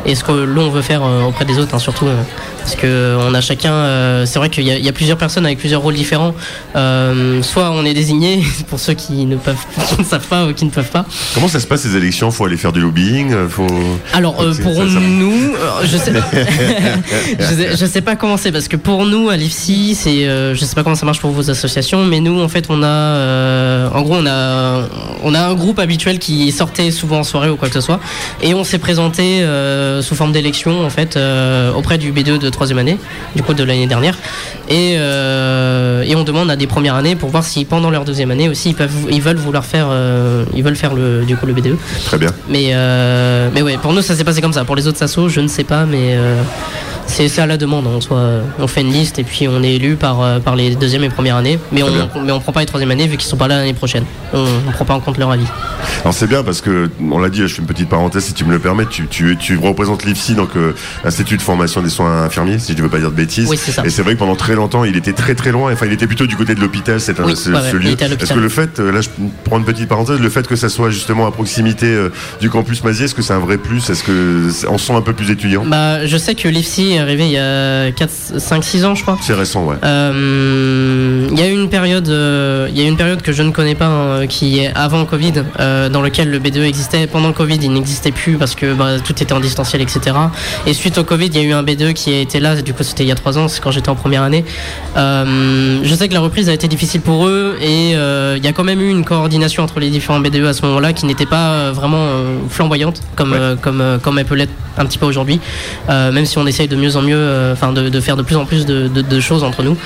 [0.05, 2.07] et, ce que l'on veut faire euh, auprès des autres, hein, surtout.
[2.07, 2.21] euh,
[2.65, 5.19] parce que on a chacun, euh, c'est vrai qu'il y, a- il y a plusieurs
[5.19, 6.33] personnes avec plusieurs rôles différents.
[6.75, 9.55] Euh, soit on est désigné pour ceux qui ne peuvent,
[9.89, 11.05] qui ne savent pas ou qui ne peuvent pas.
[11.35, 12.31] Comment ça se passe ces élections?
[12.31, 13.67] Faut aller faire du lobbying euh, Faut.
[14.13, 16.11] Alors pour ça- ça- nous, je sais,
[17.39, 20.25] je sais, je sais pas comment c'est parce que pour nous à l'IFSI, c'est,
[20.55, 23.89] je sais pas comment ça marche pour vos associations, mais nous en fait on a,
[23.93, 24.87] en gros on a,
[25.23, 27.99] on a un groupe habituel qui sortait souvent en soirée ou quoi que ce soit,
[28.41, 29.45] et on s'est présenté
[30.01, 31.19] sous forme d'élection en fait
[31.75, 32.97] auprès du B2 de troisième année,
[33.35, 34.17] du coup de l'année dernière,
[34.69, 38.31] et euh, et on demande à des premières années pour voir si pendant leur deuxième
[38.31, 41.45] année aussi ils peuvent, ils veulent vouloir faire, euh, ils veulent faire le, du coup
[41.45, 41.75] le B2.
[42.05, 42.31] Très bien.
[42.49, 44.65] Mais, euh, mais ouais, pour nous, ça s'est passé comme ça.
[44.65, 46.17] Pour les autres assos, je ne sais pas, mais
[47.07, 47.85] c'est à la demande.
[47.87, 51.03] On, soit, on fait une liste et puis on est élu par, par les deuxième
[51.03, 51.59] et première années.
[51.71, 54.05] Mais on, on prend pas les troisième années vu qu'ils sont pas là l'année prochaine.
[54.33, 55.47] On, on prend pas en compte leur avis.
[56.05, 58.45] Alors c'est bien parce que on l'a dit, je fais une petite parenthèse si tu
[58.45, 58.85] me le permets.
[58.85, 60.73] Tu, tu, tu représentes l'IFSI, donc euh,
[61.03, 63.49] Institut de formation des soins infirmiers, si je ne veux pas dire de bêtises.
[63.49, 63.81] Oui, c'est ça.
[63.83, 65.73] Et c'est vrai que pendant très longtemps, il était très très loin.
[65.73, 67.01] Enfin, il était plutôt du côté de l'hôpital.
[67.01, 67.95] C'est un Oui, ce, ouais, lieu.
[67.99, 69.09] Est-ce que le fait, euh, là, je
[69.45, 72.09] prends une petite parenthèse, le fait que ça soit justement à proximité euh,
[72.39, 73.89] du campus Mazier, est-ce que c'est un vrai plus?
[73.89, 75.65] Est-ce que on se sent un peu plus étudiant?
[75.65, 79.17] Bah, je sais que l'IFSI est arrivé il y a 5-6 ans, je crois.
[79.21, 79.77] C'est récent, ouais.
[79.83, 83.41] Euh, Il y a eu une période, il y a eu une période que je
[83.41, 87.07] ne connais pas, hein, qui est avant Covid, euh, dans lequel le B2 existait.
[87.07, 90.13] Pendant le Covid, il n'existait plus parce que bah, tout était en distanciel, etc.
[90.67, 92.61] Et suite au Covid, il y a eu un B2 qui a été là.
[92.61, 94.43] Du coup, c'était il y a trois ans, c'est quand j'étais en première année.
[94.97, 98.47] Euh, je sais que la reprise a été difficile pour eux et euh, il y
[98.47, 101.25] a quand même eu une coordination entre les différents B2 à ce moment-là qui n'était
[101.25, 102.05] pas euh, vraiment
[102.49, 105.39] flamboyante comme comme comme elle peut l'être un petit peu aujourd'hui.
[105.87, 108.43] Même si on essaye de mieux en mieux, enfin de, de faire de plus en
[108.45, 109.77] plus de, de- de choses entre nous.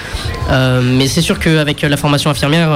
[0.98, 2.70] Mais c'est sûr qu'avec la formation infirmière,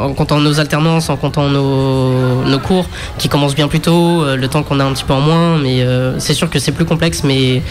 [0.00, 2.71] en comptant nos alternances, en comptant nos, nos cours
[3.18, 5.58] qui commencent bien plus tôt, euh, le temps qu'on a un petit peu en moins,
[5.58, 7.62] mais euh, c'est sûr que c'est plus complexe, mais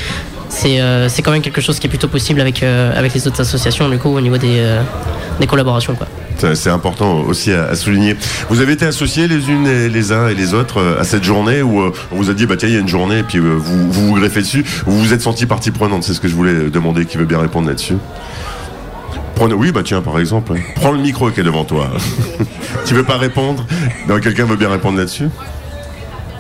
[0.50, 3.40] c'est euh, c'est quand même quelque chose qui est plutôt possible avec, avec les autres
[3.42, 4.62] associations du coup au niveau des,
[5.40, 5.96] des collaborations.
[5.96, 6.08] Quoi.
[6.56, 8.16] C'est important aussi à, souligner.
[8.50, 11.62] Vous avez été associés les unes et les uns et les autres à cette journée
[11.62, 13.60] où on vous a dit bah tiens il y a une journée et puis vous,
[13.60, 14.66] vous vous greffez dessus.
[14.86, 17.06] Vous vous êtes senti partie prenante, c'est ce que je voulais demander.
[17.06, 17.96] Qui veut bien répondre là-dessus
[19.36, 21.90] Prenez, oui bah tiens par exemple, prends le micro qui est devant toi.
[22.86, 23.66] tu veux pas répondre?
[24.22, 25.30] Quelqu'un veut bien répondre là-dessus?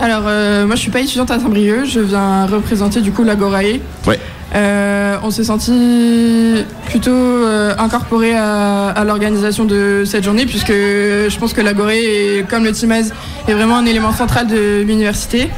[0.02, 3.80] Alors, euh, moi, je suis pas étudiante à Saint-Brieuc, je viens représenter du coup l'Agorae.
[4.08, 4.20] Ouais.
[4.56, 11.38] Euh, on s'est senti plutôt euh, incorporé à, à l'organisation de cette journée, puisque je
[11.40, 13.12] pense que l'Agorae, est, comme le TIMAS,
[13.48, 15.50] est vraiment un élément central de l'université.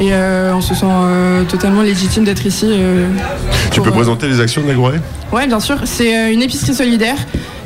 [0.00, 0.86] Et euh, on se sent
[1.48, 2.68] totalement légitime d'être ici.
[3.70, 4.96] Tu peux présenter les actions de l'Agroé
[5.32, 5.76] Ouais, bien sûr.
[5.84, 7.16] C'est une épicerie solidaire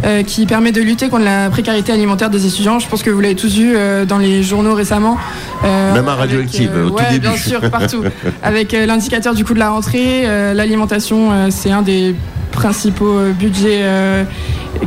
[0.05, 2.79] euh, qui permet de lutter contre la précarité alimentaire des étudiants.
[2.79, 5.19] Je pense que vous l'avez tous vu euh, dans les journaux récemment.
[5.65, 7.21] Euh, Même à Radioactive, au tout début.
[7.21, 8.03] bien sûr, partout.
[8.43, 10.25] avec l'indicateur du coût de la rentrée,
[10.55, 12.15] l'alimentation, c'est un des
[12.61, 14.25] principaux euh, budgets euh,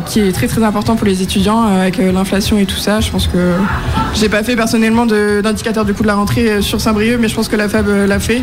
[0.05, 2.99] qui est très très important pour les étudiants euh, avec l'inflation et tout ça.
[3.01, 3.53] Je pense que
[4.13, 7.35] j'ai pas fait personnellement de- d'indicateur du coût de la rentrée sur Saint-Brieuc, mais je
[7.35, 8.41] pense que la FAB l'a fait.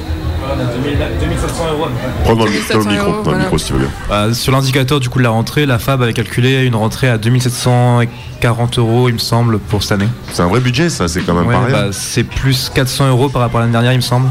[1.20, 1.86] 2700 euros.
[2.24, 3.38] Prends dans le, 2700 dans le micro, euros, dans le voilà.
[3.44, 3.88] micro si tu veux bien.
[4.10, 7.18] Euh, sur l'indicateur du coup de la rentrée, la FAB avait calculé une rentrée à
[7.18, 10.08] 2740 euros, il me semble, pour cette année.
[10.32, 11.72] C'est un vrai budget, ça, c'est quand même Ouais, pas rien.
[11.72, 14.28] bah, c'est plus 400 euros par rapport à l'année dernière, il me semble.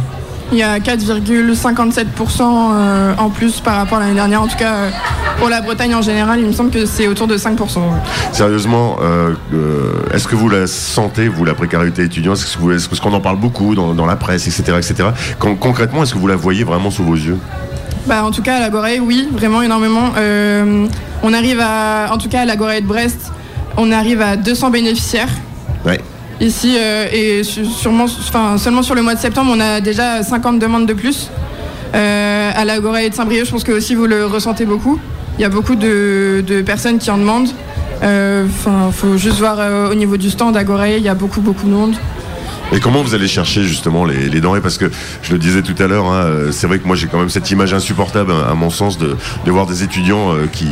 [0.52, 4.42] Il y a 4,57% euh, en plus par rapport à l'année dernière.
[4.42, 4.90] En tout cas, euh,
[5.38, 7.58] pour la Bretagne en général, il me semble que c'est autour de 5%.
[7.78, 7.84] ouais.
[8.32, 9.34] Sérieusement, euh,
[10.14, 12.38] est-ce que vous la sentez, vous, la précarité étudiante?
[12.38, 15.10] Est-ce qu'on en parle beaucoup dans, dans la presse, etc., etc.
[15.38, 17.38] Con- concrètement, est-ce que vous la voyez vraiment sous vos yeux?
[18.08, 20.10] Bah, en tout cas, à la Gorée, oui, vraiment énormément.
[20.18, 20.88] Euh,
[21.22, 23.32] on arrive à, en tout cas, à la Gorée de Brest,
[23.78, 25.30] on arrive à 200 bénéficiaires.
[25.86, 26.00] Ouais.
[26.42, 30.58] Ici, euh, et sûrement, enfin, seulement sur le mois de septembre, on a déjà 50
[30.58, 31.30] demandes de plus.
[31.94, 35.00] Euh, à la Gorée de Saint-Brieuc, je pense que aussi vous le ressentez beaucoup.
[35.38, 37.50] Il y a beaucoup de, personnes qui en demandent.
[38.02, 41.42] Enfin, faut juste voir euh, au niveau du stand à Gorée, il y a beaucoup,
[41.42, 41.96] beaucoup de monde.
[42.72, 44.62] Et comment vous allez chercher justement les, les denrées?
[44.62, 44.92] Parce que
[45.24, 47.30] je le disais tout à l'heure, hein, euh, c'est vrai que moi j'ai quand même
[47.30, 49.16] cette image insupportable, à mon sens, de,
[49.46, 50.68] de voir des étudiants euh, qui,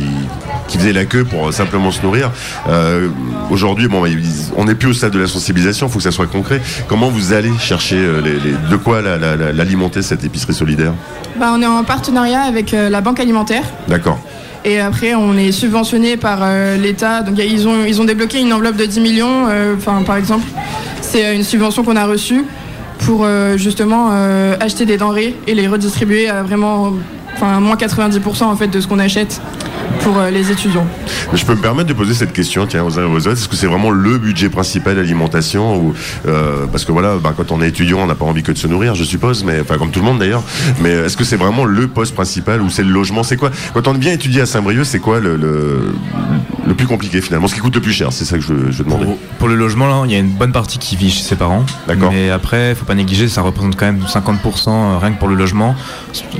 [0.68, 2.30] qui faisaient la queue pour euh, simplement se nourrir.
[2.68, 3.08] Euh,
[3.50, 4.22] Aujourd'hui, bon, ils-
[4.56, 6.60] on n'est plus au stade de la sensibilisation, il faut que ça soit concret.
[6.86, 10.92] Comment vous allez chercher les, les- de quoi la- la- la- l'alimenter cette épicerie solidaire?
[11.40, 13.62] Bah, on est en partenariat avec la Banque alimentaire.
[13.88, 14.20] D'accord.
[14.64, 17.22] Et après, on est subventionné par euh, l'État.
[17.22, 20.16] Donc, y a- ils ont, ils ont débloqué une enveloppe de 10 millions, euh, par
[20.16, 20.44] exemple.
[21.00, 22.44] C'est une subvention qu'on a reçue
[23.00, 26.92] pour euh, justement euh, acheter des denrées et les redistribuer à vraiment,
[27.34, 29.40] enfin, moins 90% en fait de ce qu'on achète
[30.08, 30.86] pour euh, les étudiants.
[31.34, 33.32] Je peux me permettre de poser cette question, tiens, aux uns et aux autres.
[33.32, 35.94] Est-ce que c'est vraiment le budget principal d'alimentation ou
[36.26, 38.56] euh, parce que voilà, bah, quand on est étudiant, on n'a pas envie que de
[38.56, 40.42] se nourrir, je suppose, mais enfin comme tout le monde d'ailleurs.
[40.80, 43.22] Mais est-ce que c'est vraiment le poste principal ou c'est le logement?
[43.22, 43.50] C'est quoi?
[43.74, 45.92] Quand on vient étudier à Saint-Brieuc, c'est quoi le, le,
[46.66, 47.46] le plus compliqué finalement?
[47.46, 49.04] Ce qui coûte le plus cher, c'est ça que je, je demandais.
[49.04, 51.36] Pour, pour le logement, là, il y a une bonne partie qui vit chez ses
[51.36, 51.66] parents.
[51.86, 52.10] D'accord.
[52.10, 55.34] Mais après, faut pas négliger, ça représente quand même 50% euh, rien que pour le
[55.34, 55.74] logement.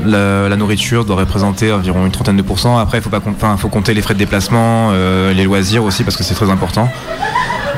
[0.07, 2.79] La, la nourriture doit représenter environ une trentaine de pourcents.
[2.79, 6.05] Après, il faut pas, enfin, faut compter les frais de déplacement, euh, les loisirs aussi
[6.05, 6.89] parce que c'est très important.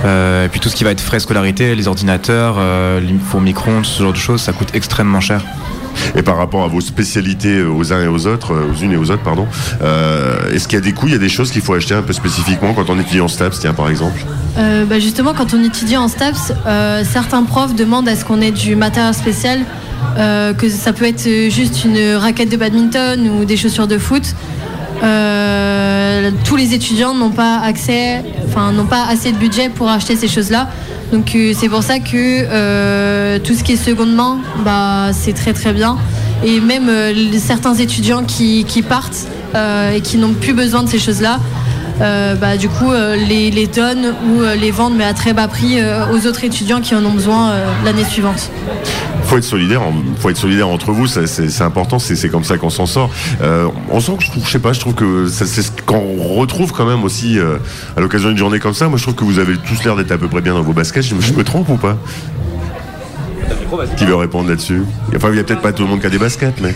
[0.05, 3.41] Euh, et puis tout ce qui va être frais scolarité, les ordinateurs, euh, les fours
[3.41, 5.43] micro-ondes, ce genre de choses, ça coûte extrêmement cher.
[6.17, 8.97] Et par rapport à vos spécialités euh, aux uns et aux autres, aux unes et
[8.97, 9.47] aux autres, pardon,
[9.83, 11.95] euh, est-ce qu'il y a des coûts, il y a des choses qu'il faut acheter
[11.95, 14.25] un peu spécifiquement quand on étudie en STAPS, tiens par exemple?
[14.59, 18.41] Euh, bah, justement, quand on étudie en STAPS, euh, certains profs demandent à ce qu'on
[18.41, 19.61] ait du matériel spécial,
[20.19, 24.35] euh, que ça peut être juste une raquette de badminton ou des chaussures de foot.
[25.03, 28.23] Euh, tous les étudiants n'ont pas accès,
[28.73, 30.69] n'ont pas assez de budget pour acheter ces choses-là.
[31.13, 35.33] Donc euh, c'est pour ça que euh, tout ce qui est seconde main, bah, c'est
[35.33, 35.97] très très bien.
[36.45, 36.91] Et même
[37.39, 39.27] certains étudiants qui, partent
[39.95, 41.39] et qui n'ont plus besoin de ces choses-là,
[42.01, 45.49] bah, du coup, euh, les, les donnent ou euh, les vendent, mais à très bas
[45.49, 48.51] prix, euh, aux autres étudiants qui en ont besoin euh, l'année suivante.
[49.25, 49.83] faut être solidaire,
[50.19, 53.11] faut être solidaire entre vous, c'est important, c'est comme ça qu'on s'en sort.
[53.43, 56.17] Euh, on sent que je trouve, je sais pas, je trouve que c'est ce qu'on
[56.39, 57.57] retrouve quand même aussi euh,
[57.97, 58.89] à l'occasion d'une journée comme ça.
[58.89, 60.73] Moi, je trouve que vous avez tous l'air d'être à peu près bien dans vos
[60.73, 61.05] baskets.
[61.05, 61.97] Je, me- je me trompe ou pas?
[63.97, 64.83] Qui veut répondre là-dessus?
[65.15, 66.75] Enfin, il y a peut-être pas tout le monde qui a des baskets, mais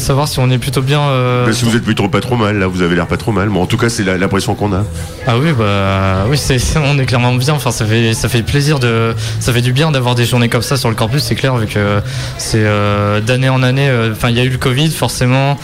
[0.00, 1.00] savoir si on est plutôt bien.
[1.00, 3.48] euh, que vous êtes plutôt pas trop mal, là, vous avez l'air pas trop mal.
[3.48, 4.84] Bon, en tout cas, c'est l'impression qu'on a.
[5.26, 7.54] Ah oui, bah oui, c'est, on est clairement bien.
[7.54, 10.62] Enfin, ça fait, ça fait plaisir de, ça fait du bien d'avoir des journées comme
[10.62, 11.22] ça sur le campus.
[11.22, 12.00] C'est clair, vu que
[12.38, 13.88] c'est euh, d'année en année.
[13.88, 15.58] euh, Enfin, il y a eu le Covid, forcément.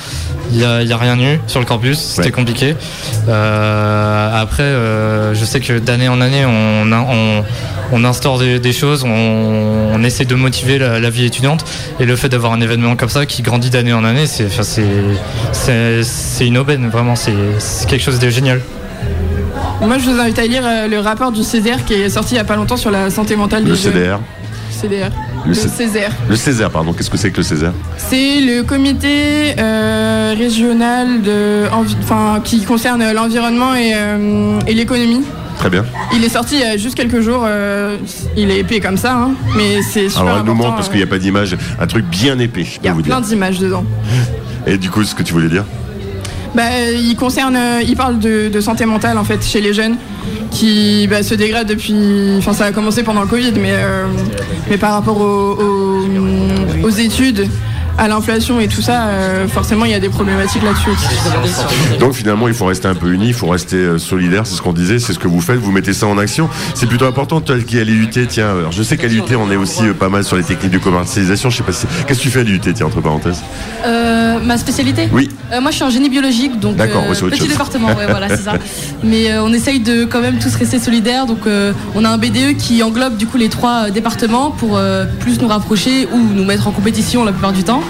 [0.53, 1.99] Il y a, il y a rien eu sur le campus.
[1.99, 2.77] C'était compliqué.
[3.27, 4.73] Après,
[5.35, 7.45] je sais que d'année en année, on, a- on,
[7.93, 9.09] on instaure des, des choses, on,
[9.93, 11.65] on essaie de motiver la, la vie étudiante.
[12.01, 14.47] Et le fait d'avoir un événement comme ça qui grandit d'année en année, c'est,
[16.47, 16.89] une aubaine.
[16.89, 17.35] Vraiment, c'est,
[17.89, 18.61] quelque chose de génial.
[19.81, 22.39] Moi, je vous invite à lire euh, le rapport du CDR qui est sorti il
[22.39, 23.93] y a pas longtemps sur la santé mentale Le des jeunes.
[23.93, 24.21] CDR.
[24.71, 25.11] CDR.
[25.45, 26.09] Le Le, C- CESER.
[26.29, 26.93] Le Césaire, pardon.
[26.93, 33.13] Qu'est-ce que c'est que le Césaire C'est le comité euh, régional de, enfin, qui concerne
[33.13, 35.23] l'environnement et, euh, et l'économie.
[35.59, 35.85] Très bien.
[36.15, 37.43] Il est sorti il y a juste quelques jours.
[37.47, 37.97] euh,
[38.37, 40.91] il est épais comme ça, hein, mais c'est super Alors, il nous manque parce euh,
[40.91, 41.57] qu'il n'y a pas d'image.
[41.81, 43.85] Un truc bien épais, Il y a vous plein d'images dedans.
[44.67, 45.65] Et du coup, ce que tu voulais dire
[46.55, 46.63] Bah,
[46.93, 49.97] il concerne, euh, il parle de, de santé mentale en fait chez les jeunes
[50.51, 51.95] qui bah, se dégradent depuis.
[52.39, 54.07] Enfin, ça a commencé pendant le Covid, mais euh,
[54.69, 57.49] mais par rapport aux, aux- aux études,
[57.99, 60.91] à l'inflation et tout ça, euh, forcément, il y a des problématiques là-dessus.
[60.91, 61.99] aussi.
[61.99, 64.63] Donc finalement, il faut rester un peu unis, il faut rester euh, solidaire, c'est ce
[64.63, 66.49] qu'on disait, c'est ce que vous faites, vous mettez ça en action.
[66.75, 69.51] C'est plutôt important, toi qui es à l'IUT, tiens, alors, je sais qu'à l'IUT, on
[69.51, 71.87] est aussi euh, pas mal sur les techniques de commercialisation, je sais pas si...
[72.07, 73.43] Qu'est-ce que tu fais à l'IUT, tiens, entre parenthèses?
[73.85, 75.09] Euh, ma spécialité?
[75.13, 75.31] Oui.
[75.53, 77.49] Euh, moi je suis en génie biologique, donc D'accord, ouais, petit chose.
[77.49, 78.55] département, ouais, voilà, c'est ça.
[79.05, 82.19] Mais euh, on essaye de quand même tous rester solidaires, donc euh, on a un
[82.19, 86.45] BDE qui englobe du coup les trois départements pour euh, plus nous rapprocher ou nous
[86.45, 87.83] mettre en compétition la plupart du temps.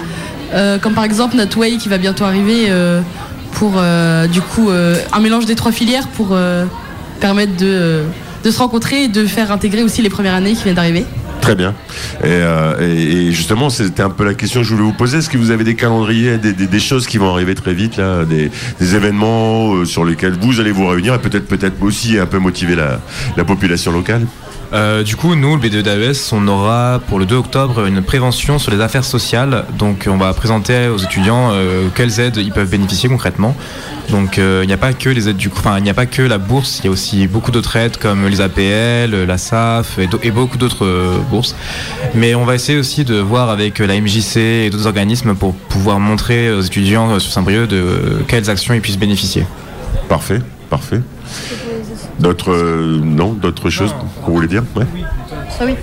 [0.53, 3.01] Euh, comme par exemple notre Way qui va bientôt arriver euh,
[3.53, 6.35] pour euh, du coup un mélange des trois filières pour
[7.19, 8.03] permettre de,
[8.43, 11.05] de se rencontrer et de faire intégrer aussi les premières années qui viennent d'arriver.
[11.41, 11.73] Très bien.
[12.25, 15.19] Et, justement, c'était un peu la question que je voulais vous poser.
[15.19, 18.51] Est-ce que vous avez des calendriers, des, choses qui vont arriver très vite, là, des,
[18.95, 23.43] événements sur lesquels vous allez vous réunir et peut-être peut-être aussi un peu motiver la
[23.45, 24.27] population locale?
[24.73, 28.59] Euh, du coup, nous, le B2 d'AES, on aura pour le 2 octobre une prévention
[28.59, 29.65] sur les affaires sociales.
[29.77, 33.55] Donc, on va présenter aux étudiants euh, quelles aides ils peuvent bénéficier concrètement.
[34.09, 36.05] Donc, euh, il n'y a pas que les aides du, enfin, il n'y a pas
[36.05, 36.79] que la bourse.
[36.79, 40.57] Il y a aussi beaucoup d'autres aides comme les APL, la SAF et, et beaucoup
[40.57, 41.55] d'autres bourses.
[42.13, 45.99] Mais on va essayer aussi de voir avec la MJC et d'autres organismes pour pouvoir
[45.99, 49.45] montrer aux étudiants sur Saint-Brieuc de quelles actions ils puissent bénéficier.
[50.09, 51.01] Parfait, parfait.
[52.19, 53.93] D'autres, euh, non, d'autres choses
[54.23, 54.85] qu'on voulait dire ouais.
[55.59, 55.73] Ah oui.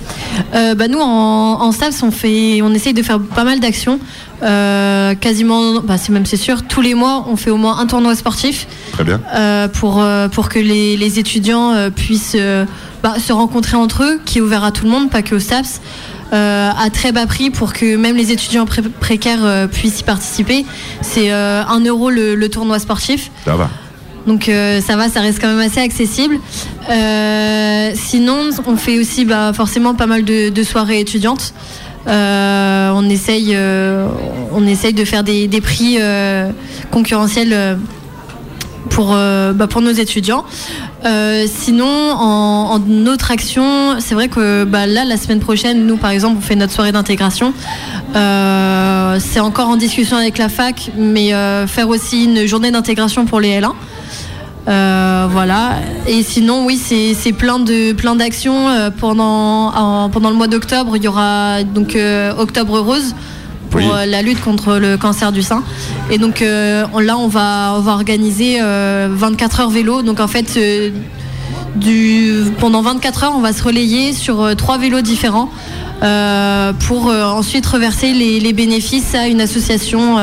[0.55, 3.99] Euh, bah nous en, en STAPS on fait on essaye de faire pas mal d'actions
[4.43, 7.87] Euh, quasiment bah c'est même c'est sûr tous les mois on fait au moins un
[7.87, 9.21] tournoi sportif Très bien.
[9.35, 12.67] euh, pour pour que les, les étudiants puissent euh,
[13.03, 15.39] bah, se rencontrer entre eux qui est ouvert à tout le monde pas que au
[15.39, 15.81] STAPS
[16.33, 20.05] euh, à très bas prix pour que même les étudiants pré- précaires euh, puissent y
[20.05, 20.67] participer
[21.01, 23.71] c'est euh, 1 euro le, le tournoi sportif Ça va.
[24.27, 26.39] Donc euh, ça va, ça reste quand même assez accessible.
[26.91, 31.53] Euh, sinon, on fait aussi bah, forcément pas mal de, soirées étudiantes.
[32.07, 35.99] Euh, on, essaye, de faire des, prix
[36.91, 37.79] concurrentiels
[38.91, 40.45] pour, bah, pour nos étudiants.
[41.47, 46.37] Sinon, en, autre action, c'est vrai que bah, là, la semaine prochaine, nous, par exemple,
[46.39, 47.53] on fait notre soirée d'intégration.
[48.15, 51.33] C'est encore en discussion avec la fac, mais
[51.67, 53.73] faire aussi une journée d'intégration pour les L1.
[54.67, 55.73] Euh, voilà.
[56.07, 60.97] Et sinon, oui, c'est plein de plein d'actions euh, pendant en- pendant le mois d'octobre.
[60.97, 63.15] Il y aura donc euh, Octobre Rose
[63.71, 63.87] pour Oui.
[64.07, 65.63] la lutte contre le cancer du sein.
[66.11, 66.43] Et donc
[66.95, 70.01] on- là, on va on va organiser euh, 24 heures vélo.
[70.03, 70.59] Donc en fait,
[71.77, 75.51] du pendant 24 heures, on va se relayer sur trois vélos différents.
[76.89, 80.17] pour ensuite reverser les, les bénéfices à une association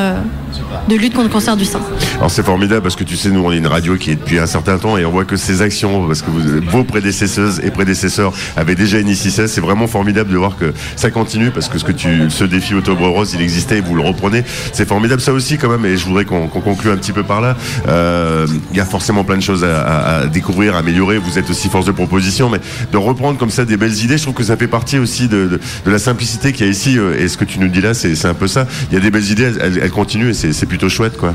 [0.90, 1.80] de lutte contre le cancer du sein.
[2.18, 4.40] Alors c'est formidable parce que tu sais, nous on est une radio qui est depuis
[4.40, 6.30] un certain temps et on voit que ces actions, parce que
[6.70, 11.10] vos prédécesseuses et prédécesseurs avaient déjà initié ça, c'est vraiment formidable de voir que ça
[11.12, 14.02] continue parce que ce que tu, ce défi Octobre Rose, il existait et vous le
[14.02, 14.44] reprenez.
[14.74, 17.42] C'est formidable ça aussi quand même et je voudrais qu'on conclue un petit peu par
[17.42, 17.56] là.
[17.88, 21.18] Euh, Il y a forcément plein de choses à, découvrir, à améliorer.
[21.18, 22.60] Vous êtes aussi force de proposition, mais
[22.92, 25.48] de reprendre comme ça des belles idées, je trouve que ça fait partie aussi de,
[25.86, 26.98] de- la simplicité qu'il y a ici.
[26.98, 28.66] euh, Et ce que tu nous dis là, c'est un peu ça.
[28.92, 31.34] Il y a des belles idées, elles continuent et c'est plutôt chouette quoi.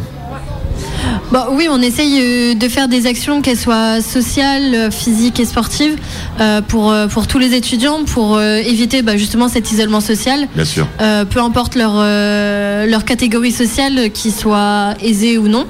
[1.33, 5.45] Bon, oui, on essaye euh, de faire des actions, qu'elles soient sociales, euh, physiques et
[5.45, 5.97] sportives,
[6.41, 10.47] euh, pour, pour tous les étudiants, pour euh, éviter bah, justement cet isolement social.
[10.55, 10.87] Bien sûr.
[11.01, 15.67] Euh, peu importe leur, leur catégorie sociale, qu'ils soient aisés ou non.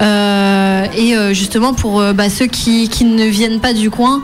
[0.00, 4.22] Et justement pour bah, ceux qui, qui ne viennent pas du coin,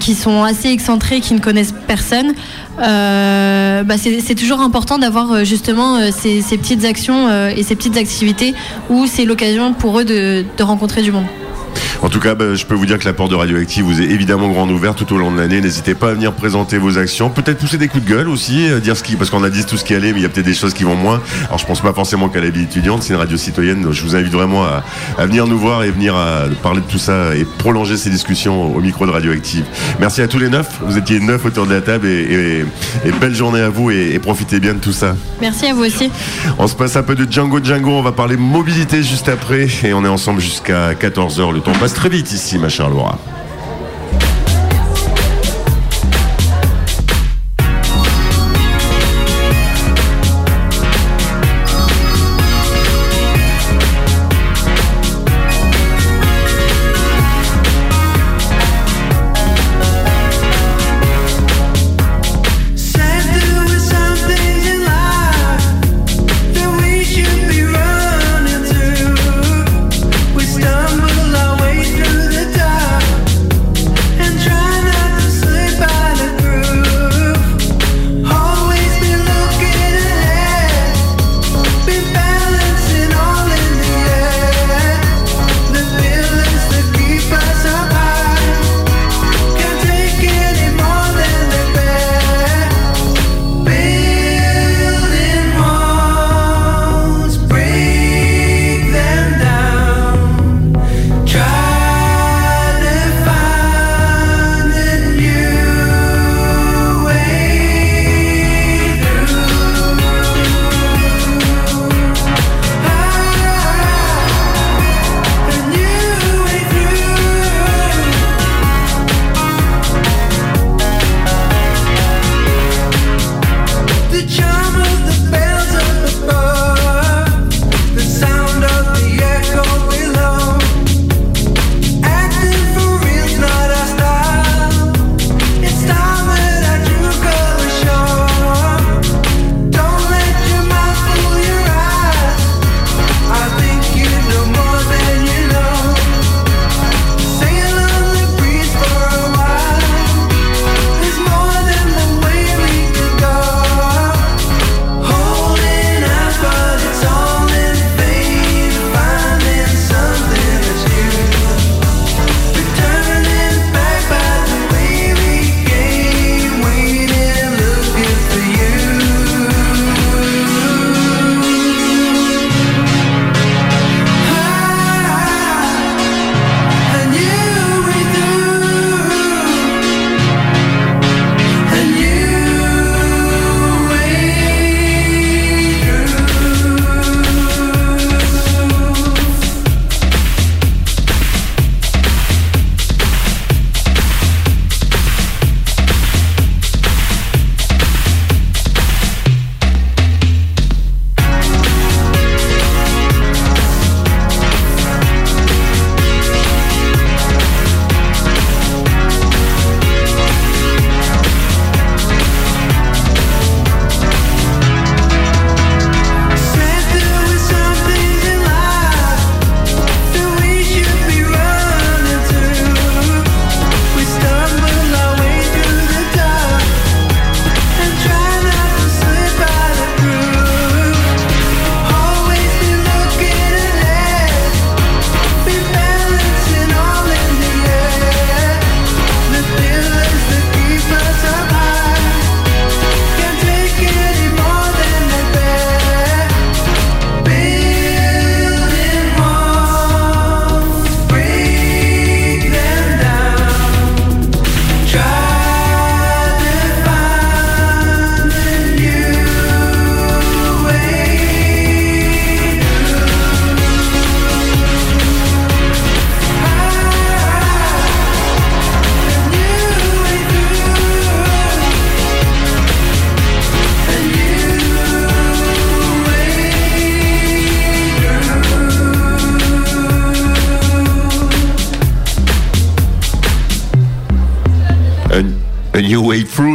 [0.00, 2.32] qui sont assez excentrés, qui ne connaissent personne,
[2.78, 7.96] euh, bah, c'est toujours important d'avoir euh, justement euh, ces, petites actions et ces petites
[7.96, 8.54] activités
[8.90, 11.26] où c'est l'occasion pour eux de rencontrer du monde.
[12.02, 14.04] En tout cas, bah, je peux vous dire que la porte de Radioactive vous est
[14.04, 15.60] évidemment grande ouverte tout au long de l'année.
[15.60, 18.78] N'hésitez pas à venir présenter vos actions, peut-être pousser des coups de gueule aussi, euh,
[18.78, 20.28] dire ce qui, parce qu'on a dit tout ce qui allait, mais il y a
[20.28, 21.20] peut-être des choses qui vont moins.
[21.46, 23.82] Alors je pense pas forcément qu'à la vie étudiante, c'est une radio citoyenne.
[23.82, 24.84] donc je vous invite vraiment à,
[25.18, 28.76] à venir nous voir et venir à parler de tout ça et prolonger ces discussions
[28.76, 29.64] au micro de Radioactive.
[29.98, 30.68] Merci à tous les neuf.
[30.82, 34.12] Vous étiez neuf autour de la table et, et- et belle journée à vous et,
[34.14, 35.16] et profitez bien de tout ça.
[35.40, 36.08] Merci à vous aussi.
[36.58, 39.92] On se passe un peu de Django Django, on va parler mobilité juste après et
[39.92, 41.52] on est ensemble jusqu'à 14h.
[41.52, 43.16] Le temps passe très vite ici, ma chère Laura.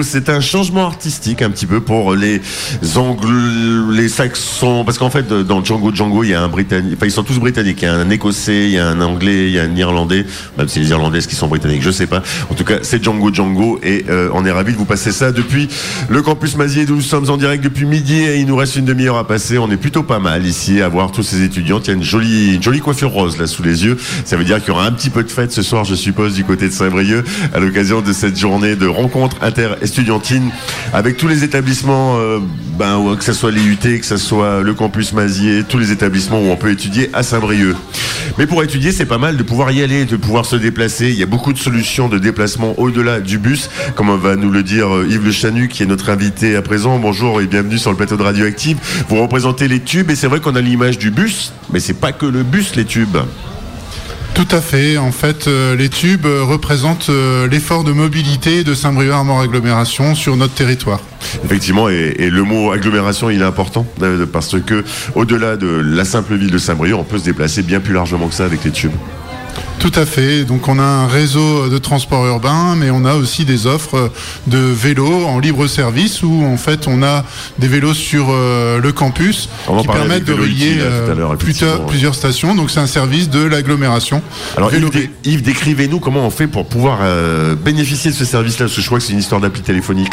[0.03, 2.41] C'est un changement artistique un petit peu pour les
[2.95, 7.07] anglo, les saxons, parce qu'en fait dans Django Django il y a un britannique, enfin
[7.07, 7.81] ils sont tous britanniques.
[7.81, 10.25] Il y a un écossais, il y a un anglais, il y a un irlandais,
[10.57, 12.21] même si les irlandaises qui sont britanniques, je sais pas.
[12.49, 15.31] En tout cas c'est Django Django et euh, on est ravis de vous passer ça
[15.31, 15.67] depuis
[16.09, 19.17] le campus Mazier nous sommes en direct depuis midi et il nous reste une demi-heure
[19.17, 19.57] à passer.
[19.57, 21.79] On est plutôt pas mal ici à voir tous ces étudiants.
[21.79, 23.97] Il y a une jolie, coiffure rose là sous les yeux.
[24.25, 26.33] Ça veut dire qu'il y aura un petit peu de fête ce soir, je suppose,
[26.33, 28.85] du côté de Saint-Brieuc à l'occasion de cette journée de
[29.71, 30.51] inter-estudiantine
[30.93, 32.39] avec tous les établissements, euh,
[32.77, 36.39] ben, que ce soit les UT, que ce soit le campus Mazier, tous les établissements
[36.39, 37.75] où on peut étudier à Saint-Brieuc.
[38.37, 41.09] Mais pour étudier, c'est pas mal de pouvoir y aller, de pouvoir se déplacer.
[41.09, 44.63] Il y a beaucoup de solutions de déplacement au-delà du bus, comme va nous le
[44.63, 46.99] dire euh, Yves Le Chanu, qui est notre invité à présent.
[46.99, 48.77] Bonjour et bienvenue sur le plateau de Radioactive.
[49.09, 52.11] Vous représentez les tubes et c'est vrai qu'on a l'image du bus, mais c'est pas
[52.11, 53.17] que le bus, les tubes.
[54.33, 54.97] Tout à fait.
[54.97, 60.37] En fait, euh, les tubes euh, représentent euh, l'effort de mobilité de Saint-Brieuc-Armor Agglomération sur
[60.37, 61.01] notre territoire.
[61.43, 63.85] Effectivement, et, le mot agglomération, il est important
[64.31, 64.83] parce que
[65.15, 68.33] au-delà de la simple ville de Saint-Brieuc, on peut se déplacer bien plus largement que
[68.33, 68.91] ça avec les tubes.
[69.79, 70.43] Tout à fait.
[70.43, 74.11] Donc on a un réseau de transport urbain, mais on a aussi des offres
[74.45, 77.25] de vélos en libre service où en fait on a
[77.57, 79.49] des vélos sur euh, le campus
[79.81, 81.35] qui permettent de relier euh,
[81.87, 82.53] plusieurs, stations.
[82.53, 84.21] Donc c'est un service de l'agglomération.
[84.55, 88.23] Alors Vélo Yves, dé- Yves, décrivez-nous comment on fait pour pouvoir euh, bénéficier de ce
[88.25, 90.11] service-là, parce que je crois que c'est une histoire d'appli téléphonique.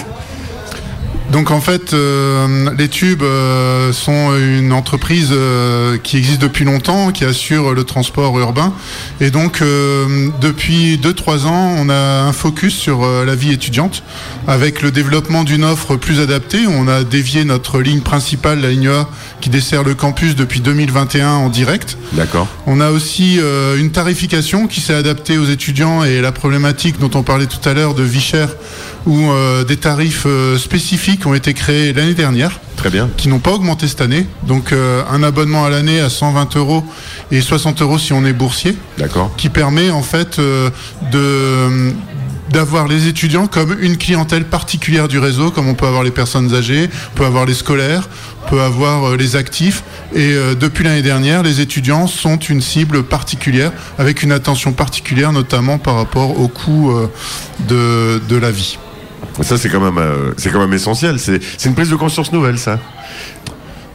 [1.30, 7.12] Donc en fait, euh, les tubes euh, sont une entreprise euh, qui existe depuis longtemps,
[7.12, 8.72] qui assure le transport urbain.
[9.20, 9.62] Et donc
[10.40, 14.02] depuis 2-3 ans, on a un focus sur la vie étudiante,
[14.46, 16.66] avec le développement d'une offre plus adaptée.
[16.66, 19.08] On a dévié notre ligne principale, la ligne A,
[19.40, 21.96] qui dessert le campus depuis 2021 en direct.
[22.12, 22.48] D'accord.
[22.66, 27.10] On a aussi euh, une tarification qui s'est adaptée aux étudiants et la problématique dont
[27.14, 28.50] on parlait tout à l'heure de vie chère,
[29.06, 32.60] où euh, des tarifs euh, spécifiques ont été créés l'année dernière.
[32.76, 33.08] Très bien.
[33.16, 34.26] Qui n'ont pas augmenté cette année.
[34.46, 36.84] Donc un abonnement à l'année à 120 euros
[37.32, 38.76] et 60 euros si on est boursier.
[38.98, 39.32] D'accord.
[39.36, 41.92] Qui permet en fait de
[42.50, 46.54] d'avoir les étudiants comme une clientèle particulière du réseau, comme on peut avoir les personnes
[46.54, 48.08] âgées, on peut avoir les scolaires,
[48.48, 49.82] peut avoir euh, les actifs.
[50.14, 55.32] Et euh, depuis l'année dernière, les étudiants sont une cible particulière, avec une attention particulière,
[55.32, 57.08] notamment par rapport au coût euh,
[57.68, 58.78] de, de la vie.
[59.42, 61.18] Ça, c'est quand même, euh, c'est quand même essentiel.
[61.18, 62.78] C'est, c'est une prise de conscience nouvelle, ça.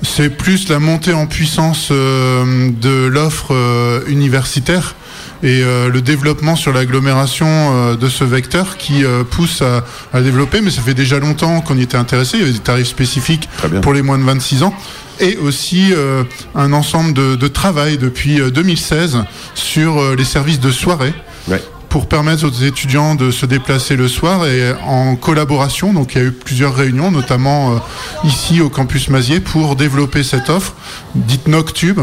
[0.02, 4.96] C'est plus la montée en puissance euh, de l'offre euh, universitaire
[5.44, 10.62] et euh, le développement sur l'agglomération euh, de ce vecteur qui euh, pousse à, développer.
[10.62, 12.38] Mais ça fait déjà longtemps qu'on y était intéressé.
[12.38, 13.50] Il y avait des tarifs spécifiques
[13.82, 14.74] pour les moins de 26 ans.
[15.20, 16.24] Et aussi euh,
[16.56, 19.20] un ensemble de, de travail depuis euh, 2016
[19.54, 21.14] sur euh, les services de soirée
[21.90, 25.94] pour permettre aux étudiants de se déplacer le soir et en collaboration.
[25.94, 27.80] Donc il y a eu plusieurs réunions, notamment
[28.24, 30.74] ici au campus Mazier, pour développer cette offre
[31.14, 32.00] dite Noctube.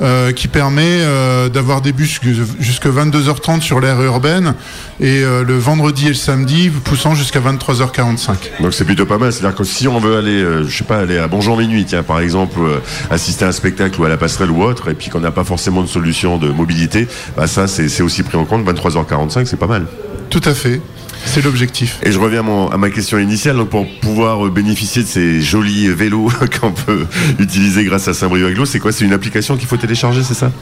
[0.00, 2.20] Euh, qui permet euh, d'avoir des bus
[2.58, 4.54] jusqu'à 22h30 sur l'aire urbaine
[4.98, 8.60] et euh, le vendredi et le samedi poussant jusqu'à 23h45.
[8.60, 9.32] Donc c'est plutôt pas mal.
[9.32, 12.20] C'est-à-dire que si on veut aller, je sais pas, aller à Bonjour Minuit, tiens, par
[12.20, 12.58] exemple,
[13.10, 15.44] assister à un spectacle ou à la passerelle ou autre, et puis qu'on n'a pas
[15.44, 17.06] forcément de solution de mobilité,
[17.36, 18.64] bah ça, c'est, c'est aussi pris en compte.
[18.64, 19.86] 23h45, c'est pas mal.
[20.30, 20.80] Tout à fait.
[21.26, 21.98] C'est l'objectif.
[22.02, 23.56] Et je reviens à, mon- à ma question initiale.
[23.56, 26.30] Donc pour pouvoir euh, bénéficier de ces jolis vélos
[26.60, 27.06] qu'on peut
[27.38, 28.92] utiliser grâce à Saint-Brieuc Aglo, c'est quoi?
[28.92, 30.52] C'est une application qu'il faut télécharger, c'est ça?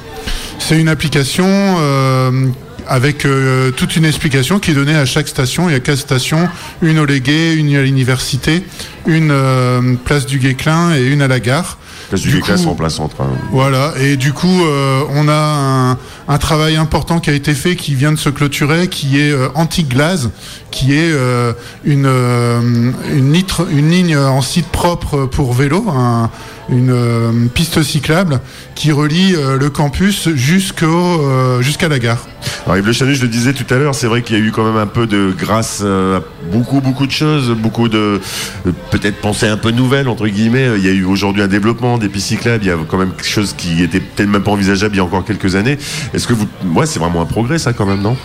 [0.58, 2.46] C'est une application euh,
[2.86, 5.68] avec euh, toute une explication qui est donnée à chaque station.
[5.68, 6.48] Il y a quatre stations,
[6.80, 8.62] une au Légué, une à l'université,
[9.06, 11.78] une euh, place du Guéclin et une à la gare.
[12.12, 13.16] Place du, Guéclin, c'est en plein centre.
[13.22, 13.28] hein.
[13.52, 15.92] Voilà, et du coup, euh, on a un,
[16.28, 19.48] un travail important qui a été fait, qui vient de se clôturer, qui est euh,
[19.54, 20.28] Anti-Glaze,
[20.70, 21.54] qui est euh,
[21.86, 22.60] une, euh,
[23.14, 26.28] une, litre- une ligne en site propre pour vélo, un-
[26.68, 28.40] une euh, piste cyclable
[28.74, 32.26] qui relie euh, le campus euh, jusqu'à la gare.
[32.66, 34.44] Alors Yves Le Chanu, je le disais tout à l'heure, c'est vrai qu'il y a
[34.44, 36.22] eu quand même un peu de grâce à
[36.52, 38.20] beaucoup beaucoup de choses, beaucoup de
[38.90, 40.68] peut-être pensées un peu nouvelles entre guillemets.
[40.76, 43.12] Il y a eu aujourd'hui un développement des pistes cyclables, il y a quand même
[43.12, 45.78] quelque chose qui était peut-être même pas envisageable il y a encore quelques années.
[46.14, 46.46] Est-ce que vous,
[46.84, 48.16] c'est vraiment un progrès ça quand même, non?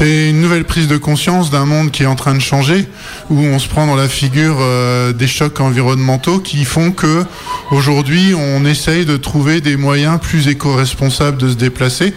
[0.00, 2.88] C'est une nouvelle prise de conscience d'un monde qui est en train de changer,
[3.28, 7.24] où on se prend dans la figure euh, des chocs environnementaux qui font que
[7.70, 12.14] aujourd'hui on essaye de trouver des moyens plus éco-responsables de se déplacer,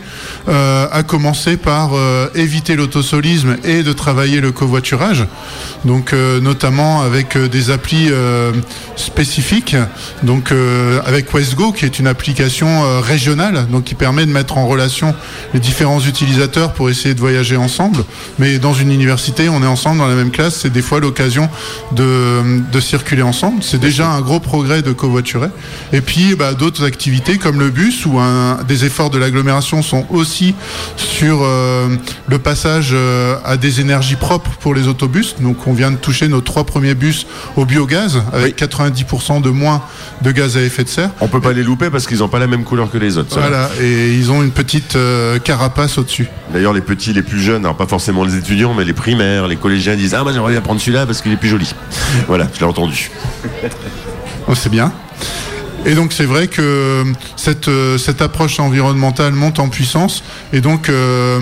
[0.48, 5.26] euh, à commencer par euh, éviter l'autosolisme et de travailler le covoiturage,
[5.84, 8.10] donc notamment avec des applis
[8.96, 9.76] spécifiques,
[10.22, 10.54] donc
[11.06, 15.14] avec Westgo qui est une application régionale, donc qui permet de mettre en relation
[15.54, 18.04] les différents utilisateurs pour essayer de voyager ensemble.
[18.40, 20.60] Mais dans une université, on est ensemble dans la même classe.
[20.62, 21.50] C'est des fois l'occasion
[21.92, 23.64] de, de circuler ensemble.
[23.64, 25.50] C'est déjà un gros progrès de covoiturer.
[25.92, 30.06] Et puis bah, d'autres activités comme le bus où un, des efforts de l'agglomération sont
[30.10, 30.56] aussi
[30.96, 31.90] sur euh,
[32.28, 35.36] le passage euh, à des énergies propres pour les autobus.
[35.40, 37.26] Donc on vient de toucher nos trois premiers bus
[37.56, 39.82] au biogaz avec 90% de moins
[40.22, 41.10] de gaz à effet de serre.
[41.22, 43.38] On peut pas les louper parce qu'ils n'ont pas la même couleur que les autres.
[43.38, 46.28] Voilà, et ils ont une petite euh, carapace au-dessus.
[46.52, 49.58] D'ailleurs, les petits, les plus jeunes, alors pas forcément les étudiants, mais les primaires, les
[49.58, 51.74] collégiens disent Ah, moi j'aimerais bien prendre celui-là parce qu'il est plus joli.
[52.28, 53.12] voilà, je l'ai entendu.
[54.48, 54.94] Oh, c'est bien.
[55.86, 57.04] Et donc c'est vrai que
[57.36, 60.24] cette, euh, cette approche environnementale monte en puissance
[60.54, 61.42] et donc euh,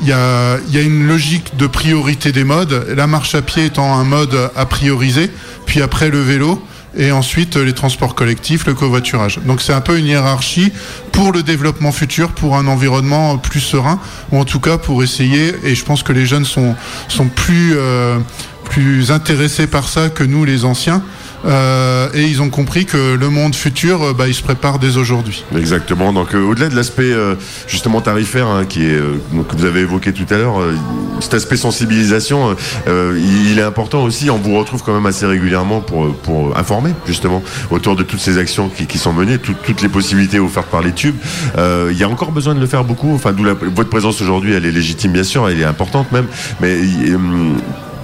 [0.00, 3.42] il y, a, il y a une logique de priorité des modes, la marche à
[3.42, 5.30] pied étant un mode à prioriser,
[5.66, 6.62] puis après le vélo
[6.96, 9.40] et ensuite euh, les transports collectifs, le covoiturage.
[9.44, 10.72] Donc c'est un peu une hiérarchie
[11.12, 14.00] pour le développement futur, pour un environnement plus serein,
[14.30, 16.74] ou en tout cas pour essayer, et je pense que les jeunes sont,
[17.08, 18.18] sont plus, euh,
[18.64, 21.02] plus intéressés par ça que nous les anciens,
[21.44, 24.96] euh, et ils ont compris que le monde futur, euh, bah, il se prépare dès
[24.96, 25.44] aujourd'hui.
[25.56, 26.12] Exactement.
[26.12, 27.34] Donc, euh, au-delà de l'aspect euh,
[27.66, 30.74] justement tarifaire hein, qui est euh, donc, que vous avez évoqué tout à l'heure, euh,
[31.20, 32.56] cet aspect sensibilisation,
[32.86, 34.30] il, est important aussi.
[34.30, 38.38] On vous retrouve quand même assez régulièrement pour pour informer justement autour de toutes ces
[38.38, 41.16] actions qui, qui sont menées, tout- toutes les possibilités offertes par les tubes.
[41.58, 43.14] Il y a encore besoin de le faire beaucoup.
[43.14, 46.26] Enfin, d'où votre présence aujourd'hui, elle est légitime bien sûr, elle est importante même,
[46.60, 46.76] mais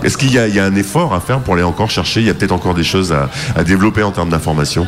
[0.05, 2.35] est-ce qu'il y, a- un effort à faire pour aller encore chercher Il y a
[2.35, 4.87] peut-être encore des choses à, à développer en termes d'information?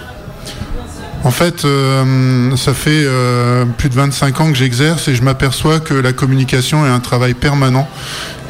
[1.23, 5.79] En fait, euh, ça fait euh, plus de 25 ans que j'exerce et je m'aperçois
[5.79, 7.87] que la communication est un travail permanent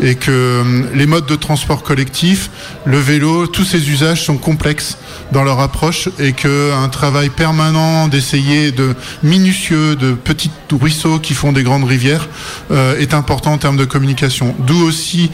[0.02, 2.50] et que euh, les modes de transport collectif,
[2.84, 4.96] le vélo, tous ces usages sont complexes
[5.32, 11.52] dans leur approche et qu'un travail permanent d'essayer de minutieux, de petits ruisseaux qui font
[11.52, 12.28] des grandes rivières
[12.70, 14.54] euh, est important en termes de communication.
[14.66, 15.30] D'où aussi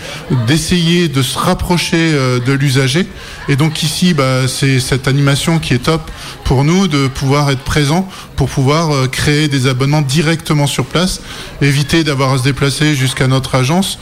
[0.47, 3.07] d'essayer de se rapprocher euh, de l'usager.
[3.49, 6.11] Et donc ici, bah, c'est cette animation qui est top
[6.45, 11.23] pour nous de pouvoir être présent pour pouvoir créer des abonnements directement sur place,
[11.63, 13.99] éviter d'avoir à se déplacer jusqu'à notre agence.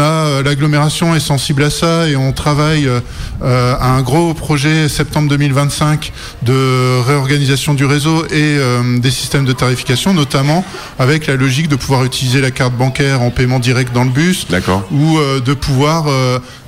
[0.00, 3.00] A euh, l'agglomération est sensible à ça et on travaille euh,
[3.42, 6.12] euh, à un gros projet septembre 2025
[6.42, 10.64] de réorganisation du réseau et euh, des systèmes de tarification, notamment
[10.98, 14.46] avec la logique de pouvoir utiliser la carte bancaire en paiement direct dans le bus,
[14.90, 16.06] ou euh, de pouvoir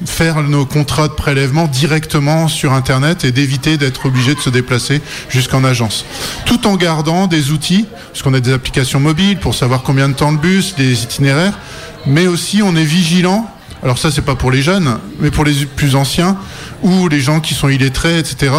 [0.07, 5.01] faire nos contrats de prélèvement directement sur Internet et d'éviter d'être obligé de se déplacer
[5.29, 6.05] jusqu'en agence.
[6.47, 10.15] Tout en gardant des outils, parce qu'on a des applications mobiles pour savoir combien de
[10.15, 11.59] temps le bus, les itinéraires,
[12.07, 13.49] mais aussi on est vigilant.
[13.83, 16.37] Alors ça c'est pas pour les jeunes, mais pour les plus anciens
[16.83, 18.53] ou les gens qui sont illettrés, etc.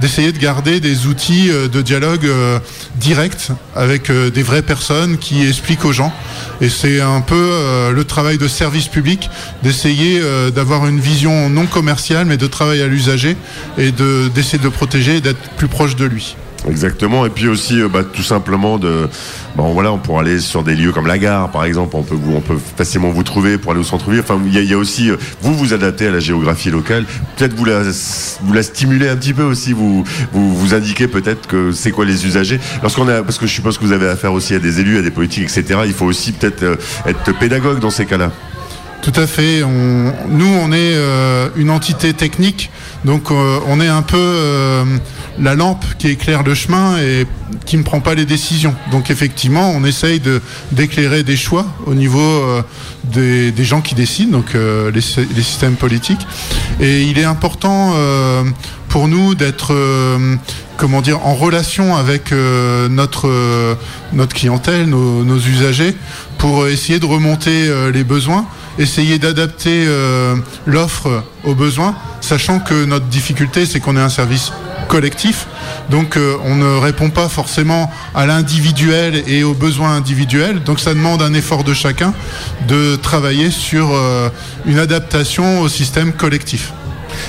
[0.00, 2.58] D'essayer de garder des outils euh, de dialogue euh,
[2.96, 6.12] direct avec euh, des vraies personnes qui expliquent aux gens.
[6.60, 9.30] Et c'est un peu le travail de service public
[9.62, 10.20] d'essayer
[10.54, 13.36] d'avoir une vision non commerciale, mais de travail à l'usager
[13.78, 16.36] et de d'essayer de protéger et d'être plus proche de lui.
[16.68, 19.08] Exactement, et puis aussi euh, bah, tout simplement de,
[19.56, 22.16] bon voilà, on pourrait aller sur des lieux comme la gare, par exemple, on peut
[22.34, 24.20] on peut facilement vous trouver pour aller au centre-ville.
[24.20, 27.06] Enfin, il y, y a aussi euh, vous vous adaptez à la géographie locale,
[27.36, 27.82] peut-être vous la
[28.42, 32.04] vous la stimulez un petit peu aussi, vous vous, vous indiquez peut-être que c'est quoi
[32.04, 32.60] les usagers.
[32.82, 35.02] Lorsqu'on a, parce que je suppose que vous avez affaire aussi à des élus, à
[35.02, 35.80] des politiques, etc.
[35.86, 36.76] Il faut aussi peut-être euh,
[37.06, 38.32] être pédagogue dans ces cas-là.
[39.02, 39.62] Tout à fait.
[39.62, 42.70] Nous, on est euh, une entité technique,
[43.06, 44.84] donc euh, on est un peu euh,
[45.38, 47.26] la lampe qui éclaire le chemin et
[47.64, 48.74] qui ne prend pas les décisions.
[48.90, 50.20] Donc effectivement, on essaye
[50.72, 52.44] d'éclairer des choix au niveau
[53.04, 56.26] des, gens qui décident, donc les, sy- les systèmes politiques.
[56.80, 57.94] Et il est important
[58.88, 59.74] pour nous d'être
[60.80, 63.74] comment dire en relation avec euh, notre euh,
[64.14, 65.94] notre clientèle, nos, usagers,
[66.38, 68.46] pour essayer de remonter euh, les besoins,
[68.78, 74.52] essayer d'adapter euh, l'offre aux besoins, sachant que notre difficulté c'est qu'on est un service
[74.88, 75.46] collectif,
[75.90, 80.94] donc euh, on ne répond pas forcément à l'individuel et aux besoins individuels, donc ça
[80.94, 82.14] demande un effort de chacun
[82.66, 84.30] de travailler sur euh,
[84.64, 86.72] une adaptation au système collectif.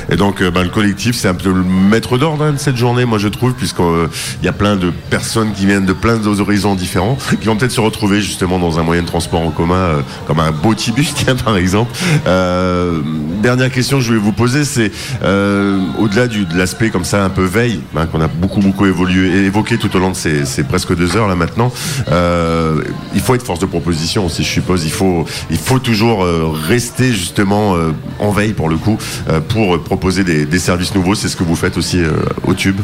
[0.10, 2.78] Et donc, euh, ben, le collectif, c'est un peu le maître d'ordre hein, de cette
[2.78, 6.76] journée, moi je trouve, puisqu'il y a plein de personnes qui viennent de plein d'horizons
[6.76, 10.02] différents, qui vont peut-être se retrouver justement dans un moyen de transport en commun, euh,
[10.28, 11.92] comme un beau tibus, tiens, par exemple.
[12.28, 13.02] Euh,
[13.42, 14.92] dernière question que je voulais vous poser, c'est
[15.24, 19.46] euh, au-delà de l'aspect comme ça un peu veille, hein, qu'on a beaucoup beaucoup évolué,
[19.46, 21.72] évoqué tout au long de ces, ces presque deux heures là maintenant,
[22.12, 22.82] euh,
[23.14, 24.86] il faut être force de proposition aussi, je suppose.
[24.86, 28.98] Il faut, il faut toujours euh, rester justement euh, en veille pour le coup,
[29.30, 31.16] euh, pour proposer des, services nouveaux.
[31.16, 32.12] C'est ce que vous faites aussi euh,
[32.44, 32.80] au Tube.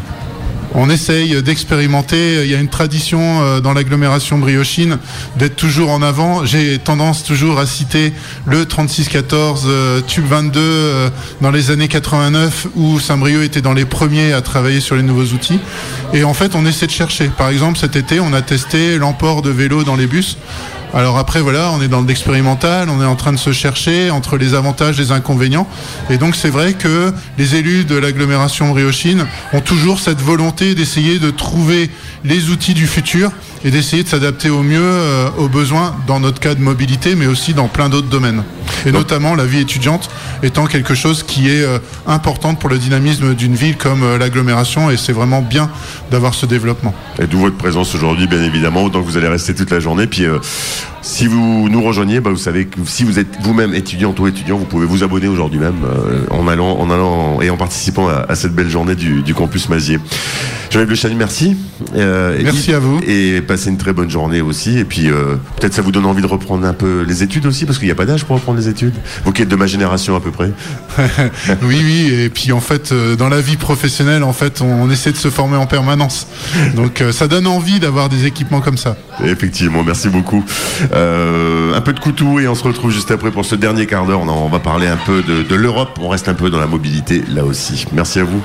[0.80, 2.44] On essaye d'expérimenter.
[2.44, 4.98] Il y a une tradition euh, dans l'agglomération briochine
[5.38, 6.46] d'être toujours en avant.
[6.46, 8.14] J'ai tendance toujours à citer
[8.46, 11.10] le 3614 euh, Tube 22 euh,
[11.42, 15.34] dans les années 89 où Saint-Brieuc était dans les premiers à travailler sur les nouveaux
[15.34, 15.60] outils.
[16.14, 17.30] Et en fait, on essaie de chercher.
[17.30, 20.38] Par exemple, cet été, on a testé l'emport de vélo dans les bus.
[20.94, 24.38] Alors après, voilà, on est dans l'expérimental, on est en train de se chercher entre
[24.38, 25.68] les avantages et les inconvénients.
[26.10, 31.20] Et donc c'est vrai que les élus de l'agglomération briochine ont toujours cette volonté d'essayer
[31.20, 31.90] de trouver
[32.24, 33.32] les outils du futur
[33.64, 37.28] et d'essayer de s'adapter au mieux euh, aux besoins dans notre cas de mobilité, mais
[37.28, 38.44] aussi dans plein d'autres domaines.
[38.86, 40.10] Et notamment la vie étudiante
[40.44, 44.90] étant quelque chose qui est euh, importante pour le dynamisme d'une ville comme euh, l'agglomération,
[44.92, 45.70] et c'est vraiment bien
[46.12, 46.94] d'avoir ce développement.
[47.20, 50.08] Et d'où votre présence aujourd'hui, bien évidemment, autant que vous allez rester toute la journée.
[50.08, 50.40] Puis euh,
[51.08, 54.58] si vous nous rejoignez, bah, vous savez que si vous êtes vous-même étudiante ou étudiant,
[54.58, 58.26] vous pouvez vous abonner aujourd'hui même euh, en allant, en allant et en participant à,
[58.28, 60.00] à cette belle journée du, du campus Mazier.
[60.70, 61.56] Jean-Yves Le Chanu, merci.
[61.96, 63.00] Euh, Merci et- à vous.
[63.08, 64.78] Et passez une très bonne journée aussi.
[64.80, 67.66] Et puis euh, peut-être ça vous donne envie de reprendre un peu les études aussi,
[67.66, 68.94] parce qu'il n'y a pas d'âge pour reprendre les études.
[69.24, 70.52] Vous qui êtes de ma génération à peu près.
[71.64, 75.14] oui, oui, et puis en fait, dans la vie professionnelle, en fait, on, on essaie
[75.14, 76.28] de se former en permanence.
[76.76, 78.98] Donc ça donne envie d'avoir des équipements comme ça.
[79.24, 80.44] Effectivement, merci beaucoup.
[80.94, 84.06] Euh, un peu de coutou et on se retrouve juste après pour ce dernier quart
[84.06, 84.22] d'heure.
[84.22, 85.98] On, va parler un peu de l'Europe.
[86.02, 87.86] On reste un peu dans la mobilité là aussi.
[87.94, 88.42] Merci à vous.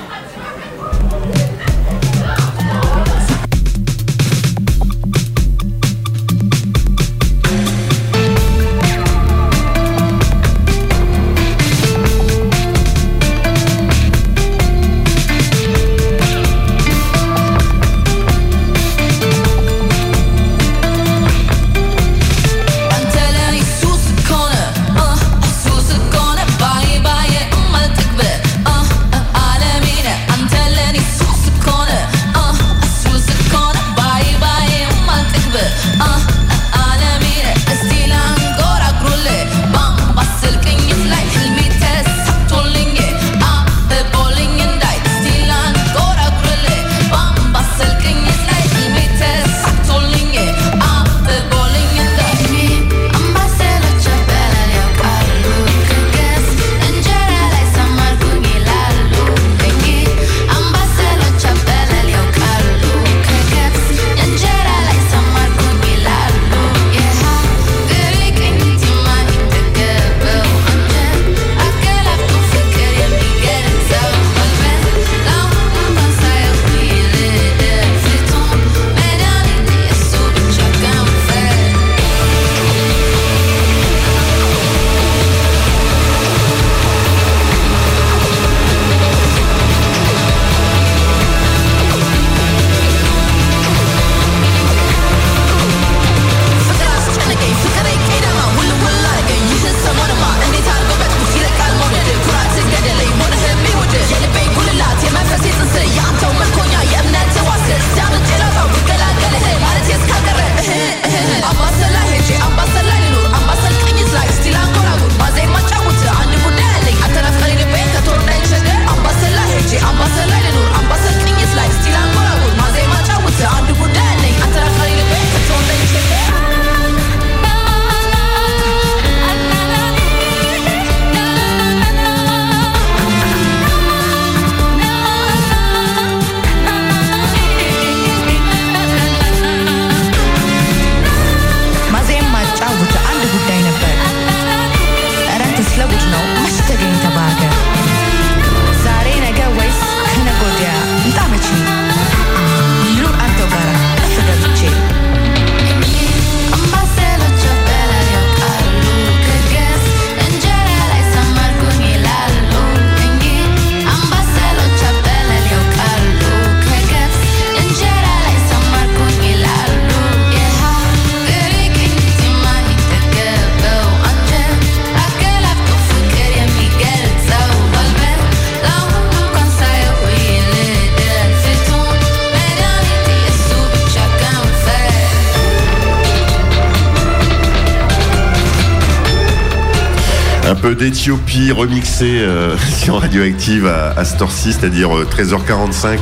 [190.73, 195.99] Un peu d'Éthiopie remixée euh, sur Radioactive à, à c'est-à-dire euh, 13h45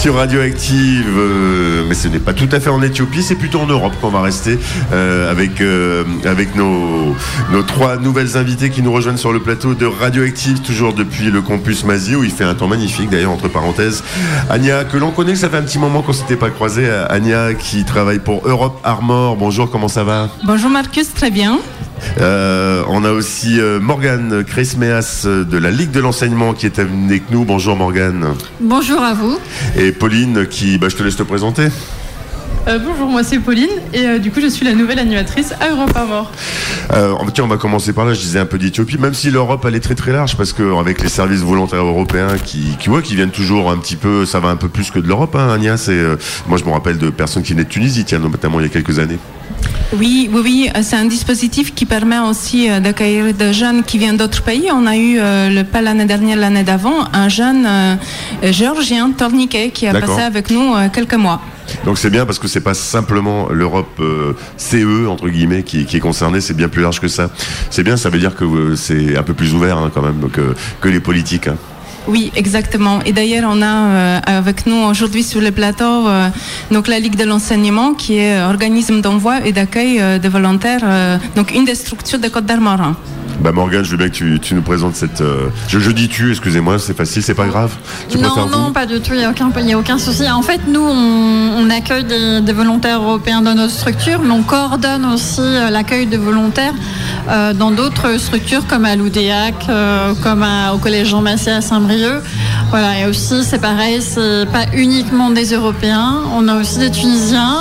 [0.00, 1.04] sur Radioactive.
[1.18, 4.08] euh, mais ce n'est pas tout à fait en Éthiopie, c'est plutôt en Europe qu'on
[4.08, 4.58] va rester
[4.94, 7.14] euh, avec, euh, avec nos,
[7.52, 11.42] nos trois nouvelles invitées qui nous rejoignent sur le plateau de Radioactive, toujours depuis le
[11.42, 14.02] campus Mazie, où il fait un temps magnifique, d'ailleurs, entre parenthèses.
[14.48, 16.88] Anya, que l'on connaît, ça fait un petit moment qu'on ne s'était pas croisé.
[17.10, 19.36] Anya, qui travaille pour Europe Armor.
[19.36, 20.30] Bonjour, comment ça va?
[20.44, 21.58] Bonjour Marcus, très bien.
[22.20, 26.78] Euh, on a aussi euh, Morgane Cresmeas euh, de la Ligue de l'enseignement qui est
[26.78, 27.44] avec nous.
[27.44, 28.34] Bonjour Morgane.
[28.60, 29.38] Bonjour à vous.
[29.76, 31.68] Et Pauline qui, bah, je te laisse te présenter.
[32.68, 35.70] Euh, bonjour, moi c'est Pauline et euh, du coup je suis la nouvelle animatrice à
[35.70, 35.96] Europe.
[36.92, 38.12] Euh, tiens, on va commencer par là.
[38.12, 40.76] Je disais un peu d'Éthiopie, même si l'Europe elle est très très large, parce que
[40.76, 44.40] avec les services volontaires européens qui, qui, ouais, qui viennent toujours un petit peu, ça
[44.40, 45.36] va un peu plus que de l'Europe.
[45.36, 45.58] Hein,
[45.88, 46.16] euh,
[46.48, 48.72] moi je me rappelle de personnes qui venaient de Tunisie, tiens, notamment il y a
[48.72, 49.18] quelques années.
[49.92, 53.98] Oui, oui, oui, euh, c'est un dispositif qui permet aussi euh, d'accueillir des jeunes qui
[53.98, 54.68] viennent d'autres pays.
[54.72, 57.94] On a eu, euh, le, pas l'année dernière, l'année d'avant, un jeune euh,
[58.42, 61.40] géorgien, Torniquet, qui a passé avec nous euh, quelques mois.
[61.84, 65.96] Donc c'est bien parce que c'est pas simplement l'Europe euh, CE entre guillemets qui, qui
[65.96, 67.28] est concernée, c'est bien plus large que ça.
[67.70, 70.28] C'est bien, ça veut dire que euh, c'est un peu plus ouvert hein, quand même
[70.32, 71.48] que, que les politiques.
[71.48, 71.56] hein.
[72.08, 73.00] Oui, exactement.
[73.04, 76.28] Et d'ailleurs, on a euh, avec nous aujourd'hui sur le plateau euh,
[76.70, 81.52] donc la Ligue de l'enseignement, qui est organisme d'envoi et d'accueil euh, des volontaires, donc
[81.52, 82.94] une des structures de Côte d'Armor.
[83.40, 85.20] Bah Morgane, je veux bien que tu, tu nous présentes cette.
[85.20, 87.70] euh, Je, je dis tu, excusez-moi, c'est facile, c'est pas grave.
[88.08, 90.28] Tu non, non, pas du tout, il n'y a, a aucun souci.
[90.30, 94.42] En fait, nous, on, on accueille des, des volontaires européens dans notre structure, mais on
[94.42, 96.72] coordonne aussi euh, l'accueil de volontaires
[97.28, 101.60] euh, dans d'autres structures, comme à l'Oudéac, euh, comme à- au Collège Jean Massé à
[101.60, 102.22] Saint-Brieuc.
[102.70, 107.58] Voilà, et aussi, c'est pareil, c'est pas uniquement des Européens, on a aussi des Tunisiens.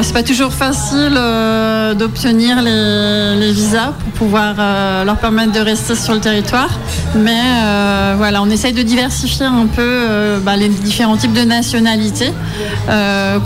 [0.00, 5.60] C'est pas toujours facile euh, d'obtenir les, les visas pour pouvoir euh, leur permettre de
[5.60, 6.70] rester sur le territoire,
[7.14, 12.32] mais euh, voilà, on essaye de diversifier un peu bah, les différents types de nationalités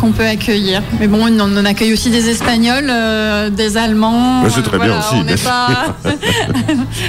[0.01, 0.83] qu'on peut accueillir.
[1.01, 2.93] Mais bon, on, on accueille aussi des Espagnols,
[3.53, 4.45] des Allemands.
[4.49, 5.95] C'est très bien aussi, on pas-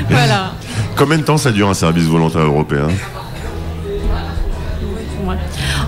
[0.09, 0.53] voilà.
[0.95, 2.87] Combien de temps ça dure un service volontaire européen?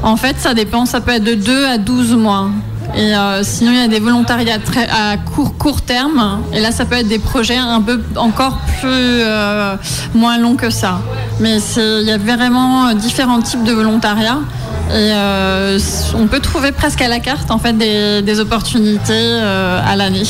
[0.03, 2.49] En fait, ça dépend, ça peut être de 2 à 12 mois.
[2.95, 4.57] Et euh, sinon, il y a des volontariats
[4.91, 6.41] à court, court terme.
[6.53, 9.75] Et là, ça peut être des projets un peu encore plus euh,
[10.13, 10.99] moins longs que ça.
[11.39, 14.39] Mais il y a vraiment différents types de volontariat.
[14.89, 15.77] Et euh,
[16.15, 20.23] on peut trouver presque à la carte en fait des, opportunités euh, à l'année.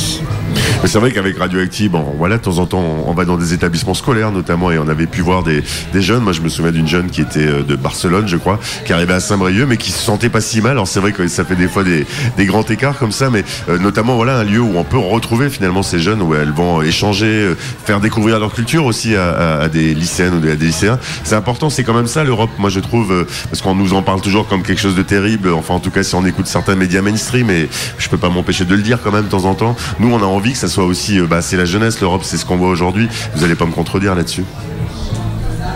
[0.81, 3.53] Mais c'est vrai qu'avec Radioactive, bon, voilà, de temps en temps, on va dans des
[3.53, 5.63] établissements scolaires notamment, et on avait pu voir des,
[5.93, 6.23] des jeunes.
[6.23, 9.13] Moi, je me souviens d'une jeune qui était euh, de Barcelone, je crois, qui arrivait
[9.13, 10.71] à Saint-Brieuc, mais qui se sentait pas si mal.
[10.71, 12.05] Alors c'est vrai que ça fait des fois des,
[12.37, 15.49] des grands écarts comme ça, mais euh, notamment voilà un lieu où on peut retrouver
[15.49, 17.55] finalement ces jeunes, où elles vont échanger, euh,
[17.85, 20.99] faire découvrir leur culture aussi à, à- à des lycéennes ou à des lycéens.
[21.23, 22.49] C'est important, c'est quand même ça l'Europe.
[22.57, 25.51] Moi, je trouve, euh, parce qu'on nous en parle toujours comme quelque chose de terrible.
[25.53, 27.67] Enfin, en tout cas, si on écoute certains médias mainstream, et
[27.97, 29.75] je peux pas m'empêcher de le dire quand même de temps en temps.
[29.99, 32.45] Nous, on a que ça soit aussi, euh, bah, c'est la jeunesse, l'Europe, c'est ce
[32.45, 33.07] qu'on voit aujourd'hui.
[33.35, 34.45] Vous allez pas me contredire là-dessus.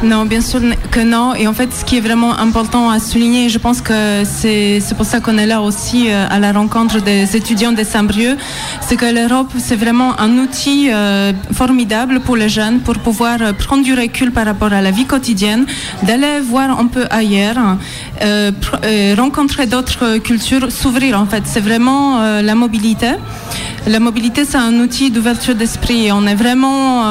[0.03, 0.59] Non, bien sûr
[0.91, 1.33] que non.
[1.33, 5.05] Et en fait, ce qui est vraiment important à souligner, je pense que c'est pour
[5.05, 8.37] ça qu'on est là aussi euh, à la rencontre des étudiants de Saint-Brieuc,
[8.81, 13.53] c'est que l'Europe, c'est vraiment un outil euh, formidable pour les jeunes pour pouvoir euh,
[13.53, 15.65] prendre du recul par rapport à la vie quotidienne,
[16.03, 17.77] d'aller voir un peu ailleurs,
[18.21, 18.51] euh,
[19.17, 21.43] rencontrer d'autres cultures, s'ouvrir en fait.
[21.45, 23.11] C'est vraiment la mobilité.
[23.87, 26.11] La mobilité, c'est un outil d'ouverture d'esprit.
[26.11, 27.03] On est vraiment,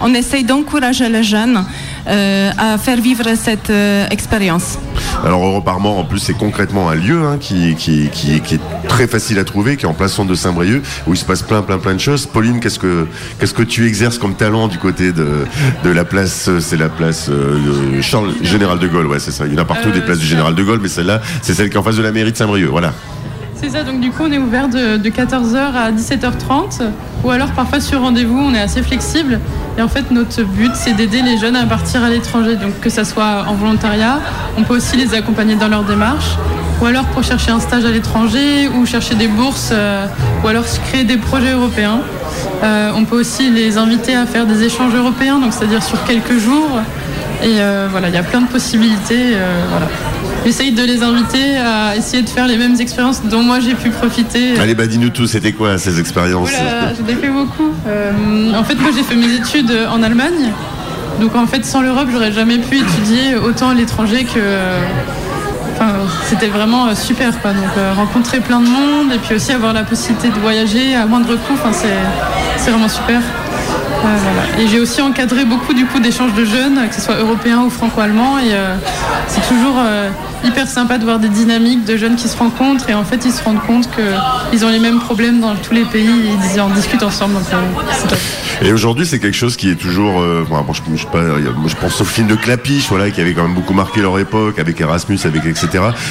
[0.00, 1.64] on essaye d'encourager les jeunes
[2.08, 4.78] euh, à faire vivre cette euh, expérience.
[5.24, 8.88] Alors Europe Armand, en plus, c'est concrètement un lieu hein, qui, qui, qui, qui est
[8.88, 11.42] très facile à trouver, qui est en place centre de Saint-Brieuc, où il se passe
[11.42, 12.26] plein, plein, plein de choses.
[12.26, 13.06] Pauline, qu'est-ce que,
[13.38, 15.44] qu'est-ce que tu exerces comme talent du côté de,
[15.84, 19.32] de la place euh, C'est la place euh, de Charles Général de Gaulle, ouais, c'est
[19.32, 19.46] ça.
[19.46, 20.26] Il y en a partout Euh, des places du.
[20.26, 22.36] Général de Gaulle, mais celle-là, c'est celle qui est en face de la mairie de
[22.36, 22.92] Saint-Brieuc, voilà.
[23.60, 26.80] C'est ça, donc du coup on est ouvert de, de 14h à 17h30
[27.24, 29.40] ou alors parfois sur rendez-vous, on est assez flexible.
[29.76, 32.88] Et en fait notre but c'est d'aider les jeunes à partir à l'étranger, donc que
[32.88, 34.20] ça soit en volontariat,
[34.56, 36.36] on peut aussi les accompagner dans leur démarche
[36.80, 40.06] ou alors pour chercher un stage à l'étranger ou chercher des bourses euh,
[40.44, 41.98] ou alors créer des projets européens.
[42.62, 46.38] Euh, on peut aussi les inviter à faire des échanges européens, donc c'est-à-dire sur quelques
[46.38, 46.80] jours.
[47.42, 49.32] Et euh, voilà, il y a plein de possibilités.
[49.34, 49.86] euh, voilà.
[50.44, 53.90] J'essaye de les inviter à essayer de faire les mêmes expériences dont moi j'ai pu
[53.90, 54.58] profiter.
[54.58, 57.70] Allez, bah dis-nous tout, c'était quoi ces expériences j'en ai fait beaucoup.
[57.86, 60.52] Euh, en fait, moi j'ai fait mes études en Allemagne.
[61.20, 64.40] Donc en fait, sans l'Europe, j'aurais jamais pu étudier autant à l'étranger que.
[65.74, 65.92] Enfin,
[66.26, 67.52] c'était vraiment super quoi.
[67.52, 71.06] Donc euh, rencontrer plein de monde et puis aussi avoir la possibilité de voyager à
[71.06, 71.54] moindre coût.
[71.54, 71.70] Enfin,
[72.56, 73.20] c'est vraiment super.
[74.02, 74.60] Voilà.
[74.60, 77.70] Et j'ai aussi encadré beaucoup du coup d'échanges de jeunes, que ce soit européens ou
[77.70, 78.38] franco-allemands.
[78.38, 78.76] Et euh,
[79.26, 80.10] c'est toujours euh,
[80.44, 83.32] hyper sympa de voir des dynamiques de jeunes qui se rencontrent et en fait ils
[83.32, 86.70] se rendent compte qu'ils ont les mêmes problèmes dans tous les pays et ils en
[86.70, 87.36] discutent ensemble.
[87.36, 88.66] Euh.
[88.66, 90.20] Et aujourd'hui, c'est quelque chose qui est toujours.
[90.48, 94.18] bon, je, pense au film de Clapiche, voilà, qui avait quand même beaucoup marqué leur
[94.18, 95.68] époque, avec Erasmus, avec etc.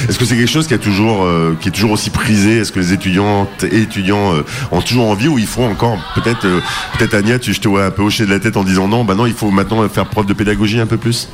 [0.08, 1.26] Est-ce que c'est quelque chose qui, a toujours,
[1.60, 2.58] qui est toujours aussi prisé?
[2.58, 4.32] Est-ce que les étudiantes et étudiants
[4.72, 6.46] ont toujours envie ou il faut encore peut-être,
[6.98, 9.14] peut-être tu, je te vois un peu hocher de la tête en disant non, bah
[9.14, 11.28] non, il faut maintenant faire preuve de pédagogie un peu plus.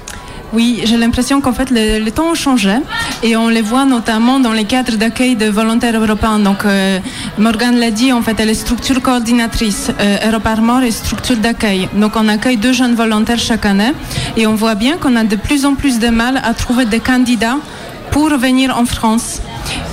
[0.53, 2.77] Oui, j'ai l'impression qu'en fait, le, le temps a changé
[3.25, 6.39] et on les voit notamment dans les cadres d'accueil de volontaires européens.
[6.39, 7.01] Donc, euh,
[7.39, 9.91] Morgane l'a dit, en fait, elle est structure coordinatrice.
[9.99, 11.89] Euh, Europarmor est structure d'accueil.
[11.95, 13.93] Donc, on accueille deux jeunes volontaires chaque année
[14.37, 17.01] et on voit bien qu'on a de plus en plus de mal à trouver des
[17.01, 17.59] candidats
[18.13, 19.41] pour venir en France.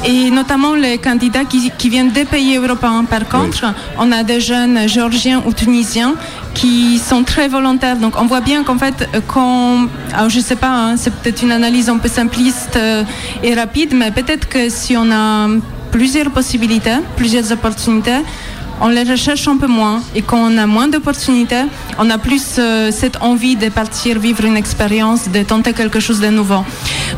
[0.06, 3.06] Et notamment les candidats qui, qui viennent des pays européens.
[3.06, 3.66] Par contre,
[3.98, 6.16] on a des jeunes géorgiens ou tunisiens
[6.54, 7.98] qui sont très volontaires.
[7.98, 11.52] Donc on voit bien qu'en fait, quand, alors je sais pas, hein, c'est peut-être une
[11.52, 13.04] analyse un peu simpliste euh,
[13.44, 15.48] et rapide, mais peut-être que si on a
[15.92, 18.22] plusieurs possibilités, plusieurs opportunités,
[18.82, 20.02] on les recherche un peu moins.
[20.16, 21.66] Et quand on a moins d'opportunités,
[22.00, 26.20] on a plus euh, cette envie de partir vivre une expérience, de tenter quelque chose
[26.20, 26.66] de nouveau.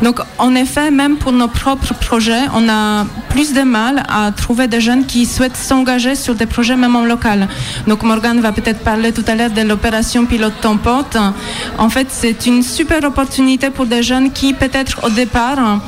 [0.02, 4.68] Donc, en effet, même pour nos propres projets, on a plus de mal à trouver
[4.68, 7.48] des jeunes qui souhaitent s'engager sur des projets même en local.
[7.86, 11.16] Donc, Morgane va peut-être parler tout à l'heure de l'opération Pilote ton pote.
[11.78, 15.80] En fait, c'est une super opportunité pour des jeunes qui, peut-être au départ,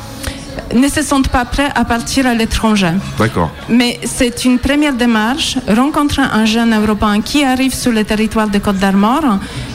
[0.74, 2.93] ne se sentent pas prêts à partir à l'étranger.
[3.19, 3.51] D'accord.
[3.69, 8.59] Mais c'est une première démarche, rencontrer un jeune Européen qui arrive sur le territoire de
[8.59, 9.23] Côte d'Armor,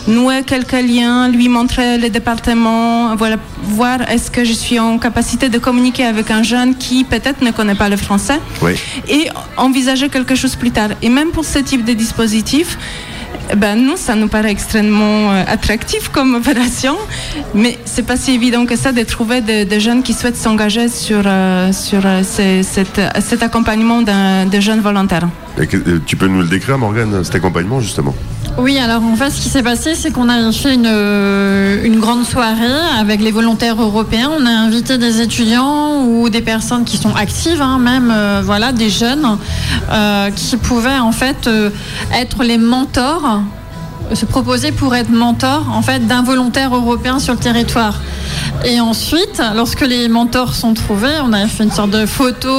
[0.08, 5.50] nouer quelques liens, lui montrer le département, voilà, voir est-ce que je suis en capacité
[5.50, 8.74] de communiquer avec un jeune qui peut-être ne connaît pas le français Oui.
[9.08, 10.90] et envisager quelque chose plus tard.
[11.02, 12.78] Et même pour ce type de dispositif,
[13.58, 16.98] ben, nous, ça nous paraît extrêmement euh, attractif comme opération,
[17.54, 21.24] mais c'est pas si évident que ça de trouver des jeunes qui souhaitent s'engager sur,
[21.26, 25.28] euh, sur euh, cet, accompagnement de jeunes volontaires.
[26.06, 28.16] Tu peux nous le décrire, Morgane, cet accompagnement justement?
[28.58, 32.00] Oui, alors en fait, ce qui s'est passé, c'est qu'on a fait une, euh, une
[32.00, 34.30] grande soirée avec les volontaires européens.
[34.38, 38.72] On a invité des étudiants ou des personnes qui sont actives, hein, même euh, voilà,
[38.72, 39.38] des jeunes
[39.92, 41.50] euh, qui pouvaient en fait
[42.14, 43.42] être les mentors,
[44.14, 48.00] se proposer pour être mentor en fait d'un volontaire européen sur le territoire.
[48.64, 52.50] Et ensuite, lorsque les mentors sont trouvés, on a fait une sorte de photo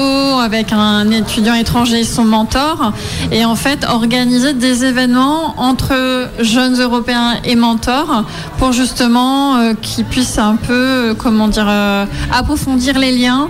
[0.40, 2.92] avec un étudiant étranger et son mentor,
[3.30, 8.24] et en fait organiser des événements entre jeunes européens et mentors
[8.58, 13.48] pour justement euh, qu'ils puissent un peu, euh, comment dire, euh, approfondir les liens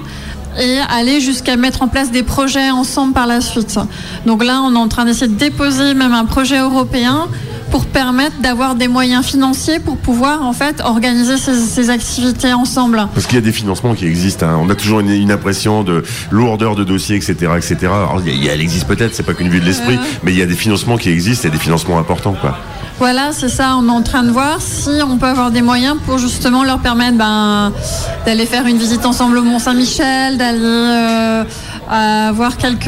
[0.61, 3.79] et aller jusqu'à mettre en place des projets ensemble par la suite.
[4.27, 7.29] Donc là, on est en train d'essayer de déposer même un projet européen
[7.73, 13.09] pour permettre d'avoir des moyens financiers pour pouvoir en fait organiser ces, ces activités ensemble.
[13.15, 14.47] Parce qu'il y a des financements qui existent.
[14.47, 14.59] hein.
[14.63, 17.77] On a toujours une, une impression de lourdeur de dossier, etc., etc.
[17.87, 19.65] Alors, il y a- il y a- elle existe peut-être, c'est pas qu'une vue de
[19.65, 22.37] l'esprit, mais il y a des financements qui existent, il y a des financements importants,
[22.39, 22.59] quoi.
[22.99, 23.75] Voilà, c'est ça.
[23.79, 26.79] On est en train de voir si on peut avoir des moyens pour justement leur
[26.79, 27.73] permettre ben,
[28.27, 31.45] d'aller faire une visite ensemble au Mont Saint-Michel, d'aller euh,
[31.95, 32.87] avoir quelques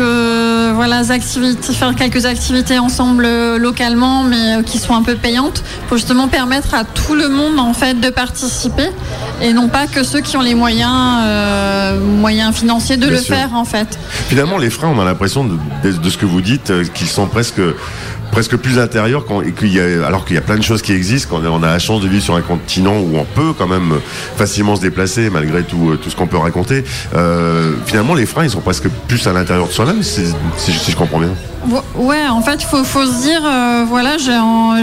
[0.74, 5.62] voilà activités, faire quelques activités ensemble euh, localement, mais euh, qui sont un peu payantes,
[5.89, 8.89] pour justement permettre à tout le monde en fait de participer
[9.43, 13.18] et non pas que ceux qui ont les moyens euh, moyens financiers de Bien le
[13.22, 13.35] sûr.
[13.36, 13.98] faire en fait.
[14.28, 17.26] Finalement, les freins, on a l'impression de, de- de ce que vous dites, qu'ils sont
[17.26, 17.60] presque
[18.35, 20.93] presque plus intérieurs quand, qu'il y a, alors qu'il y a plein de choses qui
[20.93, 23.69] existent quand on a la chance de vivre sur un continent où on peut quand
[23.69, 24.01] même
[24.36, 26.82] facilement se déplacer malgré tout, euh, tout ce qu'on peut raconter.
[27.15, 30.23] Euh, finalement, les freins, ils sont presque plus à l'intérieur de soi-même, si,
[30.56, 31.31] si je- comprends bien.
[31.94, 34.74] Ouais, en fait, il faut, faut se dire, euh, voilà, j'ai en-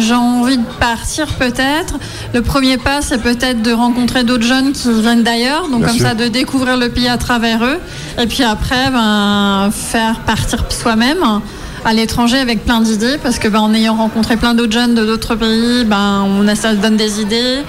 [0.42, 1.96] envie de partir peut-être.
[2.34, 5.98] Le premier pas, c'est peut-être de rencontrer d'autres jeunes qui viennent d'ailleurs, donc Bien comme
[5.98, 6.08] sûr.
[6.08, 7.80] ça, de découvrir le pays à travers eux.
[8.22, 11.42] Et puis après, ben, faire partir soi-même
[11.86, 15.06] à l'étranger avec plein d'idées, parce que ben, en ayant rencontré plein d'autres jeunes de
[15.06, 17.60] d'autres pays, ben, on a, ça donne des idées,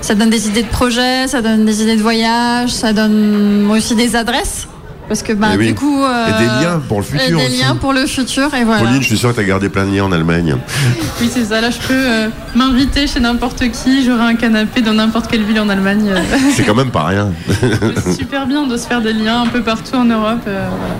[0.00, 3.94] ça donne des idées de projets, ça donne des idées de voyage, ça donne aussi
[3.94, 4.68] des adresses.
[5.08, 5.66] Parce que ben, Eh oui.
[5.68, 6.00] du coup.
[6.04, 7.60] Et des liens pour le et futur des aussi.
[7.62, 8.82] liens pour le futur, et voilà.
[8.82, 10.56] Pauline, je suis sûr que tu as gardé plein de liens en Allemagne.
[11.20, 11.60] Oui, c'est ça.
[11.60, 14.04] Là, je peux euh, m'inviter chez n'importe qui.
[14.04, 16.08] J'aurai un canapé dans n'importe quelle ville en Allemagne.
[16.10, 16.20] euh.
[16.54, 17.30] C'est quand même pas rien.
[18.04, 20.40] C'est super bien de se faire des liens un peu partout en Europe.
[20.48, 20.94] euh, voilà.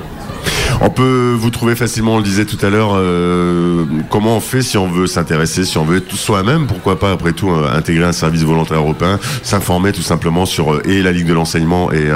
[0.81, 4.61] On peut vous trouver facilement, on le disait tout à l'heure, euh, comment on fait
[4.62, 8.12] si on veut s'intéresser, si on veut soi-même, pourquoi pas après tout euh, intégrer un
[8.12, 12.11] service volontaire européen, s'informer tout simplement sur euh, et la Ligue de l'enseignement et,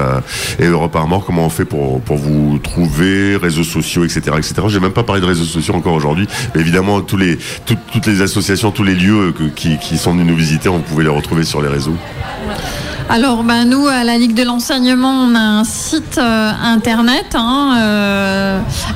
[0.58, 4.36] et Europe Armor, comment on fait pour, vous trouver, réseaux sociaux, etc.
[4.36, 4.54] etc.
[4.68, 7.20] J'ai même pas parlé de réseaux sociaux encore aujourd'hui, mais évidemment toutes-
[8.06, 11.62] les associations, tous les lieux qui, sont venus nous visiter, on pouvait les retrouver sur
[11.62, 11.96] les réseaux.
[13.08, 17.74] Alors, ben, nous, à la Ligue de l'enseignement, on a un site internet, hein,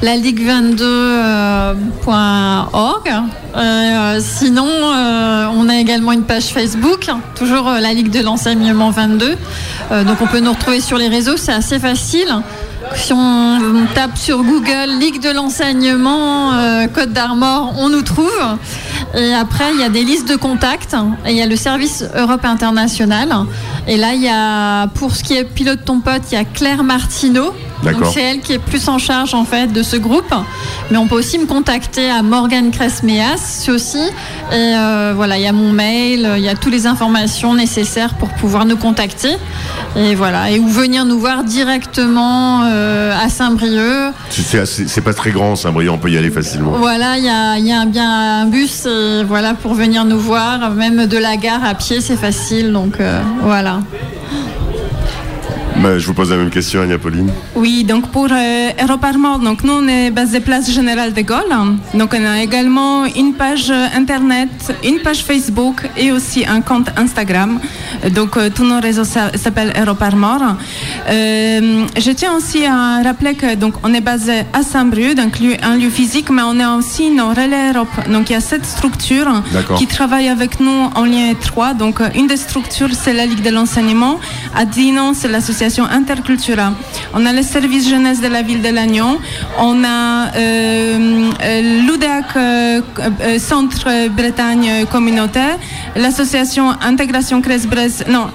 [0.03, 3.13] la ligue22.org.
[3.57, 8.91] Euh, sinon, euh, on a également une page Facebook, toujours euh, la Ligue de l'enseignement
[8.91, 9.37] 22.
[9.93, 12.35] Euh, donc, on peut nous retrouver sur les réseaux, c'est assez facile.
[12.93, 18.41] Si on tape sur Google Ligue de l'enseignement euh, Côte d'Armor, on nous trouve.
[19.17, 20.95] Et après, il y a des listes de contacts.
[21.27, 23.33] Et il y a le service Europe International.
[23.87, 26.45] Et là, il y a, pour ce qui est pilote ton pote, il y a
[26.45, 27.53] Claire Martineau.
[27.83, 30.33] Donc c'est elle qui est plus en charge en fait de ce groupe.
[30.91, 33.99] Mais on peut aussi me contacter à Morgane Cresmeas aussi.
[33.99, 38.15] Et euh, voilà, il y a mon mail, il y a toutes les informations nécessaires
[38.15, 39.37] pour pouvoir nous contacter.
[39.97, 42.74] Et voilà, et ou venir nous voir directement euh,
[43.25, 44.13] à Saint-Brieuc.
[44.31, 46.73] C'est- pas très grand, Saint-Brieuc, on peut y aller facilement.
[46.79, 48.11] Voilà, il y a, il y a un- bien
[48.43, 52.17] un bus et voilà pour venir nous voir, même de la gare à pied, c'est
[52.17, 52.73] facile.
[52.73, 53.81] Donc euh, voilà.
[55.87, 57.31] Je vous pose la même question, Anya Pauline.
[57.55, 61.55] Oui, donc pour euh, Europe Armor, donc nous on est basé place Générale de Gaulle.
[61.93, 64.49] Donc on a également une page euh, internet,
[64.83, 67.61] une page Facebook et aussi un compte Instagram.
[68.15, 70.41] Donc euh, tous nos réseaux s'a- s'appellent Europe Armor.
[71.11, 75.57] Euh, je tiens aussi à rappeler que donc on est basé à Saint-Brieuc, donc lieu-
[75.63, 77.89] un lieu physique, mais on a aussi nos relais Europe.
[78.11, 79.31] Donc il y a cette structure
[79.77, 81.75] qui travaille avec nous en lien étroit.
[81.75, 84.19] Donc euh, une des structures c'est la Ligue de l'enseignement.
[84.57, 86.73] À Dinan c'est l'association Intercultura.
[87.13, 89.19] On a le service jeunesse de la ville de Lannion.
[89.59, 91.81] On a euh, euh,
[92.37, 92.81] euh,
[93.21, 95.59] euh, Centre Bretagne communautaire,
[95.97, 98.05] l'association Intégration Crèce-Bresse.
[98.09, 98.29] Non.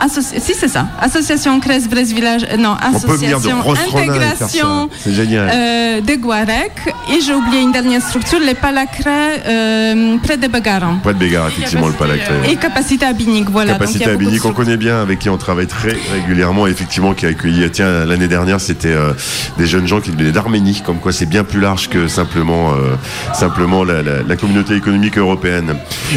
[0.00, 3.60] Associ- si c'est ça, association Crèce-Bresse Village, euh, non, On association.
[3.96, 6.72] Intégration euh, de Guarec
[7.12, 10.96] et j'ai oublié une dernière structure, les Palacrets euh, près de Begaran.
[11.02, 12.34] Pas de Bégard, effectivement, le Palacré.
[12.50, 13.72] Et capacité à Binic, voilà.
[13.72, 17.14] donc Capacité a à Binic, qu'on connaît bien, avec qui on travaille très régulièrement, effectivement,
[17.14, 19.12] qui a accueilli, tiens, l'année dernière, c'était euh,
[19.58, 22.94] des jeunes gens qui venaient d'Arménie, comme quoi c'est bien plus large que simplement, euh,
[23.34, 25.74] simplement la, la- la communauté économique européenne.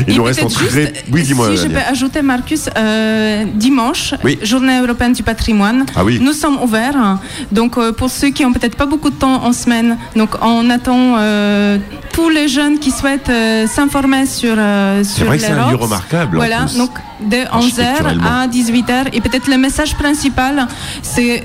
[0.07, 0.93] Il Et nous reste en très...
[1.11, 1.49] oui, dis-moi.
[1.55, 3.45] Si je peux ajouter, Marcus, euh,
[3.75, 4.39] dimanche, Oui.
[4.41, 6.19] journée européenne du patrimoine, Ah oui.
[6.21, 7.17] nous sommes ouverts.
[7.51, 10.69] Donc, euh, pour ceux qui ont peut-être pas beaucoup de temps en semaine, donc on
[10.69, 11.77] attend euh,
[12.13, 14.55] tous les jeunes qui souhaitent euh, s'informer sur,
[15.03, 16.77] sur vrai que c'est un lieu remarquable, en Voilà, plus.
[16.77, 18.41] donc de 11h Architecturellement.
[18.43, 18.95] à 18h.
[19.13, 20.67] Et peut-être le message principal,
[21.01, 21.43] c'est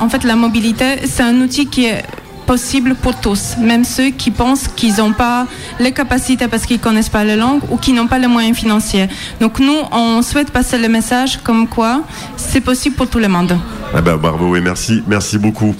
[0.00, 2.02] en fait la mobilité, c'est un outil qui est
[2.50, 5.46] possible pour tous, même ceux qui pensent qu'ils n'ont pas
[5.78, 9.06] les capacités parce qu'ils connaissent pas la langue ou qui n'ont pas les moyens financiers.
[9.40, 12.02] Donc nous, on souhaite passer le message comme quoi
[12.36, 13.56] c'est possible pour tout le monde.
[13.94, 14.18] Ah bah,
[14.62, 15.74] merci, merci beaucoup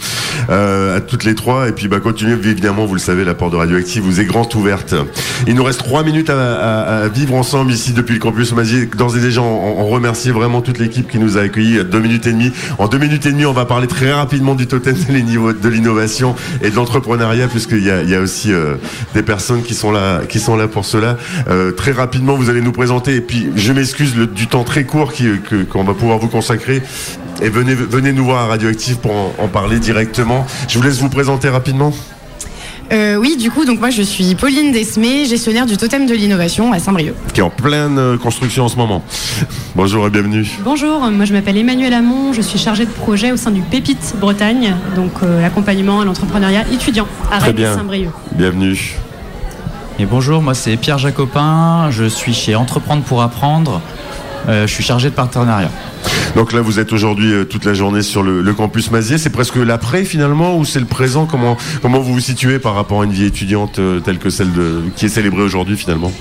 [0.48, 1.68] euh, à toutes les trois.
[1.68, 4.54] Et puis bah, continuez, évidemment, vous le savez, la porte de Radioactive vous est grande
[4.54, 4.94] ouverte.
[5.48, 8.52] Il nous reste trois minutes à, vivre ensemble ici depuis le campus.
[8.96, 12.00] D'ores et déjà, on, on remercie vraiment toute l'équipe qui nous a accueillis à deux
[12.00, 12.52] minutes et demie.
[12.78, 16.70] En deux minutes et demie, on va parler très rapidement du totem de l'innovation et
[16.70, 18.76] de l'entrepreneuriat, puisqu'il y a, il y a aussi euh,
[19.14, 21.16] des personnes qui sont là, qui sont là pour cela.
[21.48, 23.16] Euh, très rapidement, vous allez nous présenter.
[23.16, 25.12] Et puis, je m'excuse du temps très court
[25.70, 26.82] qu'on va pouvoir vous consacrer.
[27.42, 30.46] Et venez, venez nous voir à Radioactive pour en parler directement.
[30.68, 31.92] Je vous laisse vous présenter rapidement.
[32.92, 36.72] Euh, oui, du coup, donc moi je suis Pauline Desmé, gestionnaire du Totem de l'innovation
[36.72, 37.14] à Saint-Brieuc.
[37.32, 39.04] qui est en pleine euh, construction en ce moment.
[39.76, 40.44] Bonjour et bienvenue.
[40.64, 44.16] Bonjour, moi je m'appelle Emmanuel Hamon, je suis chargée de projet au sein du Pépite
[44.18, 47.74] Bretagne, donc euh, l'accompagnement à l'entrepreneuriat étudiant à Rennes bien.
[47.76, 48.10] Saint-Brieuc.
[48.32, 48.96] Bienvenue.
[50.00, 53.80] Et bonjour, moi c'est Pierre Jacopin, je suis chez Entreprendre pour apprendre,
[54.48, 55.70] je suis chargé de partenariat.
[56.36, 59.18] Donc là, vous êtes aujourd'hui euh, toute la journée sur le, campus Mazier.
[59.18, 61.26] C'est presque l'après finalement ou c'est le présent?
[61.26, 64.52] Comment, comment vous vous situez par rapport à une vie étudiante euh, telle que celle
[64.52, 66.12] de, qui est célébrée aujourd'hui finalement?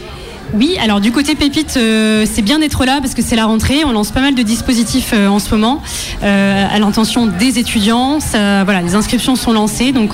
[0.55, 3.83] Oui, alors du côté Pépite, euh, c'est bien d'être là parce que c'est la rentrée.
[3.85, 5.81] On lance pas mal de dispositifs euh, en ce moment
[6.23, 8.19] euh, à l'intention des étudiants.
[8.19, 10.13] Ça, voilà, les inscriptions sont lancées, donc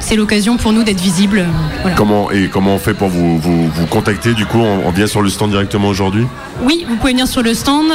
[0.00, 1.46] c'est l'occasion pour nous d'être visibles.
[1.82, 1.96] Voilà.
[1.96, 5.06] comment, Et comment on fait pour vous, vous, vous contacter Du coup, on, on vient
[5.06, 6.26] sur le stand directement aujourd'hui?
[6.62, 7.86] Oui, vous pouvez venir sur le stand.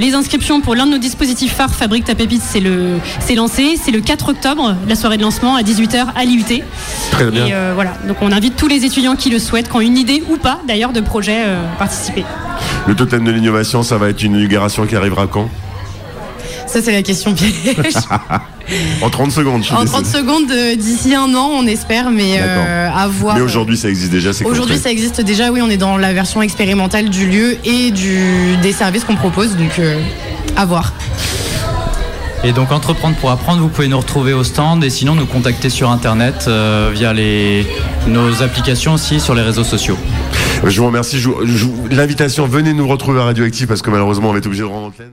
[0.00, 3.78] Les inscriptions pour l'un de nos dispositifs phares Fabrique ta pépite, c'est le, c'est lancé.
[3.82, 6.62] C'est le 4 octobre, la soirée de lancement à 18h à l'IUT.
[7.10, 7.46] Très bien.
[7.46, 10.22] Et voilà, donc on invite tous les étudiants qui le souhaitent, qui ont une idée
[10.30, 12.24] ou pas d'ailleurs de projet, euh, participer.
[12.86, 15.48] Le totem de l'innovation, ça va être une inauguration qui arrivera quand?
[16.66, 17.94] Ça, c'est la question piège.
[19.02, 20.02] en 30 secondes, je en désolé.
[20.02, 23.36] 30 secondes, euh, d'ici un an, on espère, mais euh, à voir.
[23.36, 26.12] Mais aujourd'hui, ça existe déjà, c'est Aujourd'hui, ça existe déjà, oui, on est dans la
[26.12, 29.98] version expérimentale du lieu et du, des services qu'on propose, donc euh,
[30.56, 30.92] à voir.
[32.44, 35.68] Et donc entreprendre pour apprendre, vous pouvez nous retrouver au stand et sinon nous contacter
[35.68, 37.66] sur internet euh, via les,
[38.06, 39.98] nos applications aussi sur les réseaux sociaux.
[40.64, 41.22] Je vous remercie.
[41.90, 44.86] L'invitation, venez nous retrouver à Radioactive parce que malheureusement, on va être obligé de rendre
[44.88, 45.12] antenne.